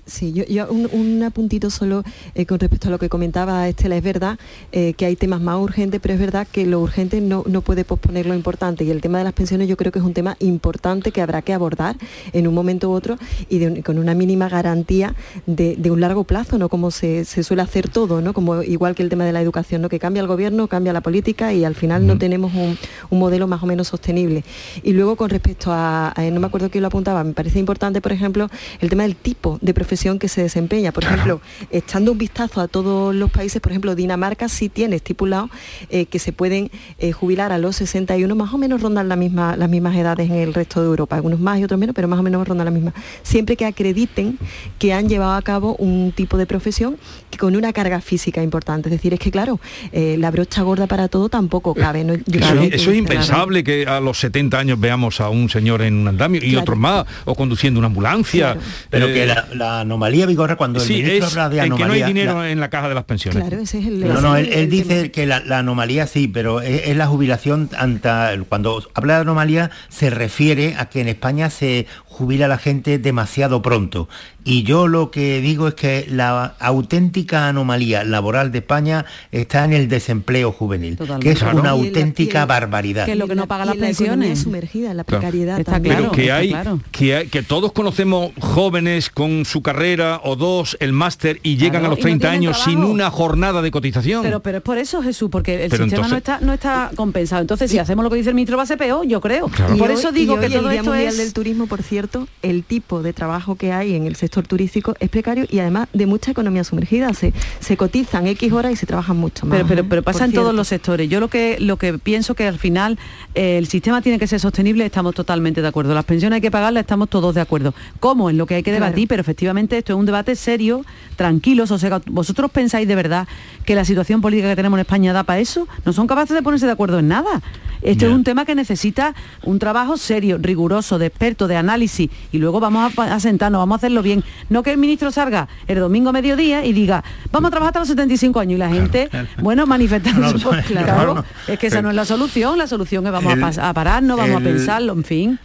Sí, 0.06 0.32
yo, 0.32 0.44
yo 0.44 0.68
un, 0.70 0.88
un 0.92 1.22
apuntito 1.22 1.70
solo 1.70 2.02
eh, 2.34 2.44
con 2.46 2.58
respecto 2.58 2.88
a 2.88 2.90
lo 2.90 2.98
que 2.98 3.08
comentaba 3.08 3.68
Estela. 3.68 3.96
Es 3.96 4.02
verdad 4.02 4.38
eh, 4.72 4.94
que 4.94 5.06
hay 5.06 5.16
temas 5.16 5.40
más 5.40 5.56
urgentes, 5.60 6.00
pero 6.00 6.14
es 6.14 6.20
verdad 6.20 6.46
que 6.50 6.66
lo 6.66 6.80
urgente 6.80 7.20
no, 7.20 7.44
no 7.46 7.60
puede 7.62 7.84
posponer 7.84 8.26
lo 8.26 8.34
importante. 8.34 8.84
Y 8.84 8.90
el 8.90 9.00
tema 9.00 9.18
de 9.18 9.24
las 9.24 9.32
pensiones 9.32 9.68
yo 9.68 9.76
creo 9.76 9.92
que 9.92 9.98
es 10.00 10.04
un 10.04 10.12
tema 10.14 10.36
importante 10.40 11.12
que 11.12 11.20
habrá 11.22 11.42
que 11.42 11.52
abordar 11.52 11.96
en 12.32 12.46
un 12.48 12.54
momento 12.54 12.90
u 12.90 12.92
otro 12.92 13.16
y 13.48 13.58
de 13.58 13.82
con 13.82 13.98
una 13.98 14.14
mínima 14.14 14.48
garantía 14.48 15.14
de, 15.46 15.76
de 15.76 15.90
un 15.90 16.00
largo 16.00 16.24
plazo, 16.24 16.58
¿no? 16.58 16.68
Como 16.68 16.90
se, 16.90 17.24
se 17.24 17.42
suele 17.42 17.62
hacer 17.62 17.88
todo, 17.88 18.20
¿no? 18.20 18.32
Como 18.34 18.62
igual 18.62 18.94
que 18.94 19.02
el 19.02 19.08
tema 19.08 19.24
de 19.24 19.32
la 19.32 19.40
educación, 19.40 19.82
¿no? 19.82 19.88
Que 19.88 19.98
cambia 19.98 20.20
el 20.20 20.26
gobierno, 20.26 20.66
cambia 20.68 20.92
la 20.92 21.00
política 21.00 21.52
y 21.52 21.64
al 21.64 21.74
final 21.74 22.06
no 22.06 22.18
tenemos 22.18 22.52
un, 22.54 22.76
un 23.10 23.18
modelo 23.18 23.46
más 23.46 23.62
o 23.62 23.66
menos 23.66 23.88
sostenible. 23.88 24.44
Y 24.82 24.92
luego 24.92 25.16
con 25.16 25.30
respecto 25.30 25.72
a, 25.72 26.12
a- 26.16 26.22
no 26.30 26.40
me 26.40 26.46
acuerdo 26.46 26.70
quién 26.70 26.82
lo 26.82 26.88
apuntaba, 26.88 27.22
me 27.24 27.32
parece 27.32 27.58
importante, 27.58 28.00
por 28.00 28.12
ejemplo, 28.12 28.48
el 28.80 28.88
tema 28.88 29.02
del 29.04 29.16
tipo 29.16 29.58
de 29.60 29.74
profesión 29.82 30.18
que 30.20 30.28
se 30.28 30.42
desempeña. 30.42 30.92
Por 30.92 31.02
ejemplo, 31.04 31.40
echando 31.72 32.12
un 32.12 32.18
vistazo 32.18 32.60
a 32.60 32.68
todos 32.68 33.12
los 33.14 33.30
países, 33.32 33.60
por 33.60 33.72
ejemplo, 33.72 33.96
Dinamarca 33.96 34.48
sí 34.48 34.68
tiene 34.68 34.94
estipulado 34.96 35.50
eh, 35.90 36.06
que 36.06 36.20
se 36.20 36.32
pueden 36.32 36.70
eh, 36.98 37.10
jubilar 37.10 37.50
a 37.50 37.58
los 37.58 37.74
61, 37.76 38.32
más 38.36 38.54
o 38.54 38.58
menos 38.58 38.80
rondan 38.80 39.08
la 39.08 39.16
misma, 39.16 39.56
las 39.56 39.68
mismas 39.68 39.96
edades 39.96 40.30
en 40.30 40.36
el 40.36 40.54
resto 40.54 40.80
de 40.80 40.86
Europa, 40.86 41.16
algunos 41.16 41.40
más 41.40 41.58
y 41.58 41.64
otros 41.64 41.80
menos, 41.80 41.94
pero 41.96 42.06
más 42.06 42.20
o 42.20 42.22
menos 42.22 42.46
rondan 42.46 42.64
la 42.66 42.70
misma. 42.70 42.94
Siempre 43.24 43.56
que 43.56 43.66
acrediten 43.66 44.38
que 44.78 44.92
han 44.92 45.08
llevado 45.08 45.32
a 45.34 45.42
cabo 45.42 45.74
un 45.80 46.12
tipo 46.14 46.38
de 46.38 46.46
profesión 46.46 46.96
que 47.30 47.38
con 47.38 47.56
una 47.56 47.72
carga 47.72 48.00
física 48.00 48.40
importante. 48.42 48.88
Es 48.88 48.92
decir, 48.92 49.12
es 49.14 49.18
que 49.18 49.32
claro, 49.32 49.58
eh, 49.90 50.14
la 50.18 50.30
brocha 50.30 50.62
gorda 50.62 50.86
para 50.86 51.08
todo 51.08 51.28
tampoco 51.28 51.74
cabe. 51.74 52.04
¿no? 52.04 52.14
Yo 52.14 52.38
Eso, 52.38 52.54
es- 52.62 52.70
que- 52.70 52.76
eso 52.76 52.90
es 52.92 52.96
impensable 52.98 53.64
que 53.64 53.86
a 53.86 53.98
los 54.00 54.18
70 54.20 54.58
años 54.60 54.78
veamos 54.78 55.20
a 55.20 55.28
un 55.28 55.48
señor 55.48 55.82
en 55.82 55.94
un 55.94 56.06
andamio 56.08 56.40
y 56.44 56.50
Claro. 56.50 56.60
otros 56.62 56.78
más, 56.78 57.04
o 57.24 57.34
conduciendo 57.34 57.78
una 57.80 57.88
ambulancia. 57.88 58.56
Pero 58.90 59.06
Eh, 59.08 59.14
que 59.14 59.26
la, 59.26 59.48
la 59.54 59.71
anomalía, 59.80 60.26
Vigorra, 60.26 60.56
cuando 60.56 60.82
el 60.82 60.88
ministro 60.88 61.26
es 61.26 61.32
habla 61.36 61.48
de 61.48 61.56
en 61.58 61.62
anomalía... 61.64 61.86
que 61.86 61.88
no 62.00 62.06
hay 62.06 62.12
dinero 62.12 62.40
la- 62.40 62.50
en 62.50 62.60
la 62.60 62.70
caja 62.70 62.88
de 62.88 62.94
las 62.94 63.04
pensiones. 63.04 63.42
Claro, 63.42 63.62
ese 63.62 63.78
es 63.80 63.86
el... 63.86 64.00
No, 64.00 64.12
ese 64.12 64.22
no, 64.22 64.36
es 64.36 64.46
él, 64.46 64.52
el 64.52 64.58
él 64.60 64.68
tema. 64.70 64.82
dice 64.94 65.10
que 65.10 65.26
la, 65.26 65.40
la 65.40 65.58
anomalía 65.58 66.06
sí, 66.06 66.28
pero 66.28 66.60
es, 66.60 66.88
es 66.88 66.96
la 66.96 67.06
jubilación 67.06 67.70
anta, 67.76 68.30
cuando 68.48 68.82
habla 68.94 69.14
de 69.16 69.20
anomalía 69.22 69.70
se 69.88 70.10
refiere 70.10 70.74
a 70.78 70.86
que 70.86 71.00
en 71.00 71.08
España 71.08 71.50
se 71.50 71.86
jubila 72.04 72.48
la 72.48 72.58
gente 72.58 72.98
demasiado 72.98 73.62
pronto 73.62 74.08
Y 74.44 74.64
yo 74.64 74.88
lo 74.88 75.10
que 75.10 75.40
digo 75.40 75.68
es 75.68 75.74
que 75.74 76.06
la 76.10 76.54
auténtica 76.58 77.48
anomalía 77.48 78.04
laboral 78.04 78.50
de 78.52 78.58
España 78.58 79.04
está 79.30 79.64
en 79.64 79.72
el 79.72 79.88
desempleo 79.88 80.52
juvenil, 80.52 80.98
que 81.20 81.30
es 81.30 81.38
Claro. 81.38 81.54
una 81.60 81.64
la- 81.64 81.70
auténtica 81.70 82.44
barbaridad. 82.46 83.06
que 83.06 83.12
es 83.12 83.18
lo 83.18 83.28
que 83.28 83.34
no 83.34 83.46
paga 83.46 83.64
las 83.64 83.76
la 83.76 83.86
pensiones. 83.86 84.40
sumergida 84.40 84.90
en 84.90 84.96
la 84.96 85.04
Claro. 85.04 85.20
precariedad 85.20 85.58
Está 85.60 85.72
también. 85.72 85.96
pero 85.96 86.10
que 86.12 86.22
está 86.22 86.36
hay, 86.36 86.48
claro. 86.50 86.80
que 86.90 87.16
hay- 87.16 87.26
que 87.28 87.42
todos 87.42 87.72
conocemos 87.72 88.32
jóvenes 88.40 89.10
con 89.10 89.44
su 89.44 89.62
carrera 89.62 90.20
o 90.24 90.34
dos 90.36 90.76
el 90.80 90.92
máster 90.92 91.38
y 91.42 91.56
llegan 91.56 91.82
Claro, 91.82 91.86
a 91.86 91.88
los 91.90 91.98
y 91.98 92.00
no 92.00 92.04
30 92.04 92.30
tienen 92.30 92.48
años 92.48 92.60
sin 92.62 92.78
una 92.78 93.10
jornada 93.10 93.62
de 93.62 93.70
cotización. 93.70 94.22
Pero, 94.22 94.40
pero 94.40 94.58
es 94.58 94.64
por 94.64 94.78
eso, 94.78 95.02
Jesús, 95.02 95.28
porque 95.30 95.64
el 95.64 95.70
Pero 95.70 95.84
sistema 95.84 96.08
no, 96.08 96.16
está, 96.16 96.40
no 96.40 96.52
está 96.52 96.90
compensado. 96.96 97.42
Entonces, 97.42 97.70
si 97.70 97.78
hacemos 97.78 98.02
lo 98.02 98.10
que 98.10 98.16
dice 98.16 98.30
el 98.30 98.34
ministro, 98.34 98.56
va 98.56 98.64
a 98.64 98.66
ser 98.66 98.78
peor, 98.78 99.06
yo 99.06 99.20
creo. 99.20 99.50
Y 99.74 99.78
Por 99.78 99.90
hoy- 99.90 99.96
eso 99.96 100.10
y 100.10 100.14
digo 100.14 100.34
hoy 100.34 100.40
que 100.40 100.46
el 100.46 100.52
todo 100.54 100.68
Día 100.68 100.80
esto 100.80 100.90
Mundial 100.90 101.12
es... 101.12 101.18
del 101.18 101.32
Turismo, 101.32 101.66
por 101.66 101.82
cierto, 101.82 102.26
el 102.42 102.64
tipo 102.64 103.02
de 103.02 103.12
trabajo 103.12 103.54
que 103.56 103.72
hay 103.72 103.94
en 103.94 104.06
el 104.06 104.16
sector 104.16 104.31
turístico 104.40 104.94
es 105.00 105.10
precario 105.10 105.44
y 105.50 105.58
además 105.58 105.88
de 105.92 106.06
mucha 106.06 106.30
economía 106.30 106.64
sumergida. 106.64 107.12
Se, 107.12 107.34
se 107.60 107.76
cotizan 107.76 108.26
X 108.28 108.52
horas 108.52 108.72
y 108.72 108.76
se 108.76 108.86
trabajan 108.86 109.18
mucho 109.18 109.44
más. 109.44 109.56
Pero, 109.58 109.68
pero, 109.68 109.80
¿eh? 109.82 109.86
pero 109.88 110.02
pasa 110.02 110.24
en 110.24 110.32
todos 110.32 110.54
los 110.54 110.68
sectores. 110.68 111.10
Yo 111.10 111.20
lo 111.20 111.28
que 111.28 111.58
lo 111.60 111.76
que 111.76 111.98
pienso 111.98 112.34
que 112.34 112.46
al 112.46 112.58
final 112.58 112.98
eh, 113.34 113.58
el 113.58 113.66
sistema 113.66 114.00
tiene 114.00 114.18
que 114.18 114.26
ser 114.26 114.40
sostenible, 114.40 114.86
estamos 114.86 115.14
totalmente 115.14 115.60
de 115.60 115.68
acuerdo. 115.68 115.92
Las 115.94 116.04
pensiones 116.06 116.36
hay 116.36 116.40
que 116.40 116.50
pagarlas, 116.50 116.80
estamos 116.82 117.10
todos 117.10 117.34
de 117.34 117.40
acuerdo. 117.42 117.74
¿Cómo? 118.00 118.30
Es 118.30 118.36
lo 118.36 118.46
que 118.46 118.54
hay 118.54 118.62
que 118.62 118.70
Claro. 118.70 118.86
debatir, 118.86 119.08
pero 119.08 119.20
efectivamente 119.20 119.76
esto 119.76 119.92
es 119.92 119.98
un 119.98 120.06
debate 120.06 120.34
serio, 120.36 120.84
tranquilo, 121.16 121.66
sosegado. 121.66 122.02
¿Vosotros 122.06 122.50
pensáis 122.50 122.88
de 122.88 122.94
verdad 122.94 123.28
que 123.64 123.74
la 123.74 123.84
situación 123.84 124.20
política 124.20 124.48
que 124.48 124.56
tenemos 124.56 124.76
en 124.78 124.80
España 124.82 125.12
da 125.12 125.22
para 125.24 125.38
eso? 125.40 125.66
No 125.84 125.92
son 125.92 126.06
capaces 126.06 126.34
de 126.34 126.42
ponerse 126.42 126.66
de 126.66 126.72
acuerdo 126.72 126.98
en 126.98 127.08
nada. 127.08 127.40
Esto 127.82 128.06
es 128.06 128.12
un 128.12 128.22
tema 128.22 128.44
que 128.44 128.54
necesita 128.54 129.12
un 129.42 129.58
trabajo 129.58 129.96
serio, 129.96 130.38
riguroso, 130.40 130.98
de 131.00 131.06
experto, 131.06 131.48
de 131.48 131.56
análisis, 131.56 132.08
y 132.30 132.38
luego 132.38 132.60
vamos 132.60 132.92
a, 132.96 133.18
sentarnos, 133.18 133.58
vamos 133.60 133.74
a 133.74 133.78
hacerlo 133.78 134.02
bien. 134.02 134.22
No 134.50 134.62
que 134.62 134.70
el 134.70 134.78
ministro 134.78 135.10
salga 135.10 135.48
el 135.66 135.80
domingo 135.80 136.10
a 136.10 136.12
mediodía 136.12 136.64
y 136.64 136.72
diga, 136.72 137.02
vamos 137.32 137.48
a 137.48 137.50
trabajar 137.50 137.70
hasta 137.70 137.78
los 137.80 137.88
75 137.88 138.38
años, 138.38 138.54
y 138.54 138.58
la 138.58 138.68
gente, 138.68 139.10
bueno, 139.40 139.66
manifestándose. 139.66 140.32
No, 140.38 140.38
no, 140.44 140.50
pues, 140.50 140.66
claro. 140.66 141.24
es 141.48 141.58
que 141.58 141.66
esa 141.66 141.76
Pero- 141.78 141.82
no 141.82 141.90
es 141.90 141.96
la 141.96 142.04
solución, 142.04 142.56
la 142.56 142.68
solución 142.68 143.04
es 143.06 143.12
vamos 143.12 143.32
a 143.32 143.36
pas- 143.36 143.58
a, 143.58 143.72
pararnos, 143.74 144.16
vamos 144.16 144.40
el- 144.42 144.46
a 144.46 144.50
pensarlo, 144.50 144.92
en 144.92 145.02
fin. 145.04 145.38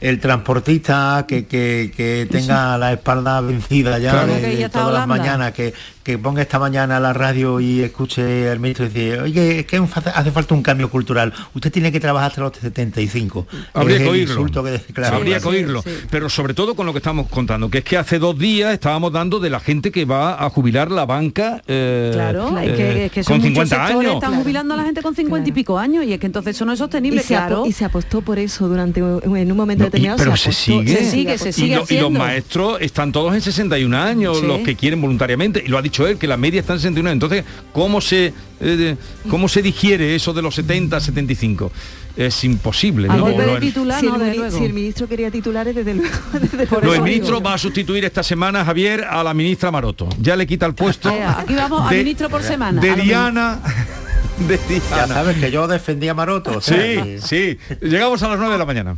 el 0.00 0.20
transportista 0.20 1.24
que, 1.28 1.46
que- 1.46 1.92
que 1.96 2.26
tenga 2.30 2.76
la 2.78 2.92
espalda 2.92 3.40
vencida 3.42 3.98
ya 3.98 4.24
de, 4.26 4.68
todas 4.70 4.92
las 4.94 5.06
mañanas, 5.06 5.52
que, 5.52 5.74
que 6.04 6.18
ponga 6.18 6.42
esta 6.42 6.58
mañana 6.58 7.00
la 7.00 7.12
radio 7.14 7.60
y 7.60 7.80
escuche 7.80 8.48
al 8.50 8.60
ministro 8.60 8.84
decir, 8.84 9.18
oye, 9.20 9.60
es 9.60 9.66
que 9.66 9.78
hace 10.14 10.30
falta 10.30 10.54
un 10.54 10.62
cambio 10.62 10.90
cultural, 10.90 11.32
usted 11.54 11.72
tiene 11.72 11.90
que 11.90 11.98
trabajar 11.98 12.28
hasta 12.30 12.42
los 12.42 12.52
75. 12.58 13.46
Habría 13.72 13.96
Es 13.96 14.02
que 14.02 14.08
oírlo. 14.08 14.32
insulto 14.34 14.62
que- 14.62 14.78
claro, 14.92 15.16
Habría 15.16 15.40
que 15.40 15.48
oírlo. 15.48 15.82
Pero 16.10 16.28
sobre 16.28 16.52
todo 16.54 16.74
con 16.74 16.84
lo 16.86 16.92
que 16.92 16.98
estamos 16.98 17.26
contando, 17.28 17.70
que 17.70 17.78
es 17.78 17.84
que 17.84 17.96
hace 17.96 18.18
dos 18.18 18.38
días 18.38 18.72
estábamos 18.74 19.12
dando 19.12 19.40
de 19.40 19.48
la 19.50 19.60
gente 19.60 19.90
que 19.90 20.04
va 20.04 20.44
a 20.44 20.50
jubilar 20.50 20.90
la 20.90 21.06
banca 21.06 21.62
eh, 21.66 22.10
Claro, 22.12 22.58
es 22.58 22.68
eh, 22.70 22.74
que, 22.76 23.04
es 23.06 23.12
que 23.12 23.24
son 23.24 23.40
con 23.40 23.50
muchos 23.50 23.68
50 23.70 23.86
sectores, 23.86 24.10
años. 24.10 24.22
están 24.22 24.42
jubilando 24.42 24.74
a 24.74 24.76
la 24.76 24.84
gente 24.84 25.00
con 25.02 25.14
50 25.14 25.48
y 25.48 25.52
pico 25.52 25.78
años 25.78 26.04
y 26.04 26.12
es 26.12 26.20
que 26.20 26.26
entonces 26.26 26.54
eso 26.54 26.64
no 26.66 26.72
es 26.72 26.78
Y 26.78 26.82
sostenible, 26.82 27.22
se, 27.22 27.34
apo- 27.34 27.46
claro. 27.46 27.66
y 27.66 27.72
se 27.72 27.84
apostó 27.86 28.20
por 28.20 28.38
eso 28.38 28.68
durante 28.68 29.00
en 29.00 29.50
un 29.50 29.56
momento 29.56 29.84
No, 29.84 29.86
y- 29.86 29.90
determinado. 29.90 30.18
pero 30.18 30.36
se, 30.36 30.52
se, 30.52 30.64
sigue. 30.64 30.96
Se 30.96 31.10
sigue, 31.10 31.38
se 31.38 31.48
y, 31.48 31.52
sigue 31.52 31.76
lo- 31.76 31.86
y 31.88 31.98
los 31.98 32.10
maestros 32.10 32.78
están 32.82 33.10
todos 33.10 33.34
en 33.34 33.40
61 33.40 33.94
años, 33.94 34.38
Sí. 34.40 34.46
los 34.46 34.58
que 34.60 34.74
quieren 34.76 35.00
voluntariamente, 35.00 35.62
y 35.64 35.68
lo 35.68 35.78
ha 35.78 35.82
dicho 35.82 35.93
él, 36.06 36.18
que 36.18 36.26
la 36.26 36.36
media 36.36 36.60
está 36.60 36.72
en 36.74 36.80
61. 36.80 37.10
Entonces, 37.10 37.44
¿cómo 37.72 38.00
se, 38.00 38.32
eh, 38.60 38.96
¿cómo 39.30 39.48
se 39.48 39.62
digiere 39.62 40.14
eso 40.14 40.32
de 40.32 40.42
los 40.42 40.54
70 40.56 40.96
a 40.96 41.00
75? 41.00 41.70
Es 42.16 42.44
imposible. 42.44 43.08
¿no? 43.08 43.26
de 43.26 43.60
titular, 43.60 44.00
si, 44.00 44.06
el, 44.06 44.50
si 44.52 44.64
el 44.64 44.72
ministro 44.72 45.08
quería 45.08 45.30
titulares, 45.30 45.74
desde 45.74 45.94
luego. 45.94 46.14
desde 46.40 46.66
Por 46.66 46.78
No, 46.84 46.88
luego 46.88 46.94
el 47.04 47.10
ministro 47.10 47.36
digo. 47.36 47.48
va 47.48 47.54
a 47.54 47.58
sustituir 47.58 48.04
esta 48.04 48.22
semana, 48.22 48.64
Javier, 48.64 49.04
a 49.04 49.22
la 49.24 49.34
ministra 49.34 49.70
Maroto. 49.70 50.08
Ya 50.20 50.36
le 50.36 50.46
quita 50.46 50.66
el 50.66 50.74
puesto. 50.74 51.10
Ea, 51.10 51.40
aquí 51.40 51.54
vamos 51.54 51.86
a 51.86 51.90
de- 51.90 51.98
ministro 51.98 52.28
por 52.28 52.42
semana. 52.42 52.80
De 52.80 52.94
Diana. 52.96 53.60
De 54.48 54.56
Ya 54.56 54.96
Diana. 54.96 55.14
sabes 55.14 55.36
que 55.38 55.50
yo 55.50 55.66
defendía 55.68 56.10
a 56.12 56.14
Maroto. 56.14 56.58
o 56.58 56.60
sea, 56.60 57.04
Sí, 57.04 57.18
sí. 57.20 57.58
Llegamos 57.80 58.22
a 58.22 58.28
las 58.28 58.38
9 58.38 58.52
de 58.52 58.58
la 58.58 58.66
mañana. 58.66 58.96